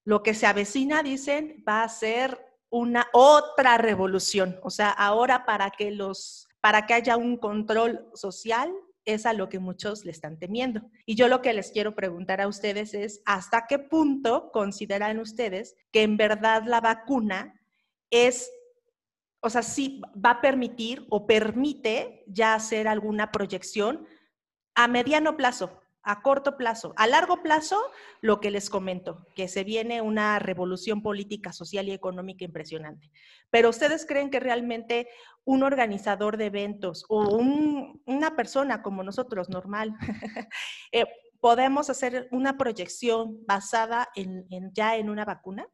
lo 0.06 0.22
que 0.22 0.34
se 0.34 0.45
avecina, 0.45 1.01
dicen, 1.01 1.64
va 1.68 1.84
a 1.84 1.89
ser 1.89 2.38
una 2.70 3.08
otra 3.14 3.78
revolución. 3.78 4.60
O 4.64 4.70
sea, 4.70 4.89
ahora 4.89 5.45
para 5.45 5.72
que 5.72 5.91
los, 5.91 6.47
para 6.62 6.86
que 6.86 6.93
haya 6.93 7.18
un 7.18 7.38
control 7.38 8.10
social, 8.14 8.72
es 9.06 9.26
a 9.26 9.34
lo 9.34 9.49
que 9.49 9.60
muchos 9.60 10.06
le 10.06 10.12
están 10.12 10.39
temiendo. 10.39 10.82
Y 11.06 11.16
yo 11.16 11.28
lo 11.28 11.41
que 11.41 11.54
les 11.54 11.72
quiero 11.72 11.95
preguntar 11.95 12.41
a 12.41 12.47
ustedes 12.47 12.93
es, 12.93 13.22
¿hasta 13.26 13.66
qué 13.68 13.80
punto 13.80 14.51
consideran 14.51 15.20
ustedes 15.20 15.76
que 15.91 16.04
en 16.04 16.18
verdad 16.18 16.64
la 16.66 16.82
vacuna 16.82 17.62
es, 18.10 18.51
o 19.41 19.49
sea, 19.49 19.62
sí 19.62 20.01
va 20.14 20.32
a 20.32 20.41
permitir 20.41 21.06
o 21.10 21.28
permite 21.28 22.24
ya 22.28 22.56
hacer 22.56 22.88
alguna 22.88 23.32
proyección 23.32 24.08
a 24.76 24.88
mediano 24.88 25.36
plazo? 25.38 25.83
A 26.04 26.22
corto 26.22 26.58
plazo. 26.58 26.93
A 26.97 27.08
largo 27.08 27.41
plazo, 27.41 27.80
lo 28.22 28.39
que 28.39 28.51
les 28.51 28.70
comento, 28.70 29.26
que 29.36 29.47
se 29.47 29.64
viene 29.64 30.01
una 30.01 30.38
revolución 30.39 31.01
política, 31.01 31.54
social 31.54 31.88
y 31.88 31.91
económica 31.91 32.45
impresionante. 32.45 33.10
Pero 33.49 33.70
ustedes 33.70 34.06
creen 34.06 34.30
que 34.30 34.39
realmente 34.39 35.08
un 35.45 35.64
organizador 35.64 36.38
de 36.38 36.47
eventos 36.47 37.06
o 37.10 37.38
una 38.06 38.36
persona 38.36 38.82
como 38.82 39.04
nosotros, 39.04 39.49
normal, 39.49 39.95
eh, 40.91 41.06
podemos 41.43 41.89
hacer 41.89 42.30
una 42.32 42.58
proyección 42.58 43.45
basada 43.45 44.08
en, 44.16 44.45
ya 44.74 44.95
en 44.95 45.10
una 45.10 45.26
vacuna? 45.26 45.68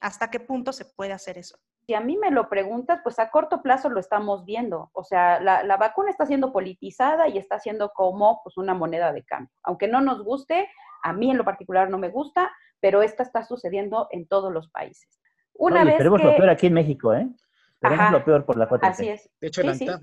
¿Hasta 0.00 0.30
qué 0.32 0.40
punto 0.40 0.72
se 0.72 0.84
puede 0.84 1.12
hacer 1.12 1.38
eso? 1.38 1.60
Si 1.86 1.94
a 1.94 2.00
mí 2.00 2.16
me 2.16 2.32
lo 2.32 2.48
preguntas, 2.48 3.00
pues 3.04 3.20
a 3.20 3.30
corto 3.30 3.62
plazo 3.62 3.88
lo 3.88 4.00
estamos 4.00 4.44
viendo. 4.44 4.90
O 4.92 5.04
sea, 5.04 5.38
la, 5.38 5.76
vacuna 5.76 6.10
está 6.10 6.26
siendo 6.26 6.52
politizada 6.52 7.28
y 7.28 7.38
está 7.38 7.60
siendo 7.60 7.90
como 7.90 8.40
pues, 8.42 8.56
una 8.56 8.74
moneda 8.74 9.12
de 9.12 9.22
cambio. 9.24 9.54
Aunque 9.62 9.86
no 9.86 10.00
nos 10.00 10.24
guste, 10.24 10.68
a 11.04 11.12
mí 11.12 11.30
en 11.30 11.38
lo 11.38 11.44
particular 11.44 11.88
no 11.88 11.98
me 11.98 12.08
gusta, 12.08 12.50
pero 12.80 13.02
esto 13.02 13.22
está 13.22 13.44
sucediendo 13.44 14.08
en 14.10 14.26
todos 14.26 14.52
los 14.52 14.68
países. 14.68 15.20
Una 15.54 15.84
vez 15.84 15.94
esperemos 15.94 16.24
lo 16.24 16.36
peor 16.36 16.50
aquí 16.50 16.66
en 16.66 16.74
México, 16.74 17.14
¿eh? 17.14 17.28
Esperemos 17.74 18.10
lo 18.10 18.24
peor 18.24 18.44
por 18.44 18.56
la 18.56 18.68
4 18.68 18.88
Así 18.88 19.08
es. 19.08 19.30
De 19.40 19.46
hecho, 19.46 19.60
el 19.60 19.68
ANTAD 19.68 20.00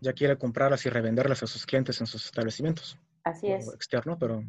Ya, 0.00 0.12
quiere 0.14 0.38
comprarlas 0.38 0.86
y 0.86 0.88
revenderlas 0.88 1.42
a 1.42 1.46
sus 1.46 1.66
clientes 1.66 2.00
en 2.00 2.06
sus 2.06 2.24
establecimientos. 2.24 2.98
Así 3.22 3.52
es. 3.52 3.72
Externo, 3.74 4.18
pero... 4.18 4.42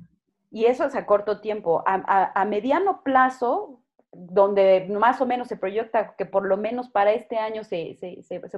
Y 0.50 0.66
eso 0.66 0.86
es 0.86 0.96
a 0.96 1.06
corto 1.06 1.42
tiempo. 1.42 1.84
a 1.86 2.46
mediano 2.46 3.04
plazo, 3.04 3.83
donde 4.14 4.88
más 4.90 5.20
o 5.22 5.26
menos 5.26 5.48
se 5.48 5.58
proyecta 5.58 6.16
que 6.16 6.26
por 6.26 6.46
lo 6.46 6.58
menos 6.58 6.90
para 6.90 7.14
este 7.14 7.38
año 7.38 7.64
se, 7.64 7.98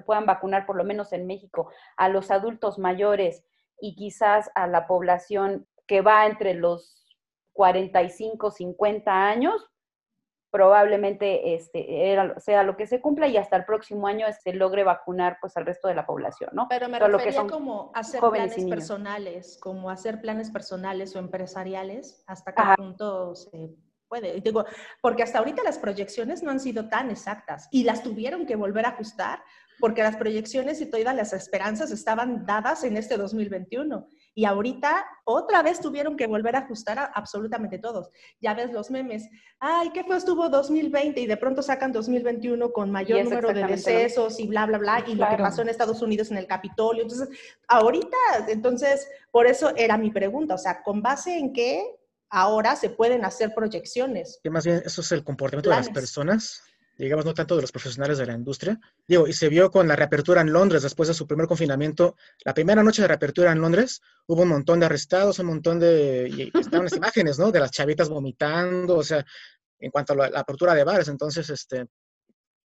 puedan 0.06 0.26
vacunar, 0.26 0.66
por 0.66 0.76
lo 0.76 0.84
menos 0.84 1.14
en 1.14 1.26
México, 1.26 1.70
a 1.98 2.10
los 2.10 2.32
adultos 2.32 2.78
mayores 2.78 3.44
y 3.80 3.96
quizás 3.96 4.52
a 4.56 4.68
la 4.68 4.88
población 4.88 5.68
que 5.88 6.02
va 6.02 6.26
entre 6.26 6.54
los 6.54 7.06
45, 7.54 8.52
50 8.52 9.12
años, 9.12 9.70
probablemente 10.52 11.54
este, 11.54 12.18
sea 12.38 12.64
lo 12.64 12.78
que 12.78 12.88
se 12.88 13.02
cumpla 13.02 13.28
y 13.28 13.38
hasta 13.38 13.58
el 13.58 13.66
próximo 13.66 14.08
año 14.08 14.26
se 14.42 14.54
logre 14.54 14.84
vacunar 14.84 15.38
pues 15.42 15.58
al 15.58 15.66
resto 15.66 15.88
de 15.88 15.96
la 15.96 16.06
población, 16.06 16.50
¿no? 16.54 16.68
Pero 16.70 16.88
me 16.88 17.00
refería 17.00 17.42
que 17.42 17.48
como 17.50 17.92
hacer 17.94 18.22
planes 18.22 18.66
personales, 18.66 19.58
como 19.62 19.90
hacer 19.90 20.22
planes 20.22 20.52
personales 20.52 21.16
o 21.16 21.20
empresariales, 21.20 22.24
hasta 22.26 22.54
qué 22.54 22.62
punto 22.78 23.36
se 23.36 23.76
puede. 24.16 24.42
Digo, 24.42 24.66
porque 25.02 25.24
hasta 25.24 25.40
ahorita 25.40 25.64
las 25.64 25.78
proyecciones 25.78 26.44
no 26.44 26.52
han 26.52 26.60
sido 26.60 26.88
tan 26.90 27.12
exactas 27.12 27.68
y 27.72 27.84
las 27.84 28.04
tuvieron 28.04 28.46
que 28.46 28.56
volver 28.56 28.86
a 28.86 28.90
ajustar 28.90 29.40
porque 29.80 30.04
las 30.04 30.16
proyecciones 30.16 30.80
y 30.80 30.86
todas 30.86 31.14
las 31.14 31.34
esperanzas 31.34 31.92
estaban 31.92 32.46
dadas 32.46 32.86
en 32.86 32.96
este 32.96 33.18
2021. 33.18 34.08
Y 34.34 34.46
ahorita 34.46 35.06
otra 35.26 35.62
vez 35.64 35.82
tuvieron 35.82 36.16
que 36.16 36.28
volver 36.28 36.56
a 36.56 36.60
ajustar 36.60 36.98
a 36.98 37.06
absolutamente 37.06 37.78
todos. 37.78 38.10
Ya 38.40 38.54
ves 38.54 38.72
los 38.72 38.90
memes, 38.90 39.28
ay, 39.60 39.90
qué 39.94 40.06
fue 40.06 40.16
estuvo 40.16 40.48
2020 40.48 41.20
y 41.20 41.28
de 41.28 41.36
pronto 41.36 41.62
sacan 41.62 41.92
2021 41.92 42.72
con 42.72 42.90
mayor 42.90 43.26
número 43.26 43.54
de 43.54 43.66
decesos 43.66 44.40
y 44.40 44.48
bla, 44.48 44.66
bla, 44.66 44.78
bla, 44.78 45.04
y 45.06 45.16
lo 45.16 45.28
que 45.30 45.38
pasó 45.38 45.62
en 45.62 45.70
Estados 45.70 46.02
Unidos 46.02 46.32
en 46.32 46.38
el 46.38 46.48
Capitolio. 46.48 47.04
Entonces, 47.04 47.30
ahorita, 47.68 48.18
entonces, 48.48 49.10
por 49.30 49.46
eso 49.46 49.74
era 49.76 49.98
mi 49.98 50.10
pregunta, 50.10 50.56
o 50.56 50.58
sea, 50.58 50.84
¿con 50.84 51.02
base 51.02 51.38
en 51.38 51.52
qué 51.52 51.98
ahora 52.30 52.76
se 52.76 52.90
pueden 52.90 53.26
hacer 53.26 53.54
proyecciones. 53.54 54.40
Y 54.44 54.50
más 54.50 54.66
bien, 54.66 54.82
eso 54.86 55.02
es 55.02 55.12
el 55.12 55.24
comportamiento 55.24 55.70
de 55.70 55.78
las 55.78 55.90
personas, 55.90 56.64
digamos, 56.98 57.26
no 57.26 57.34
tanto 57.34 57.56
de 57.56 57.62
los 57.62 57.72
profesionales 57.72 58.18
de 58.18 58.26
la 58.26 58.34
industria. 58.34 58.80
Digo, 59.08 59.28
y 59.28 59.34
se 59.34 59.50
vio 59.50 59.70
con 59.72 59.88
la 59.88 59.96
reapertura 59.96 60.42
en 60.42 60.52
Londres 60.52 60.84
después 60.84 61.08
de 61.08 61.14
su 61.14 61.28
primer 61.28 61.48
confinamiento. 61.48 62.16
La 62.44 62.54
primera 62.54 62.84
noche 62.84 63.02
de 63.02 63.08
reapertura 63.08 63.52
en 63.52 63.62
Londres 63.62 64.02
hubo 64.28 64.44
un 64.44 64.50
montón 64.50 64.80
de 64.80 64.86
arrestados, 64.88 65.40
un 65.40 65.48
montón 65.48 65.80
de... 65.80 66.30
Y 66.30 66.58
estaban 66.58 66.86
las 66.86 66.96
imágenes, 66.98 67.40
¿no? 67.40 67.52
De 67.52 67.60
las 67.60 67.72
chavitas 67.72 68.10
vomitando, 68.10 68.98
o 68.98 69.04
sea, 69.04 69.26
en 69.80 69.92
cuanto 69.92 70.14
a 70.14 70.30
la, 70.30 70.40
apertura 70.40 70.74
de 70.74 70.84
bares. 70.84 71.08
Entonces, 71.08 71.50
este, 71.50 71.86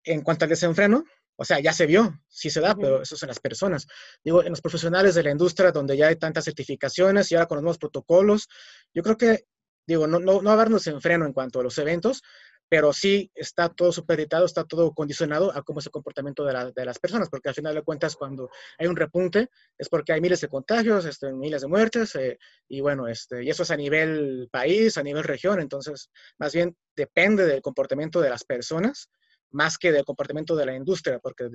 en 0.04 0.22
cuanto 0.22 0.44
al 0.44 0.48
desenfreno, 0.48 1.04
o 1.40 1.44
sea, 1.46 1.58
ya 1.58 1.72
se 1.72 1.86
vio, 1.86 2.20
sí 2.28 2.50
se 2.50 2.60
da, 2.60 2.74
pero 2.74 3.00
eso 3.00 3.14
es 3.14 3.22
en 3.22 3.28
las 3.28 3.40
personas. 3.40 3.86
Digo, 4.22 4.42
en 4.44 4.50
los 4.50 4.60
profesionales 4.60 5.14
de 5.14 5.22
la 5.22 5.30
industria 5.30 5.72
donde 5.72 5.96
ya 5.96 6.08
hay 6.08 6.16
tantas 6.16 6.44
certificaciones 6.44 7.32
y 7.32 7.34
ahora 7.34 7.46
con 7.46 7.56
los 7.56 7.62
nuevos 7.62 7.78
protocolos, 7.78 8.46
yo 8.92 9.02
creo 9.02 9.16
que, 9.16 9.46
digo, 9.86 10.06
no, 10.06 10.18
no, 10.18 10.42
no 10.42 10.50
habernos 10.50 10.86
en 10.86 11.00
freno 11.00 11.24
en 11.24 11.32
cuanto 11.32 11.60
a 11.60 11.62
los 11.62 11.78
eventos, 11.78 12.20
pero 12.68 12.92
sí 12.92 13.32
está 13.34 13.70
todo 13.70 13.90
supeditado, 13.90 14.44
está 14.44 14.64
todo 14.64 14.92
condicionado 14.92 15.50
a 15.56 15.62
cómo 15.62 15.80
es 15.80 15.86
el 15.86 15.92
comportamiento 15.92 16.44
de, 16.44 16.72
de, 16.76 16.84
las 16.84 16.98
personas, 16.98 17.30
porque 17.30 17.48
al 17.48 17.54
final 17.54 17.74
de 17.74 17.82
cuentas 17.84 18.16
cuando 18.16 18.50
hay 18.76 18.86
un 18.86 18.96
repunte 18.96 19.48
es 19.78 19.88
porque 19.88 20.12
hay 20.12 20.20
miles 20.20 20.42
de 20.42 20.48
contagios, 20.48 21.06
este, 21.06 21.32
miles 21.32 21.62
de 21.62 21.68
muertes, 21.68 22.14
eh, 22.16 22.38
y 22.68 22.82
bueno, 22.82 23.08
este, 23.08 23.42
y 23.42 23.48
eso 23.48 23.62
es 23.62 23.70
a 23.70 23.76
nivel 23.78 24.50
país, 24.52 24.98
a 24.98 25.02
nivel 25.02 25.24
región, 25.24 25.58
entonces 25.58 26.10
más 26.38 26.52
bien 26.52 26.76
depende 26.94 27.46
del 27.46 27.62
comportamiento 27.62 28.20
de 28.20 28.28
las 28.28 28.44
personas 28.44 29.08
más 29.52 29.78
que 29.78 29.92
del 29.92 30.04
comportamiento 30.04 30.54
de 30.56 30.66
la 30.66 30.74
industria, 30.74 31.18
porque 31.18 31.48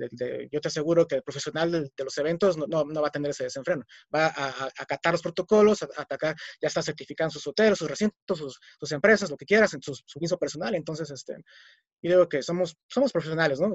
yo 0.50 0.60
te 0.60 0.68
aseguro 0.68 1.06
que 1.06 1.16
el 1.16 1.22
profesional 1.22 1.70
de, 1.70 1.90
los 2.04 2.18
eventos 2.18 2.56
no, 2.56 2.84
no, 2.84 3.02
va 3.02 3.08
a 3.08 3.10
tener 3.10 3.30
ese 3.30 3.44
desenfreno. 3.44 3.84
Va 4.14 4.26
a, 4.26 4.68
acatar 4.78 5.12
los 5.12 5.22
protocolos, 5.22 5.82
a, 5.82 5.88
atacar, 5.96 6.34
ya 6.60 6.68
está 6.68 6.82
certificando 6.82 7.30
sus 7.30 7.46
hoteles, 7.46 7.78
sus 7.78 7.88
recintos, 7.88 8.38
sus, 8.38 8.60
sus 8.78 8.92
empresas, 8.92 9.30
lo 9.30 9.36
que 9.36 9.46
quieras, 9.46 9.76
su, 9.80 9.94
su 9.94 10.18
piso 10.20 10.38
personal. 10.38 10.74
Entonces, 10.74 11.10
este, 11.10 11.36
yo 12.02 12.10
digo 12.10 12.28
que 12.28 12.42
somos, 12.42 12.76
somos 12.86 13.12
profesionales, 13.12 13.60
¿no? 13.60 13.72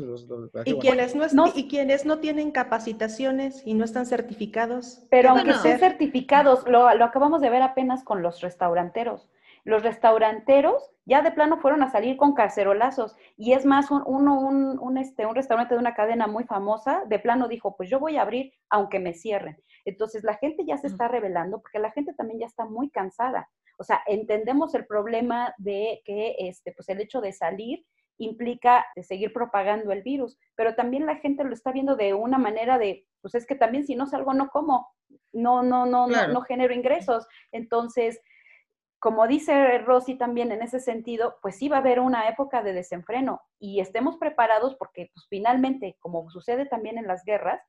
¿Y, 0.66 0.78
quienes 0.80 1.16
no, 1.34 1.52
y 1.56 1.68
quienes 1.68 2.06
no 2.06 2.20
tienen 2.20 2.52
capacitaciones 2.52 3.62
y 3.66 3.74
no 3.74 3.86
están 3.86 4.06
certificados. 4.06 5.02
Pero 5.10 5.30
aunque 5.32 5.54
sean 5.56 5.80
certificados, 5.80 6.64
lo, 6.68 6.94
lo 6.96 7.06
acabamos 7.06 7.42
de 7.42 7.50
ver 7.50 7.62
apenas 7.62 8.04
con 8.04 8.22
los 8.22 8.42
restauranteros 8.42 9.30
los 9.64 9.84
restauranteros 9.84 10.92
ya 11.06 11.22
de 11.22 11.32
plano 11.32 11.58
fueron 11.58 11.84
a 11.84 11.90
salir 11.90 12.16
con 12.16 12.34
carcerolazos. 12.34 13.16
Y 13.36 13.54
es 13.54 13.66
más, 13.66 13.90
un, 13.92 14.28
un, 14.28 14.98
este, 14.98 15.26
un 15.26 15.36
restaurante 15.36 15.74
de 15.74 15.80
una 15.80 15.94
cadena 15.94 16.28
muy 16.28 16.44
famosa, 16.44 17.04
de 17.08 17.20
plano 17.20 17.48
dijo, 17.48 17.76
pues 17.76 17.90
yo 17.90 18.00
voy 18.00 18.18
a 18.18 18.22
abrir 18.22 18.54
aunque 18.70 19.00
me 19.00 19.14
cierren. 19.14 19.58
Entonces 19.86 20.24
la 20.24 20.38
gente 20.38 20.64
ya 20.66 20.78
se 20.78 20.88
está 20.88 21.08
revelando 21.08 21.62
porque 21.62 21.80
la 21.80 21.92
gente 21.92 22.14
también 22.14 22.40
ya 22.40 22.46
está 22.46 22.66
muy 22.66 22.90
cansada. 22.90 23.50
O 23.78 23.84
sea, 23.84 24.02
entendemos 24.06 24.76
el 24.76 24.86
problema 24.86 25.54
de 25.58 26.02
que 26.06 26.36
este, 26.38 26.72
pues 26.72 26.88
el 26.90 27.02
hecho 27.02 27.20
de 27.20 27.34
salir 27.34 27.84
implica 28.18 28.86
de 28.96 29.04
seguir 29.04 29.34
propagando 29.34 29.92
el 29.92 30.04
virus, 30.04 30.38
pero 30.56 30.76
también 30.76 31.08
la 31.08 31.16
gente 31.16 31.44
lo 31.44 31.54
está 31.54 31.72
viendo 31.72 31.96
de 31.96 32.14
una 32.14 32.38
manera 32.38 32.78
de, 32.78 33.08
pues 33.22 33.34
es 33.34 33.48
que 33.48 33.56
también 33.56 33.86
si 33.88 33.96
no 33.96 34.06
salgo 34.06 34.34
no 34.34 34.50
como, 34.50 34.88
no, 35.34 35.64
no, 35.64 35.86
no, 35.86 36.08
no, 36.08 36.28
no 36.28 36.42
genero 36.42 36.74
ingresos. 36.74 37.28
Entonces, 37.52 38.22
como 39.02 39.26
dice 39.26 39.80
Rosy 39.80 40.14
también 40.14 40.52
en 40.52 40.62
ese 40.62 40.80
sentido, 40.80 41.40
pues 41.42 41.56
sí 41.56 41.68
va 41.68 41.78
a 41.78 41.80
haber 41.80 42.00
una 42.00 42.30
época 42.30 42.62
de 42.62 42.72
desenfreno 42.72 43.42
y 43.58 43.80
estemos 43.80 44.18
preparados 44.18 44.76
porque 44.76 45.10
pues 45.12 45.26
finalmente, 45.28 45.98
como 46.00 46.30
sucede 46.30 46.68
también 46.68 47.00
en 47.00 47.08
las 47.08 47.26
guerras, 47.26 47.60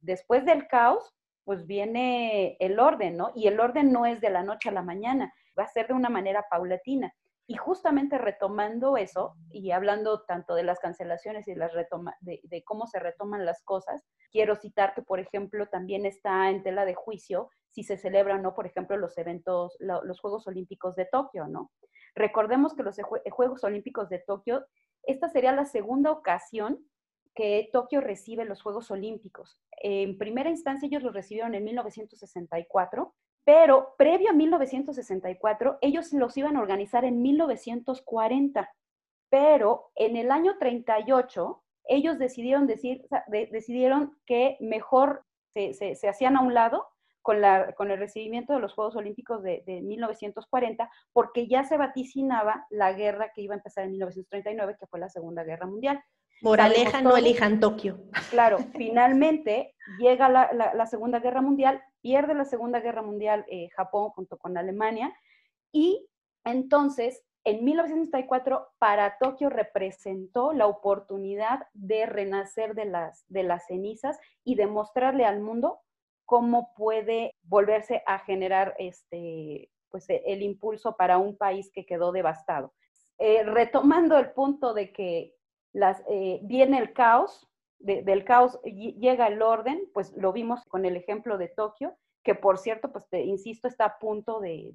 después 0.00 0.46
del 0.46 0.66
caos, 0.68 1.14
pues 1.44 1.66
viene 1.66 2.56
el 2.58 2.80
orden, 2.80 3.18
¿no? 3.18 3.32
Y 3.34 3.48
el 3.48 3.60
orden 3.60 3.92
no 3.92 4.06
es 4.06 4.22
de 4.22 4.30
la 4.30 4.44
noche 4.44 4.70
a 4.70 4.72
la 4.72 4.82
mañana, 4.82 5.34
va 5.58 5.64
a 5.64 5.68
ser 5.68 5.88
de 5.88 5.92
una 5.92 6.08
manera 6.08 6.46
paulatina. 6.50 7.12
Y 7.52 7.56
justamente 7.56 8.16
retomando 8.16 8.96
eso 8.96 9.36
y 9.50 9.72
hablando 9.72 10.22
tanto 10.22 10.54
de 10.54 10.62
las 10.62 10.80
cancelaciones 10.80 11.46
y 11.48 11.54
las 11.54 11.74
retoma, 11.74 12.16
de, 12.22 12.64
cómo 12.64 12.86
se 12.86 12.98
retoman 12.98 13.44
las 13.44 13.62
cosas, 13.62 14.02
quiero 14.30 14.56
citar 14.56 14.94
que, 14.94 15.02
por 15.02 15.20
ejemplo, 15.20 15.66
también 15.66 16.06
está 16.06 16.48
en 16.48 16.62
tela 16.62 16.86
de 16.86 16.94
juicio 16.94 17.50
si 17.68 17.82
se 17.82 17.98
celebran 17.98 18.40
no, 18.40 18.54
por 18.54 18.64
ejemplo, 18.64 18.96
los 18.96 19.18
eventos, 19.18 19.76
los 19.80 20.18
Juegos 20.18 20.46
Olímpicos 20.46 20.96
de 20.96 21.04
Tokio, 21.04 21.46
¿no? 21.46 21.70
Recordemos 22.14 22.72
que 22.72 22.84
los 22.84 22.96
Juegos 23.30 23.62
Olímpicos 23.64 24.08
de 24.08 24.20
Tokio, 24.20 24.64
esta 25.02 25.28
sería 25.28 25.52
la 25.52 25.66
segunda 25.66 26.10
ocasión 26.10 26.82
que 27.34 27.68
Tokio 27.70 28.00
recibe 28.00 28.46
los 28.46 28.62
Juegos 28.62 28.90
Olímpicos. 28.90 29.60
En 29.82 30.16
primera 30.16 30.48
instancia 30.48 30.86
ellos 30.86 31.02
los 31.02 31.12
recibieron 31.12 31.54
en 31.54 31.64
1964, 31.64 33.14
pero 33.44 33.94
previo 33.98 34.30
a 34.30 34.32
1964 34.32 35.78
ellos 35.80 36.12
los 36.12 36.36
iban 36.36 36.56
a 36.56 36.60
organizar 36.60 37.04
en 37.04 37.22
1940, 37.22 38.70
pero 39.28 39.90
en 39.94 40.16
el 40.16 40.30
año 40.30 40.56
38 40.58 41.62
ellos 41.84 42.18
decidieron, 42.18 42.66
decir, 42.66 43.04
decidieron 43.28 44.16
que 44.26 44.56
mejor 44.60 45.24
se, 45.54 45.74
se, 45.74 46.08
hacían 46.08 46.36
a 46.36 46.40
un 46.40 46.54
lado 46.54 46.86
con, 47.22 47.40
la, 47.40 47.72
con, 47.74 47.90
el 47.90 47.98
recibimiento 47.98 48.52
de 48.52 48.60
los 48.60 48.72
Juegos 48.74 48.96
Olímpicos 48.96 49.42
de, 49.42 49.62
de, 49.66 49.80
1940, 49.82 50.90
porque 51.12 51.48
ya 51.48 51.64
se 51.64 51.76
vaticinaba 51.76 52.66
la 52.70 52.92
guerra 52.92 53.32
que 53.34 53.42
iba 53.42 53.54
a 53.54 53.58
empezar 53.58 53.84
en 53.84 53.92
1939, 53.92 54.76
que 54.78 54.86
fue 54.86 55.00
la 55.00 55.08
Segunda 55.08 55.44
Guerra 55.44 55.66
Mundial. 55.66 56.02
Moraleja, 56.42 57.00
no 57.00 57.16
elijan 57.16 57.60
Tokio. 57.60 57.98
Claro, 58.30 58.58
finalmente 58.76 59.74
llega 59.98 60.28
la, 60.28 60.86
Segunda 60.86 61.20
Guerra 61.20 61.40
Mundial, 61.40 61.82
pierde 62.00 62.34
la 62.34 62.44
Segunda 62.44 62.80
Guerra 62.80 63.02
Mundial 63.02 63.44
eh, 63.48 63.68
Japón 63.70 64.10
junto 64.10 64.36
con 64.36 64.58
Alemania, 64.58 65.14
y 65.70 66.06
entonces 66.44 67.22
en 67.44 67.64
1964 67.64 68.68
para 68.78 69.18
Tokio 69.18 69.50
representó 69.50 70.52
la 70.52 70.66
oportunidad 70.66 71.66
de 71.74 72.06
renacer 72.06 72.74
de 72.74 72.84
las, 72.84 73.24
de 73.28 73.42
las 73.42 73.66
cenizas 73.66 74.18
y 74.44 74.54
demostrarle 74.54 75.24
al 75.24 75.40
mundo 75.40 75.80
cómo 76.24 76.72
puede 76.74 77.34
volverse 77.42 78.02
a 78.06 78.18
generar 78.20 78.74
este, 78.78 79.70
pues, 79.90 80.06
el 80.08 80.42
impulso 80.42 80.96
para 80.96 81.18
un 81.18 81.36
país 81.36 81.70
que 81.72 81.84
quedó 81.84 82.12
devastado. 82.12 82.72
Eh, 83.18 83.42
retomando 83.44 84.18
el 84.18 84.32
punto 84.32 84.72
de 84.72 84.92
que 84.92 85.34
las, 85.72 86.02
eh, 86.08 86.40
viene 86.42 86.78
el 86.78 86.92
caos, 86.92 87.48
del 87.78 88.24
caos 88.24 88.60
llega 88.62 89.26
el 89.26 89.42
orden, 89.42 89.88
pues 89.92 90.12
lo 90.16 90.32
vimos 90.32 90.64
con 90.66 90.84
el 90.84 90.96
ejemplo 90.96 91.36
de 91.36 91.48
Tokio, 91.48 91.96
que 92.22 92.34
por 92.36 92.58
cierto, 92.58 92.92
pues 92.92 93.08
te 93.08 93.22
insisto, 93.22 93.66
está 93.66 93.84
a 93.86 93.98
punto 93.98 94.40
de, 94.40 94.72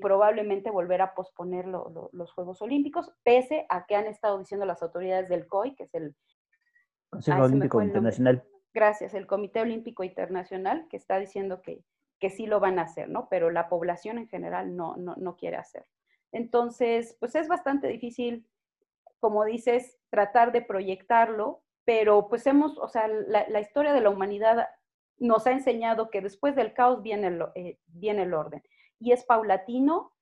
probablemente 0.00 0.70
volver 0.70 1.00
a 1.00 1.14
posponer 1.14 1.66
los 1.66 2.32
Juegos 2.32 2.60
Olímpicos, 2.60 3.10
pese 3.22 3.64
a 3.70 3.86
que 3.86 3.96
han 3.96 4.06
estado 4.06 4.38
diciendo 4.38 4.66
las 4.66 4.82
autoridades 4.82 5.30
del 5.30 5.46
COI, 5.46 5.74
que 5.74 5.84
es 5.84 5.94
el 5.94 6.14
Consejo 7.08 7.44
Olímpico 7.44 7.80
Internacional. 7.80 8.44
Gracias, 8.74 9.14
el 9.14 9.26
Comité 9.26 9.60
Olímpico 9.60 10.04
Internacional, 10.04 10.86
que 10.90 10.98
está 10.98 11.18
diciendo 11.18 11.62
que, 11.62 11.82
que 12.20 12.28
sí 12.28 12.46
lo 12.46 12.60
van 12.60 12.78
a 12.78 12.82
hacer, 12.82 13.08
¿no? 13.08 13.28
Pero 13.30 13.50
la 13.50 13.70
población 13.70 14.18
en 14.18 14.28
general 14.28 14.76
no, 14.76 14.96
no, 14.96 15.14
no 15.16 15.36
quiere 15.36 15.56
hacer. 15.56 15.86
Entonces, 16.32 17.16
pues 17.18 17.34
es 17.34 17.48
bastante 17.48 17.88
difícil 17.88 18.46
como 19.20 19.44
dices, 19.44 19.98
tratar 20.10 20.52
de 20.52 20.62
proyectarlo, 20.62 21.62
pero 21.84 22.28
pues 22.28 22.46
hemos, 22.46 22.78
o 22.78 22.88
sea, 22.88 23.08
la, 23.08 23.60
historia 23.60 23.92
de 23.92 24.00
la 24.00 24.10
humanidad 24.10 24.68
nos 25.18 25.46
ha 25.46 25.52
enseñado 25.52 26.10
que 26.10 26.20
después 26.20 26.54
del 26.54 26.74
caos 26.74 27.02
viene 27.02 27.28
el, 27.28 27.44
eh, 27.54 27.78
viene 27.86 28.22
el 28.22 28.34
orden 28.34 28.62
y 28.98 29.12
es 29.12 29.24
paulatino 29.24 30.12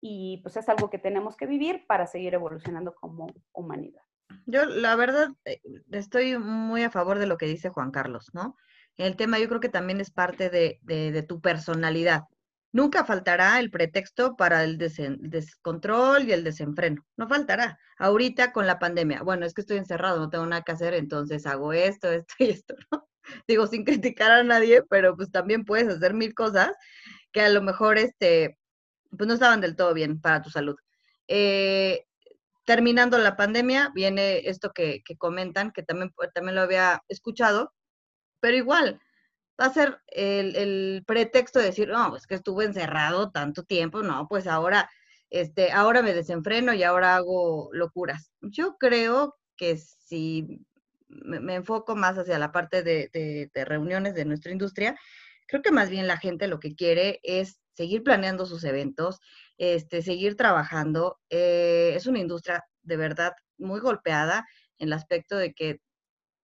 y 0.00 0.38
pues 0.42 0.56
es 0.56 0.68
algo 0.68 0.90
que 0.90 0.98
tenemos 0.98 1.36
que 1.36 1.46
vivir 1.46 1.86
para 1.86 2.06
seguir 2.06 2.34
evolucionando 2.34 2.94
como 2.94 3.26
humanidad. 3.52 4.02
Yo 4.46 4.64
la 4.64 4.94
verdad 4.94 5.28
eh, 5.44 5.60
estoy 5.90 6.38
muy 6.38 6.82
a 6.82 6.90
favor 6.90 7.18
de 7.18 7.26
lo 7.26 7.36
que 7.36 7.46
dice 7.46 7.68
Juan 7.68 7.90
Carlos, 7.90 8.30
¿no? 8.32 8.56
El 8.96 9.16
tema 9.16 9.38
yo 9.38 9.48
creo 9.48 9.60
que 9.60 9.68
también 9.68 10.00
es 10.00 10.10
parte 10.10 10.50
de, 10.50 10.80
de 10.82 11.22
tu 11.22 11.40
personalidad. 11.40 12.24
Nunca 12.72 13.04
faltará 13.04 13.58
el 13.60 13.70
pretexto 13.70 14.36
para 14.36 14.62
el 14.62 14.76
descontrol 14.76 16.24
y 16.28 16.32
el 16.32 16.44
desenfreno. 16.44 17.04
No 17.16 17.28
faltará. 17.28 17.78
Ahorita 17.98 18.52
con 18.52 18.66
la 18.66 18.78
pandemia, 18.78 19.22
bueno, 19.22 19.46
es 19.46 19.54
que 19.54 19.62
estoy 19.62 19.78
encerrado, 19.78 20.18
no 20.18 20.30
tengo 20.30 20.46
nada 20.46 20.62
que 20.62 20.72
hacer, 20.72 20.94
entonces 20.94 21.46
hago 21.46 21.72
esto, 21.72 22.10
esto 22.12 22.34
y 22.38 22.50
esto. 22.50 22.74
Digo, 23.46 23.66
sin 23.66 23.84
criticar 23.84 24.30
a 24.32 24.42
nadie, 24.42 24.82
pero 24.88 25.16
pues 25.16 25.30
también 25.30 25.64
puedes 25.64 25.88
hacer 25.88 26.14
mil 26.14 26.34
cosas 26.34 26.72
que 27.32 27.40
a 27.42 27.48
lo 27.50 27.62
mejor, 27.62 27.98
este, 27.98 28.58
pues 29.16 29.28
no 29.28 29.34
estaban 29.34 29.60
del 29.60 29.76
todo 29.76 29.94
bien 29.94 30.20
para 30.20 30.42
tu 30.42 30.50
salud. 30.50 30.76
Eh, 31.28 32.04
terminando 32.64 33.18
la 33.18 33.36
pandemia, 33.36 33.90
viene 33.94 34.48
esto 34.48 34.72
que, 34.72 35.02
que 35.04 35.16
comentan, 35.16 35.72
que 35.72 35.82
también, 35.82 36.12
también 36.34 36.54
lo 36.54 36.62
había 36.62 37.02
escuchado, 37.08 37.72
pero 38.40 38.56
igual, 38.56 39.00
va 39.60 39.66
a 39.66 39.72
ser 39.72 40.00
el, 40.08 41.02
pretexto 41.06 41.58
de 41.58 41.66
decir, 41.66 41.88
no, 41.88 42.16
es 42.16 42.26
que 42.26 42.36
estuve 42.36 42.64
encerrado 42.64 43.30
tanto 43.30 43.64
tiempo, 43.64 44.02
no, 44.02 44.28
pues 44.28 44.46
ahora, 44.46 44.88
este, 45.30 45.72
ahora 45.72 46.02
me 46.02 46.14
desenfreno 46.14 46.72
y 46.74 46.82
ahora 46.84 47.16
hago 47.16 47.70
locuras. 47.72 48.30
Yo 48.40 48.76
creo 48.78 49.36
que 49.56 49.76
si 49.76 50.64
me, 51.08 51.56
enfoco 51.56 51.96
más 51.96 52.16
hacia 52.18 52.38
la 52.38 52.52
parte 52.52 52.82
de, 52.82 53.50
reuniones 53.66 54.14
de 54.14 54.24
nuestra 54.24 54.52
industria, 54.52 54.96
creo 55.46 55.62
que 55.62 55.72
más 55.72 55.90
bien 55.90 56.06
la 56.06 56.18
gente 56.18 56.48
lo 56.48 56.60
que 56.60 56.74
quiere 56.74 57.20
es 57.22 57.60
seguir 57.74 58.02
planeando 58.02 58.46
sus 58.46 58.64
eventos, 58.64 59.20
este, 59.56 60.02
seguir 60.02 60.36
trabajando. 60.36 61.18
Eh, 61.30 61.92
es 61.96 62.06
una 62.06 62.20
industria 62.20 62.64
de 62.82 62.96
verdad 62.96 63.32
muy 63.56 63.80
golpeada 63.80 64.46
en 64.78 64.88
el 64.88 64.92
aspecto 64.92 65.36
de 65.36 65.52
que 65.52 65.80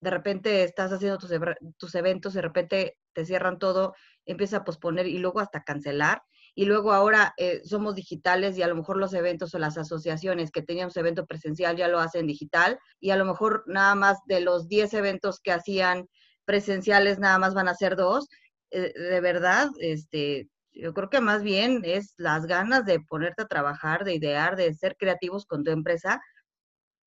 de 0.00 0.10
repente 0.10 0.64
estás 0.64 0.92
haciendo 0.92 1.18
tus, 1.18 1.30
tus 1.78 1.94
eventos, 1.94 2.34
de 2.34 2.42
repente 2.42 2.96
te 3.14 3.24
cierran 3.24 3.58
todo, 3.58 3.94
empieza 4.26 4.58
a 4.58 4.64
posponer 4.64 5.06
y 5.06 5.18
luego 5.18 5.40
hasta 5.40 5.62
cancelar. 5.64 6.22
Y 6.56 6.66
luego 6.66 6.92
ahora 6.92 7.34
eh, 7.36 7.62
somos 7.64 7.96
digitales 7.96 8.56
y 8.56 8.62
a 8.62 8.68
lo 8.68 8.76
mejor 8.76 8.96
los 8.96 9.12
eventos 9.12 9.54
o 9.54 9.58
las 9.58 9.76
asociaciones 9.76 10.52
que 10.52 10.62
teníamos 10.62 10.96
evento 10.96 11.26
presencial 11.26 11.76
ya 11.76 11.88
lo 11.88 11.98
hacen 11.98 12.28
digital 12.28 12.78
y 13.00 13.10
a 13.10 13.16
lo 13.16 13.24
mejor 13.24 13.64
nada 13.66 13.94
más 13.96 14.18
de 14.26 14.40
los 14.40 14.68
10 14.68 14.94
eventos 14.94 15.40
que 15.40 15.50
hacían 15.50 16.08
presenciales 16.44 17.18
nada 17.18 17.38
más 17.38 17.54
van 17.54 17.68
a 17.68 17.74
ser 17.74 17.96
dos. 17.96 18.28
Eh, 18.70 18.92
de 18.96 19.20
verdad, 19.20 19.70
este, 19.80 20.48
yo 20.72 20.94
creo 20.94 21.10
que 21.10 21.20
más 21.20 21.42
bien 21.42 21.82
es 21.84 22.14
las 22.18 22.46
ganas 22.46 22.84
de 22.84 23.00
ponerte 23.00 23.42
a 23.42 23.48
trabajar, 23.48 24.04
de 24.04 24.14
idear, 24.14 24.56
de 24.56 24.74
ser 24.74 24.96
creativos 24.96 25.46
con 25.46 25.64
tu 25.64 25.72
empresa 25.72 26.20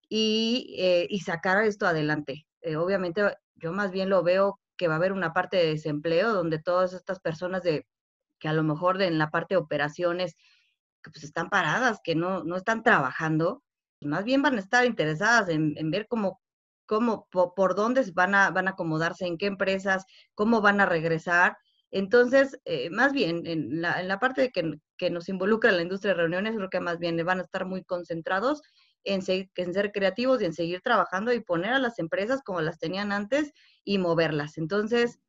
y, 0.09 0.75
eh, 0.77 1.07
y 1.09 1.19
sacar 1.19 1.63
esto 1.63 1.87
adelante. 1.87 2.45
obviamente 2.77 3.21
yo 3.55 3.71
más 3.71 3.91
bien 3.91 4.09
lo 4.09 4.23
veo 4.23 4.59
que 4.77 4.87
va 4.87 4.95
a 4.95 4.97
haber 4.97 5.11
una 5.13 5.33
parte 5.33 5.57
de 5.57 5.67
desempleo 5.67 6.33
donde 6.33 6.59
todas 6.59 6.93
estas 6.93 7.19
personas 7.19 7.63
de 7.63 7.87
que 8.39 8.47
a 8.47 8.53
lo 8.53 8.63
mejor 8.63 9.01
en 9.01 9.17
la 9.17 9.29
parte 9.29 9.55
de 9.55 9.59
operaciones 9.59 10.35
pues 11.03 11.23
están 11.23 11.49
paradas, 11.49 11.99
que 12.03 12.15
no, 12.15 12.43
no 12.43 12.55
están 12.55 12.83
trabajando, 12.83 13.63
más 14.01 14.23
bien 14.23 14.41
van 14.41 14.55
a 14.55 14.59
estar 14.59 14.85
interesadas 14.85 15.49
en, 15.49 15.73
ver 15.91 16.07
cómo, 16.07 16.41
cómo 16.85 17.27
por, 17.29 17.75
dónde 17.75 18.03
van 18.13 18.35
a, 18.35 18.51
van 18.51 18.67
a 18.67 18.71
acomodarse, 18.71 19.25
en 19.25 19.37
qué 19.37 19.47
empresas, 19.47 20.05
cómo 20.35 20.61
van 20.61 20.81
a 20.81 20.85
regresar. 20.85 21.57
Entonces, 21.91 22.59
eh, 22.65 22.89
más 22.89 23.13
bien, 23.13 23.47
en 23.47 23.81
la, 23.81 24.01
en 24.01 24.07
la 24.07 24.19
parte 24.19 24.41
de 24.41 24.51
que, 24.51 24.79
que, 24.97 25.09
nos 25.09 25.29
involucra 25.29 25.71
la 25.71 25.81
industria 25.81 26.13
de 26.13 26.19
reuniones, 26.21 26.55
creo 26.55 26.69
que 26.69 26.81
más 26.81 26.99
bien 26.99 27.17
van 27.25 27.39
a 27.39 27.43
estar 27.43 27.65
muy 27.65 27.83
concentrados 27.83 28.61
en, 29.07 29.21
ser 29.21 29.91
creativos 29.91 30.41
y 30.41 30.45
en 30.45 30.53
seguir 30.53 30.81
trabajando 30.81 31.33
y 31.33 31.39
poner 31.39 31.73
a 31.73 31.79
las 31.79 31.99
empresas 31.99 32.41
como 32.43 32.61
las 32.61 32.79
tenían 32.79 33.11
antes 33.11 33.53
y 33.83 33.97
moverlas. 33.97 34.57
Entonces, 34.57 35.19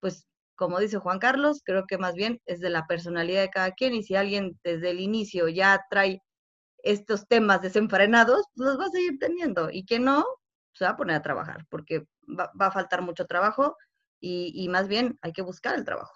pues 0.00 0.26
como 0.56 0.78
dice 0.78 0.98
Juan 0.98 1.18
Carlos, 1.18 1.60
creo 1.64 1.86
que 1.86 1.98
más 1.98 2.14
bien 2.14 2.40
es 2.46 2.60
de 2.60 2.70
la 2.70 2.86
personalidad 2.86 3.42
de 3.42 3.50
cada 3.50 3.72
quien 3.72 3.94
y 3.94 4.02
si 4.02 4.16
alguien 4.16 4.58
desde 4.64 4.90
el 4.90 5.00
inicio 5.00 5.48
ya 5.48 5.84
trae 5.90 6.22
estos 6.78 7.26
temas 7.28 7.60
desenfrenados, 7.60 8.46
pues 8.54 8.68
los 8.68 8.80
va 8.80 8.86
a 8.86 8.90
seguir 8.90 9.18
teniendo 9.18 9.70
y 9.70 9.84
que 9.84 9.98
no, 9.98 10.24
se 10.72 10.84
va 10.84 10.92
a 10.92 10.96
poner 10.96 11.16
a 11.16 11.22
trabajar 11.22 11.66
porque 11.68 12.06
va, 12.28 12.50
a 12.58 12.70
faltar 12.70 13.02
mucho 13.02 13.26
trabajo 13.26 13.76
y, 14.18 14.68
más 14.70 14.88
bien 14.88 15.18
hay 15.22 15.32
que 15.32 15.42
buscar 15.42 15.76
el 15.76 15.84
trabajo. 15.84 16.14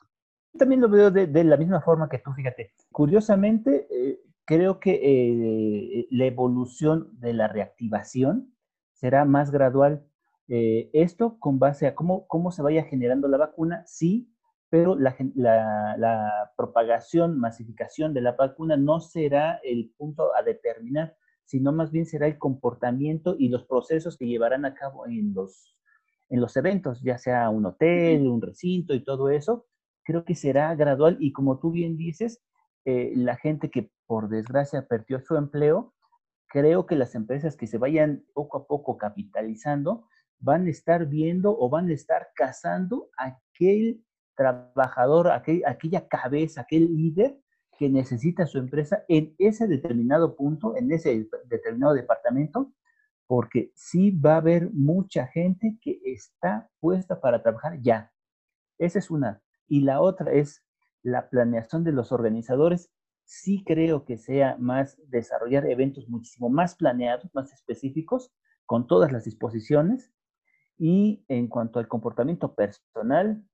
También 0.59 0.81
lo 0.81 0.89
veo 0.89 1.11
de, 1.11 1.45
la 1.45 1.57
misma 1.57 1.81
forma 1.81 2.09
que 2.09 2.19
tú, 2.19 2.33
fíjate. 2.33 2.73
Curiosamente, 2.91 3.87
eh, 3.91 4.21
creo 4.51 4.81
que 4.81 4.99
eh, 5.01 6.09
la 6.11 6.25
evolución 6.25 7.09
de 7.21 7.35
la 7.35 7.47
reactivación 7.47 8.53
será 8.95 9.25
más 9.25 9.53
gradual. 9.53 10.05
Eh, 10.49 10.91
esto 10.93 11.39
con 11.39 11.61
base 11.61 11.87
a 11.87 11.95
cómo, 11.95 12.27
cómo 12.27 12.51
se 12.51 12.61
vaya 12.61 12.83
generando 12.83 13.29
la 13.29 13.37
vacuna, 13.37 13.85
sí, 13.87 14.35
pero 14.69 14.97
la, 14.99 15.15
la, 15.37 16.53
propagación, 16.57 17.39
masificación 17.39 18.13
de 18.13 18.23
la 18.23 18.33
vacuna 18.33 18.77
no 18.77 18.99
será 18.99 19.61
el 19.63 19.95
punto 19.97 20.35
a 20.35 20.43
determinar, 20.43 21.15
sino 21.45 21.71
más 21.71 21.93
bien 21.93 22.07
será 22.07 22.27
el 22.27 22.37
comportamiento 22.37 23.37
y 23.39 23.51
los 23.51 23.65
procesos 23.67 24.17
que 24.19 24.27
llevarán 24.27 24.65
a 24.65 24.75
cabo 24.75 25.07
en 25.07 25.33
los, 25.33 25.77
en 26.29 26.41
los 26.41 26.57
eventos, 26.57 27.01
ya 27.03 27.19
sea 27.19 27.51
un 27.51 27.67
hotel, 27.67 28.27
un 28.27 28.43
recinto 28.43 28.95
y 28.95 29.05
todo 29.05 29.31
eso. 29.31 29.69
Creo 30.03 30.25
que 30.25 30.35
será 30.35 30.75
gradual 30.75 31.19
y 31.21 31.33
como 31.33 31.61
tú 31.61 31.71
bien 31.71 31.97
dices, 31.97 32.43
eh, 32.85 33.13
la 33.15 33.37
gente 33.37 33.71
que 33.71 33.91
por 34.07 34.29
desgracia 34.29 34.87
perdió 34.87 35.21
su 35.21 35.37
empleo, 35.37 35.95
creo 36.49 36.87
que 36.87 36.97
las 36.97 37.15
empresas 37.15 37.57
que 37.57 37.67
se 37.67 37.79
vayan 37.79 38.25
poco 38.35 38.59
a 38.59 38.67
poco 38.67 38.97
capitalizando 38.97 40.07
van 40.39 40.67
a 40.67 40.71
estar 40.71 41.07
viendo 41.07 41.57
o 41.59 41.69
van 41.69 41.89
a 41.89 41.93
estar 41.93 42.29
cazando 42.35 43.11
aquel 43.17 44.05
trabajador, 44.35 45.31
aquella 45.31 46.09
cabeza, 46.09 46.63
aquel 46.63 46.97
líder 46.97 47.39
que 47.79 47.89
necesita 47.89 48.47
su 48.47 48.59
empresa 48.59 49.05
en 49.09 49.35
ese 49.39 49.67
determinado 49.67 50.35
punto, 50.35 50.77
en 50.77 50.91
ese 50.93 51.29
determinado 51.47 51.95
departamento, 51.95 52.73
porque 53.27 53.71
sí 53.75 54.11
va 54.11 54.35
a 54.35 54.39
haber 54.39 54.71
mucha 54.73 55.27
gente 55.29 55.79
que 55.81 56.01
está 56.05 56.69
puesta 56.81 57.21
para 57.21 57.43
trabajar 57.43 57.81
ya. 57.81 58.13
Esa 58.79 58.99
es 58.99 59.11
una. 59.11 59.43
Y 59.69 59.83
la 59.83 60.01
otra 60.01 60.33
es 60.33 60.65
la 61.03 61.29
planeación 61.29 61.85
de 61.85 61.93
los 61.93 62.13
organizadores. 62.13 62.91
Sí 63.25 63.63
creo 63.65 64.05
que 64.05 64.19
sea 64.19 64.57
más 64.59 64.99
desarrollar 65.09 65.67
eventos 65.67 66.09
muchísimo 66.09 66.49
más 66.49 66.75
planeados, 66.75 67.33
más 67.35 67.53
específicos, 67.53 68.33
con 68.67 68.87
todas 68.87 69.13
las 69.13 69.25
disposiciones. 69.25 70.13
Y 70.79 71.25
en 71.29 71.49
cuanto 71.49 71.79
al 71.79 71.89
comportamiento 71.89 72.55
personal, 72.55 73.45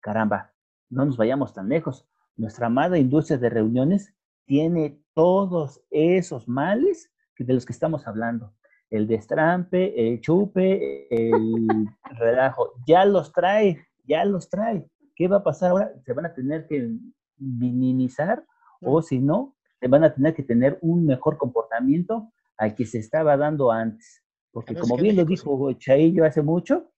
caramba, 0.00 0.52
no 0.90 1.04
nos 1.04 1.16
vayamos 1.16 1.52
tan 1.54 1.68
lejos. 1.68 2.08
Nuestra 2.36 2.66
amada 2.66 2.98
industria 2.98 3.38
de 3.38 3.50
reuniones 3.50 4.14
tiene 4.44 5.00
todos 5.14 5.82
esos 5.90 6.46
males 6.48 7.10
de 7.38 7.54
los 7.54 7.66
que 7.66 7.72
estamos 7.72 8.06
hablando. 8.06 8.54
El 8.90 9.06
destrampe, 9.06 10.08
el 10.08 10.20
chupe, 10.20 11.06
el 11.10 11.66
relajo, 12.18 12.72
ya 12.86 13.04
los 13.04 13.32
trae, 13.32 13.86
ya 14.04 14.24
los 14.24 14.48
trae. 14.48 14.88
¿Qué 15.14 15.28
va 15.28 15.38
a 15.38 15.42
pasar 15.44 15.70
ahora? 15.70 15.92
Se 16.04 16.12
van 16.12 16.26
a 16.26 16.34
tener 16.34 16.66
que 16.66 16.90
minimizar 17.38 18.44
o 18.80 19.02
si 19.02 19.18
no, 19.18 19.56
se 19.80 19.88
van 19.88 20.04
a 20.04 20.14
tener 20.14 20.34
que 20.34 20.42
tener 20.42 20.78
un 20.82 21.06
mejor 21.06 21.36
comportamiento 21.38 22.32
al 22.56 22.74
que 22.74 22.86
se 22.86 22.98
estaba 22.98 23.36
dando 23.36 23.70
antes. 23.70 24.22
Porque 24.52 24.74
como 24.74 24.96
bien 24.96 25.16
lo 25.16 25.24
dijo 25.24 25.72
Chaillo 25.72 26.24
hace 26.24 26.42
mucho, 26.42 26.92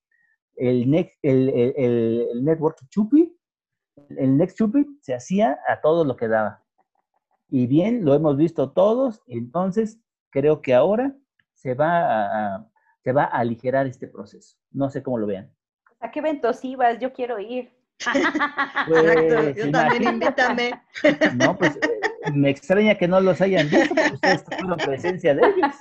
el, 0.56 0.90
next, 0.90 1.14
el, 1.22 1.48
el, 1.48 2.44
network 2.44 2.78
chupi, 2.88 3.34
el 4.10 4.36
next 4.36 4.58
chupi 4.58 4.84
se 5.00 5.14
hacía 5.14 5.58
a 5.68 5.80
todo 5.80 6.04
lo 6.04 6.16
que 6.16 6.28
daba. 6.28 6.62
Y 7.48 7.66
bien, 7.66 8.04
lo 8.04 8.14
hemos 8.14 8.36
visto 8.36 8.72
todos, 8.72 9.22
entonces 9.26 10.00
creo 10.30 10.60
que 10.60 10.74
ahora 10.74 11.16
se 11.54 11.74
va 11.74 12.56
a, 12.56 12.70
se 13.02 13.12
va 13.12 13.24
a 13.24 13.38
aligerar 13.38 13.86
este 13.86 14.08
proceso. 14.08 14.58
No 14.70 14.90
sé 14.90 15.02
cómo 15.02 15.18
lo 15.18 15.26
vean. 15.26 15.52
¿A 16.00 16.10
qué 16.10 16.18
eventos 16.18 16.64
ibas? 16.64 16.98
Yo 16.98 17.12
quiero 17.12 17.38
ir. 17.38 17.75
Pues, 18.88 19.56
yo 19.56 19.70
también 19.70 20.02
invítame. 20.04 20.80
No, 21.34 21.56
pues 21.56 21.78
me 22.32 22.50
extraña 22.50 22.96
que 22.96 23.08
no 23.08 23.20
los 23.20 23.40
hayan 23.40 23.68
visto, 23.68 23.94
porque 23.94 24.14
ustedes 24.14 24.44
tuvieron 24.44 24.76
presencia 24.76 25.34
de 25.34 25.42
ellos. 25.42 25.74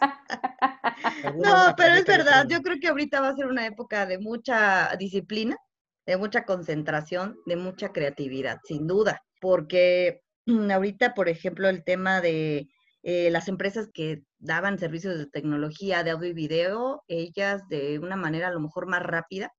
No, 1.35 1.73
pero 1.75 1.95
es 1.95 2.05
verdad, 2.05 2.47
yo 2.47 2.61
creo 2.61 2.77
que 2.79 2.87
ahorita 2.87 3.21
va 3.21 3.29
a 3.29 3.35
ser 3.35 3.47
una 3.47 3.65
época 3.65 4.05
de 4.05 4.19
mucha 4.19 4.95
disciplina, 4.97 5.57
de 6.05 6.17
mucha 6.17 6.45
concentración, 6.45 7.37
de 7.45 7.55
mucha 7.55 7.89
creatividad, 7.91 8.59
sin 8.63 8.87
duda, 8.87 9.23
porque 9.41 10.21
ahorita, 10.71 11.13
por 11.13 11.29
ejemplo, 11.29 11.69
el 11.69 11.83
tema 11.83 12.21
de 12.21 12.69
eh, 13.03 13.29
las 13.29 13.47
empresas 13.47 13.89
que 13.93 14.23
daban 14.39 14.79
servicios 14.79 15.17
de 15.17 15.27
tecnología 15.27 16.03
de 16.03 16.11
audio 16.11 16.29
y 16.29 16.33
video, 16.33 17.03
ellas 17.07 17.61
de 17.69 17.99
una 17.99 18.15
manera 18.15 18.47
a 18.47 18.51
lo 18.51 18.59
mejor 18.59 18.87
más 18.87 19.03
rápida 19.03 19.51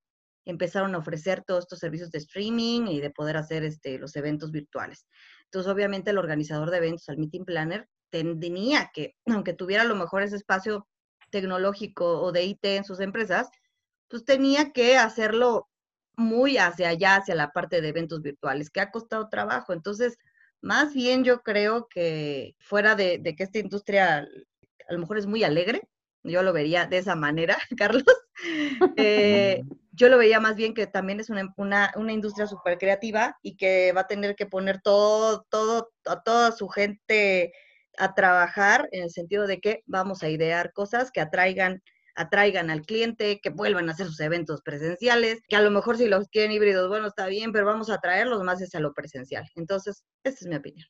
empezaron 0.46 0.94
a 0.94 0.98
ofrecer 0.98 1.44
todos 1.44 1.64
estos 1.64 1.80
servicios 1.80 2.10
de 2.10 2.18
streaming 2.18 2.86
y 2.86 3.00
de 3.00 3.10
poder 3.10 3.36
hacer 3.36 3.64
este, 3.64 3.98
los 3.98 4.16
eventos 4.16 4.50
virtuales. 4.52 5.06
Entonces, 5.44 5.70
obviamente, 5.70 6.10
el 6.10 6.18
organizador 6.18 6.70
de 6.70 6.78
eventos, 6.78 7.08
el 7.08 7.18
meeting 7.18 7.44
planner, 7.44 7.88
tenía 8.10 8.90
que, 8.94 9.14
aunque 9.26 9.52
tuviera 9.52 9.82
a 9.82 9.86
lo 9.86 9.96
mejor 9.96 10.22
ese 10.22 10.36
espacio 10.36 10.86
tecnológico 11.30 12.22
o 12.22 12.32
de 12.32 12.44
IT 12.44 12.64
en 12.64 12.84
sus 12.84 13.00
empresas, 13.00 13.48
pues 14.08 14.24
tenía 14.24 14.72
que 14.72 14.96
hacerlo 14.96 15.68
muy 16.16 16.56
hacia 16.56 16.88
allá, 16.90 17.16
hacia 17.16 17.34
la 17.34 17.50
parte 17.50 17.80
de 17.80 17.88
eventos 17.88 18.22
virtuales, 18.22 18.70
que 18.70 18.80
ha 18.80 18.90
costado 18.90 19.28
trabajo. 19.28 19.72
Entonces, 19.72 20.16
más 20.62 20.94
bien 20.94 21.24
yo 21.24 21.42
creo 21.42 21.88
que 21.88 22.54
fuera 22.58 22.94
de, 22.94 23.22
que 23.36 23.42
esta 23.42 23.58
industria 23.58 24.26
a 24.88 24.92
lo 24.92 24.98
mejor 24.98 25.18
es 25.18 25.26
muy 25.26 25.44
alegre, 25.44 25.82
yo 26.26 26.42
lo 26.42 26.52
vería 26.52 26.86
de 26.86 26.98
esa 26.98 27.16
manera, 27.16 27.56
Carlos, 27.78 28.04
eh, 28.96 29.62
yo 29.92 30.08
lo 30.08 30.18
veía 30.18 30.40
más 30.40 30.56
bien 30.56 30.74
que 30.74 30.86
también 30.86 31.20
es 31.20 31.30
una, 31.30 31.52
una, 31.96 32.12
industria 32.12 32.46
súper 32.46 32.78
creativa 32.78 33.36
y 33.42 33.56
que 33.56 33.92
va 33.92 34.02
a 34.02 34.06
tener 34.06 34.36
que 34.36 34.46
poner 34.46 34.80
todo, 34.82 35.46
todo, 35.48 35.90
a 36.04 36.22
toda 36.22 36.52
su 36.52 36.68
gente 36.68 37.52
a 37.98 38.14
trabajar 38.14 38.88
en 38.92 39.04
el 39.04 39.10
sentido 39.10 39.46
de 39.46 39.58
que 39.58 39.82
vamos 39.86 40.22
a 40.22 40.28
idear 40.28 40.72
cosas 40.72 41.10
que 41.10 41.20
atraigan 41.20 41.82
atraigan 42.16 42.70
al 42.70 42.82
cliente, 42.82 43.40
que 43.40 43.50
vuelvan 43.50 43.88
a 43.88 43.92
hacer 43.92 44.06
sus 44.06 44.20
eventos 44.20 44.62
presenciales, 44.62 45.42
que 45.48 45.56
a 45.56 45.60
lo 45.60 45.70
mejor 45.70 45.98
si 45.98 46.06
los 46.06 46.28
quieren 46.28 46.50
híbridos, 46.50 46.88
bueno, 46.88 47.06
está 47.08 47.26
bien, 47.26 47.52
pero 47.52 47.66
vamos 47.66 47.90
a 47.90 47.98
traerlos 47.98 48.42
más 48.42 48.60
hacia 48.60 48.80
lo 48.80 48.94
presencial. 48.94 49.44
Entonces, 49.54 50.02
esa 50.24 50.38
es 50.40 50.46
mi 50.46 50.56
opinión. 50.56 50.88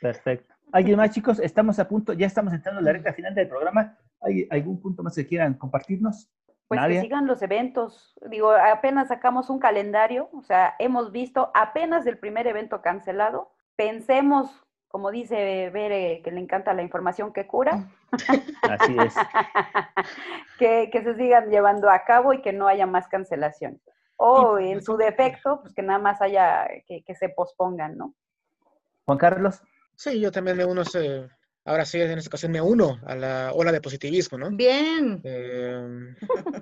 Perfecto. 0.00 0.54
¿Alguien 0.72 0.96
más, 0.96 1.10
chicos? 1.10 1.38
Estamos 1.38 1.78
a 1.78 1.86
punto, 1.86 2.14
ya 2.14 2.26
estamos 2.26 2.54
entrando 2.54 2.80
en 2.80 2.86
la 2.86 2.92
recta 2.92 3.12
final 3.12 3.34
del 3.34 3.46
programa. 3.46 3.98
¿Hay 4.22 4.48
algún 4.50 4.80
punto 4.80 5.02
más 5.02 5.14
que 5.14 5.26
quieran 5.26 5.54
compartirnos? 5.54 6.30
Pues 6.66 6.80
que 6.88 7.00
sigan 7.02 7.26
los 7.26 7.42
eventos. 7.42 8.14
Digo, 8.30 8.50
apenas 8.52 9.08
sacamos 9.08 9.50
un 9.50 9.58
calendario, 9.58 10.30
o 10.32 10.42
sea, 10.42 10.74
hemos 10.78 11.12
visto 11.12 11.50
apenas 11.52 12.06
el 12.06 12.16
primer 12.16 12.46
evento 12.46 12.80
cancelado. 12.80 13.52
Pensemos, 13.76 14.50
como 14.88 15.10
dice 15.10 15.68
Bere, 15.68 16.22
que 16.24 16.30
le 16.30 16.40
encanta 16.40 16.72
la 16.72 16.82
información 16.82 17.34
que 17.34 17.46
cura. 17.46 17.86
Así 18.62 18.96
es. 18.98 19.14
que, 20.58 20.90
se 20.90 21.14
sigan 21.16 21.50
llevando 21.50 21.90
a 21.90 22.04
cabo 22.04 22.32
y 22.32 22.40
que 22.40 22.54
no 22.54 22.66
haya 22.66 22.86
más 22.86 23.08
cancelaciones. 23.08 23.82
O 24.16 24.58
en 24.58 24.82
su 24.82 24.96
defecto, 24.96 25.60
pues 25.60 25.74
que 25.74 25.82
nada 25.82 25.98
más 25.98 26.22
haya 26.22 26.66
que, 26.86 27.02
que 27.04 27.14
se 27.14 27.28
pospongan, 27.28 27.98
¿no? 27.98 28.14
Juan 29.04 29.18
Carlos. 29.18 29.62
Sí, 29.96 30.18
yo 30.20 30.30
también 30.30 30.56
me 30.56 30.64
uno, 30.64 30.82
ahora 31.64 31.84
sí, 31.84 32.00
en 32.00 32.18
esta 32.18 32.28
ocasión 32.28 32.52
me 32.52 32.60
uno 32.60 33.00
a 33.04 33.14
la 33.14 33.52
ola 33.54 33.72
de 33.72 33.80
positivismo, 33.80 34.38
¿no? 34.38 34.50
Bien. 34.50 35.20
Eh, 35.22 36.14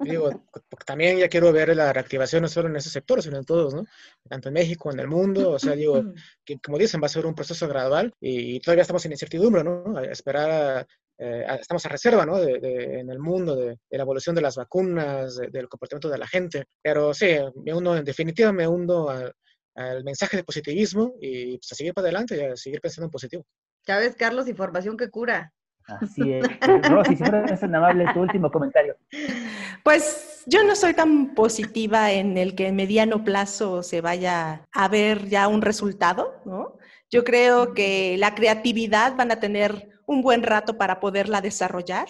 digo, 0.02 0.46
también 0.84 1.18
ya 1.18 1.28
quiero 1.28 1.52
ver 1.52 1.74
la 1.74 1.92
reactivación 1.92 2.42
no 2.42 2.48
solo 2.48 2.68
en 2.68 2.76
ese 2.76 2.90
sector, 2.90 3.22
sino 3.22 3.38
en 3.38 3.44
todos, 3.44 3.74
¿no? 3.74 3.84
Tanto 4.28 4.48
en 4.48 4.54
México, 4.54 4.92
en 4.92 5.00
el 5.00 5.08
mundo, 5.08 5.52
o 5.52 5.58
sea, 5.58 5.74
digo, 5.74 6.02
que 6.44 6.58
como 6.58 6.78
dicen, 6.78 7.00
va 7.00 7.06
a 7.06 7.10
ser 7.10 7.26
un 7.26 7.34
proceso 7.34 7.66
gradual 7.68 8.12
y, 8.20 8.60
todavía 8.60 8.82
estamos 8.82 9.04
en 9.06 9.12
incertidumbre, 9.12 9.64
¿no? 9.64 9.96
A 9.96 10.04
esperar 10.04 10.86
eh, 11.22 11.44
estamos 11.60 11.84
a 11.84 11.90
reserva 11.90 12.24
¿no? 12.24 12.38
de, 12.38 12.98
en 12.98 13.10
el 13.10 13.18
mundo 13.18 13.54
de, 13.54 13.78
la 13.90 14.02
evolución 14.02 14.34
de 14.34 14.40
las 14.40 14.56
vacunas, 14.56 15.36
del 15.36 15.68
comportamiento 15.68 16.08
de 16.08 16.16
la 16.16 16.26
gente. 16.26 16.64
Pero 16.82 17.12
sí, 17.12 17.36
me 17.62 17.74
uno, 17.74 17.94
en 17.94 18.04
definitiva, 18.04 18.52
me 18.52 18.66
uno 18.66 19.10
a, 19.10 19.30
al 19.74 20.04
mensaje 20.04 20.36
de 20.36 20.44
positivismo 20.44 21.14
y 21.20 21.58
pues, 21.58 21.72
a 21.72 21.74
seguir 21.74 21.94
para 21.94 22.06
adelante 22.06 22.36
y 22.36 22.40
a 22.40 22.56
seguir 22.56 22.80
pensando 22.80 23.06
en 23.06 23.10
positivo. 23.10 23.44
Ya 23.86 23.98
ves, 23.98 24.14
Carlos, 24.16 24.48
información 24.48 24.96
que 24.96 25.10
cura. 25.10 25.52
Así 25.86 26.32
es. 26.32 26.46
Rosy, 26.88 27.16
si 27.16 27.24
fueras 27.24 27.60
tan 27.60 27.74
amable, 27.74 28.06
tu 28.12 28.20
último 28.20 28.50
comentario. 28.50 28.96
Pues 29.82 30.42
yo 30.46 30.62
no 30.62 30.76
soy 30.76 30.94
tan 30.94 31.34
positiva 31.34 32.12
en 32.12 32.36
el 32.36 32.54
que 32.54 32.68
en 32.68 32.76
mediano 32.76 33.24
plazo 33.24 33.82
se 33.82 34.00
vaya 34.00 34.66
a 34.72 34.88
ver 34.88 35.28
ya 35.28 35.48
un 35.48 35.62
resultado, 35.62 36.40
¿no? 36.44 36.76
Yo 37.10 37.24
creo 37.24 37.74
que 37.74 38.16
la 38.18 38.34
creatividad 38.34 39.16
van 39.16 39.32
a 39.32 39.40
tener 39.40 39.88
un 40.06 40.22
buen 40.22 40.42
rato 40.42 40.76
para 40.76 41.00
poderla 41.00 41.40
desarrollar 41.40 42.08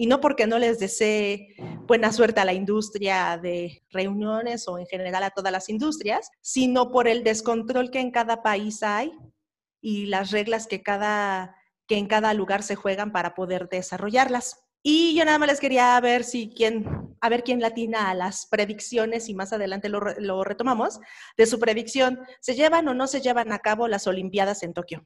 y 0.00 0.06
no 0.06 0.22
porque 0.22 0.46
no 0.46 0.58
les 0.58 0.78
desee 0.78 1.54
buena 1.86 2.10
suerte 2.10 2.40
a 2.40 2.46
la 2.46 2.54
industria 2.54 3.36
de 3.36 3.82
reuniones 3.90 4.66
o 4.66 4.78
en 4.78 4.86
general 4.86 5.24
a 5.24 5.30
todas 5.30 5.52
las 5.52 5.68
industrias, 5.68 6.30
sino 6.40 6.90
por 6.90 7.06
el 7.06 7.22
descontrol 7.22 7.90
que 7.90 8.00
en 8.00 8.10
cada 8.10 8.42
país 8.42 8.82
hay 8.82 9.12
y 9.82 10.06
las 10.06 10.30
reglas 10.30 10.66
que, 10.66 10.82
cada, 10.82 11.54
que 11.86 11.98
en 11.98 12.06
cada 12.06 12.32
lugar 12.32 12.62
se 12.62 12.76
juegan 12.76 13.12
para 13.12 13.34
poder 13.34 13.68
desarrollarlas. 13.68 14.64
Y 14.82 15.14
yo 15.14 15.26
nada 15.26 15.38
más 15.38 15.50
les 15.50 15.60
quería 15.60 16.00
ver 16.00 16.24
si 16.24 16.48
quién, 16.48 16.86
a 17.20 17.28
ver 17.28 17.42
quién 17.44 17.60
latina 17.60 18.08
a 18.08 18.14
las 18.14 18.46
predicciones 18.46 19.28
y 19.28 19.34
más 19.34 19.52
adelante 19.52 19.90
lo, 19.90 20.00
lo 20.18 20.44
retomamos, 20.44 20.98
de 21.36 21.44
su 21.44 21.60
predicción, 21.60 22.20
¿se 22.40 22.54
llevan 22.54 22.88
o 22.88 22.94
no 22.94 23.06
se 23.06 23.20
llevan 23.20 23.52
a 23.52 23.58
cabo 23.58 23.86
las 23.86 24.06
Olimpiadas 24.06 24.62
en 24.62 24.72
Tokio? 24.72 25.04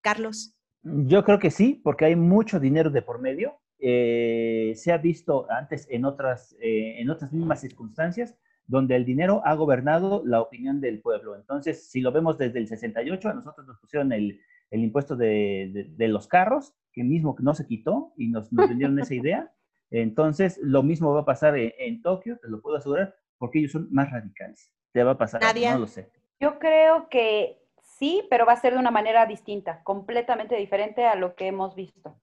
Carlos. 0.00 0.54
Yo 0.84 1.24
creo 1.24 1.40
que 1.40 1.50
sí, 1.50 1.80
porque 1.82 2.04
hay 2.04 2.14
mucho 2.14 2.60
dinero 2.60 2.88
de 2.88 3.02
por 3.02 3.20
medio 3.20 3.58
eh, 3.80 4.72
se 4.74 4.92
ha 4.92 4.98
visto 4.98 5.46
antes 5.50 5.86
en 5.90 6.04
otras, 6.04 6.56
eh, 6.60 6.96
en 6.98 7.10
otras 7.10 7.32
mismas 7.32 7.60
circunstancias 7.60 8.36
donde 8.66 8.96
el 8.96 9.04
dinero 9.04 9.40
ha 9.44 9.54
gobernado 9.54 10.22
la 10.26 10.42
opinión 10.42 10.80
del 10.80 11.00
pueblo. 11.00 11.36
Entonces, 11.36 11.90
si 11.90 12.00
lo 12.00 12.12
vemos 12.12 12.36
desde 12.36 12.58
el 12.58 12.68
68, 12.68 13.28
a 13.28 13.34
nosotros 13.34 13.66
nos 13.66 13.78
pusieron 13.78 14.12
el, 14.12 14.40
el 14.70 14.84
impuesto 14.84 15.16
de, 15.16 15.88
de, 15.96 16.08
los 16.08 16.28
carros, 16.28 16.74
que 16.92 17.02
mismo 17.02 17.34
no 17.38 17.54
se 17.54 17.66
quitó 17.66 18.12
y 18.16 18.28
nos, 18.28 18.52
nos 18.52 18.68
vendieron 18.68 18.98
esa 18.98 19.14
idea. 19.14 19.50
Entonces, 19.90 20.60
lo 20.62 20.82
mismo 20.82 21.14
va 21.14 21.20
a 21.20 21.24
pasar 21.24 21.56
en, 21.56 22.02
Tokio, 22.02 22.38
te 22.38 22.48
lo 22.48 22.60
puedo 22.60 22.76
asegurar, 22.76 23.16
porque 23.38 23.60
ellos 23.60 23.72
son 23.72 23.88
más 23.90 24.10
radicales. 24.10 24.70
Te 24.92 25.02
va 25.02 25.12
a 25.12 25.18
pasar, 25.18 25.40
no 25.40 25.78
lo 25.78 25.86
sé. 25.86 26.10
Yo 26.38 26.58
creo 26.58 27.08
que 27.08 27.62
sí, 27.80 28.22
pero 28.28 28.44
va 28.44 28.52
a 28.52 28.60
ser 28.60 28.74
de 28.74 28.80
una 28.80 28.90
manera 28.90 29.24
distinta, 29.24 29.82
completamente 29.82 30.56
diferente 30.56 31.06
a 31.06 31.16
lo 31.16 31.36
que 31.36 31.46
hemos 31.46 31.74
visto 31.74 32.20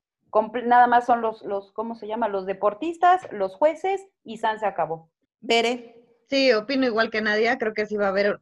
nada 0.66 0.88
más 0.88 1.06
son 1.06 1.22
los, 1.22 1.42
los, 1.44 1.72
¿cómo 1.74 1.96
se 1.96 2.08
llama? 2.08 2.28
Los 2.28 2.46
deportistas, 2.46 3.28
los 3.32 3.56
jueces 3.56 4.02
y 4.24 4.38
San 4.38 4.60
se 4.60 4.66
acabó. 4.66 5.12
Bere. 5.40 6.02
Sí, 6.30 6.52
opino 6.54 6.86
igual 6.86 7.10
que 7.12 7.22
Nadia, 7.22 7.58
creo 7.58 7.74
que 7.74 7.86
sí 7.86 7.98
va 7.98 8.08
a 8.08 8.10
haber, 8.10 8.40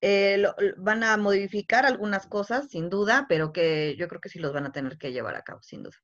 eh, 0.00 0.44
van 0.76 1.02
a 1.02 1.16
modificar 1.16 1.84
algunas 1.84 2.26
cosas, 2.26 2.68
sin 2.70 2.88
duda, 2.88 3.26
pero 3.28 3.52
que 3.52 3.96
yo 3.98 4.06
creo 4.08 4.20
que 4.20 4.28
sí 4.28 4.38
los 4.38 4.52
van 4.52 4.66
a 4.66 4.72
tener 4.72 4.98
que 4.98 5.12
llevar 5.12 5.34
a 5.34 5.42
cabo, 5.42 5.60
sin 5.62 5.82
duda. 5.82 5.96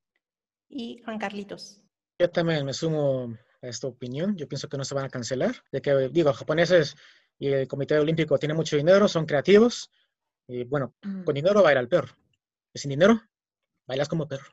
Y 0.69 1.01
Juan 1.05 1.19
Carlitos. 1.19 1.83
Yo 2.19 2.31
también 2.31 2.65
me 2.65 2.73
sumo 2.73 3.37
a 3.63 3.69
esta 3.69 3.87
opinión. 3.87 4.37
Yo 4.37 4.49
pienso 4.49 4.69
que 4.69 4.77
no 4.77 4.85
se 4.85 4.95
van 4.95 5.05
a 5.05 5.09
cancelar. 5.09 5.55
De 5.71 5.81
que, 5.81 6.09
digo, 6.11 6.33
japoneses 6.33 6.97
y 7.39 7.49
el 7.49 7.69
Comité 7.69 7.99
Olímpico 7.99 8.39
tienen 8.39 8.57
mucho 8.57 8.77
dinero, 8.77 9.07
son 9.09 9.27
creativos. 9.27 9.91
Y 10.49 10.65
bueno, 10.65 10.95
Mm. 11.03 11.25
con 11.25 11.35
dinero 11.35 11.63
baila 11.63 11.81
el 11.81 11.89
perro. 11.89 12.15
Y 12.73 12.79
sin 12.79 12.91
dinero, 12.91 13.21
bailas 13.87 14.09
como 14.09 14.27
perro. 14.27 14.53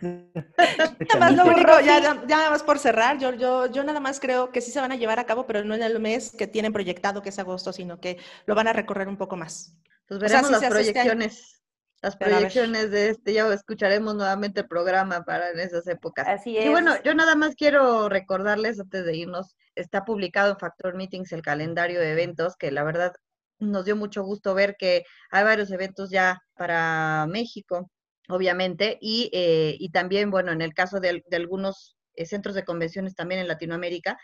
Nada 0.00 1.18
más 1.18 1.36
lo 1.36 1.44
único, 1.44 1.80
ya, 1.80 2.00
ya 2.00 2.36
nada 2.36 2.50
más 2.50 2.62
por 2.62 2.78
cerrar, 2.78 3.18
yo, 3.18 3.34
yo, 3.34 3.66
yo 3.66 3.84
nada 3.84 4.00
más 4.00 4.20
creo 4.20 4.50
que 4.50 4.60
sí 4.60 4.70
se 4.70 4.80
van 4.80 4.92
a 4.92 4.96
llevar 4.96 5.18
a 5.18 5.26
cabo, 5.26 5.46
pero 5.46 5.64
no 5.64 5.74
en 5.74 5.82
el 5.82 6.00
mes 6.00 6.34
que 6.36 6.46
tienen 6.46 6.72
proyectado, 6.72 7.22
que 7.22 7.30
es 7.30 7.38
agosto, 7.38 7.72
sino 7.72 8.00
que 8.00 8.18
lo 8.46 8.54
van 8.54 8.68
a 8.68 8.72
recorrer 8.72 9.08
un 9.08 9.16
poco 9.16 9.36
más. 9.36 9.76
Pues 10.06 10.22
O 10.22 10.28
sea, 10.28 10.40
veremos 10.42 10.46
sí 10.46 10.52
las 10.52 10.62
este 10.62 10.74
proyecciones. 10.74 11.56
Las 12.02 12.16
proyecciones 12.16 12.90
de 12.90 13.10
este, 13.10 13.34
ya 13.34 13.52
escucharemos 13.52 14.14
nuevamente 14.14 14.60
el 14.60 14.68
programa 14.68 15.22
para 15.22 15.50
en 15.50 15.60
esas 15.60 15.86
épocas. 15.86 16.26
Así 16.26 16.52
Y 16.52 16.58
es. 16.58 16.70
bueno, 16.70 16.94
yo 17.02 17.14
nada 17.14 17.34
más 17.34 17.54
quiero 17.54 18.08
recordarles 18.08 18.80
antes 18.80 19.04
de 19.04 19.16
irnos, 19.16 19.54
está 19.74 20.04
publicado 20.06 20.52
en 20.52 20.58
Factor 20.58 20.94
Meetings 20.94 21.32
el 21.32 21.42
calendario 21.42 22.00
de 22.00 22.12
eventos, 22.12 22.56
que 22.56 22.70
la 22.70 22.84
verdad 22.84 23.12
nos 23.58 23.84
dio 23.84 23.96
mucho 23.96 24.22
gusto 24.22 24.54
ver 24.54 24.76
que 24.78 25.04
hay 25.30 25.44
varios 25.44 25.70
eventos 25.70 26.08
ya 26.10 26.42
para 26.54 27.26
México, 27.28 27.90
obviamente, 28.30 28.98
y, 29.00 29.30
eh, 29.32 29.76
y 29.78 29.90
también, 29.90 30.30
bueno, 30.30 30.52
en 30.52 30.62
el 30.62 30.74
caso 30.74 31.00
de, 31.00 31.08
al- 31.10 31.24
de 31.28 31.36
algunos 31.36 31.96
eh, 32.14 32.26
centros 32.26 32.54
de 32.54 32.64
convenciones 32.64 33.14
también 33.14 33.40
en 33.40 33.48
Latinoamérica, 33.48 34.18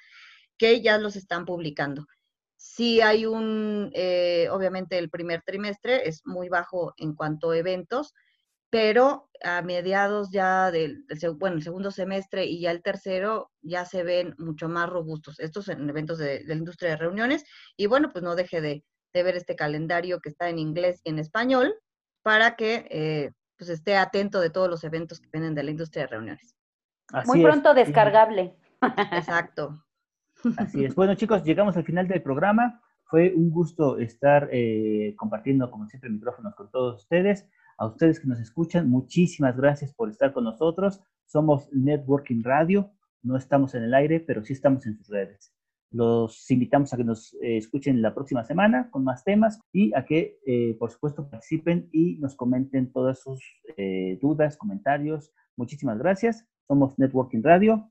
que 0.58 0.80
ya 0.82 0.98
los 0.98 1.16
están 1.16 1.44
publicando. 1.44 2.06
Sí 2.56 3.00
hay 3.00 3.26
un, 3.26 3.90
eh, 3.94 4.48
obviamente 4.50 4.98
el 4.98 5.10
primer 5.10 5.42
trimestre 5.42 6.08
es 6.08 6.22
muy 6.24 6.48
bajo 6.48 6.94
en 6.96 7.14
cuanto 7.14 7.50
a 7.50 7.58
eventos, 7.58 8.14
pero 8.70 9.30
a 9.42 9.62
mediados 9.62 10.30
ya 10.32 10.70
del, 10.70 11.04
bueno, 11.38 11.60
segundo 11.60 11.90
semestre 11.90 12.46
y 12.46 12.60
ya 12.60 12.70
el 12.72 12.82
tercero 12.82 13.50
ya 13.62 13.84
se 13.84 14.02
ven 14.02 14.34
mucho 14.38 14.68
más 14.68 14.88
robustos. 14.88 15.38
Estos 15.40 15.68
en 15.68 15.88
eventos 15.88 16.18
de, 16.18 16.42
la 16.44 16.54
industria 16.54 16.90
de 16.90 16.96
reuniones. 16.96 17.44
Y 17.76 17.86
bueno, 17.86 18.10
pues 18.12 18.24
no 18.24 18.34
deje 18.34 18.60
de, 18.60 18.84
de 19.14 19.22
ver 19.22 19.36
este 19.36 19.56
calendario 19.56 20.20
que 20.20 20.30
está 20.30 20.48
en 20.48 20.58
inglés 20.58 21.00
y 21.04 21.10
en 21.10 21.18
español 21.18 21.74
para 22.22 22.56
que 22.56 23.32
pues 23.56 23.70
esté 23.70 23.96
atento 23.96 24.40
de 24.40 24.50
todos 24.50 24.68
los 24.68 24.84
eventos 24.84 25.20
que 25.20 25.28
vienen 25.32 25.54
de 25.54 25.62
la 25.62 25.70
industria 25.70 26.04
de 26.04 26.08
reuniones. 26.08 26.54
Así 27.12 27.28
Muy 27.28 27.42
pronto 27.42 27.74
descargable. 27.74 28.56
Exacto. 29.12 29.82
Así 30.56 30.84
es. 30.84 30.94
Bueno, 30.94 31.14
chicos, 31.14 31.44
llegamos 31.44 31.76
al 31.76 31.84
final 31.84 32.08
del 32.08 32.22
programa. 32.22 32.80
Fue 33.04 33.32
un 33.34 33.50
gusto 33.50 33.98
estar 33.98 34.48
eh, 34.52 35.14
compartiendo, 35.16 35.70
como 35.70 35.86
siempre, 35.86 36.10
micrófonos 36.10 36.54
con 36.54 36.70
todos 36.70 37.02
ustedes. 37.02 37.48
A 37.78 37.86
ustedes 37.86 38.20
que 38.20 38.26
nos 38.26 38.40
escuchan, 38.40 38.88
muchísimas 38.88 39.56
gracias 39.56 39.94
por 39.94 40.10
estar 40.10 40.32
con 40.32 40.44
nosotros. 40.44 41.00
Somos 41.26 41.68
Networking 41.72 42.42
Radio. 42.42 42.92
No 43.22 43.36
estamos 43.36 43.74
en 43.74 43.84
el 43.84 43.94
aire, 43.94 44.20
pero 44.20 44.44
sí 44.44 44.52
estamos 44.52 44.86
en 44.86 44.96
sus 44.96 45.08
redes. 45.08 45.55
Los 45.90 46.50
invitamos 46.50 46.92
a 46.92 46.96
que 46.96 47.04
nos 47.04 47.34
eh, 47.34 47.56
escuchen 47.56 48.02
la 48.02 48.14
próxima 48.14 48.44
semana 48.44 48.90
con 48.90 49.04
más 49.04 49.24
temas 49.24 49.60
y 49.72 49.94
a 49.94 50.04
que, 50.04 50.38
eh, 50.46 50.76
por 50.78 50.90
supuesto, 50.90 51.28
participen 51.28 51.88
y 51.92 52.16
nos 52.18 52.34
comenten 52.34 52.92
todas 52.92 53.20
sus 53.20 53.42
eh, 53.76 54.18
dudas, 54.20 54.56
comentarios. 54.56 55.32
Muchísimas 55.56 55.98
gracias. 55.98 56.46
Somos 56.66 56.98
Networking 56.98 57.42
Radio 57.42 57.90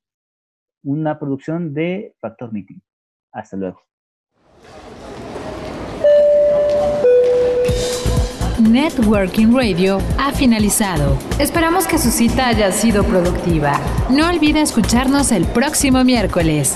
una 0.86 1.20
producción 1.20 1.74
de 1.74 2.16
Factor 2.22 2.54
Meeting. 2.54 2.80
Hasta 3.34 3.58
luego. 3.58 3.82
Networking 8.60 9.54
Radio 9.54 9.98
ha 10.18 10.32
finalizado. 10.32 11.18
Esperamos 11.39 11.88
que 11.88 11.98
su 11.98 12.10
cita 12.10 12.48
haya 12.48 12.72
sido 12.72 13.04
productiva. 13.04 13.80
No 14.10 14.30
olvide 14.30 14.62
escucharnos 14.62 15.32
el 15.32 15.46
próximo 15.46 16.04
miércoles. 16.04 16.76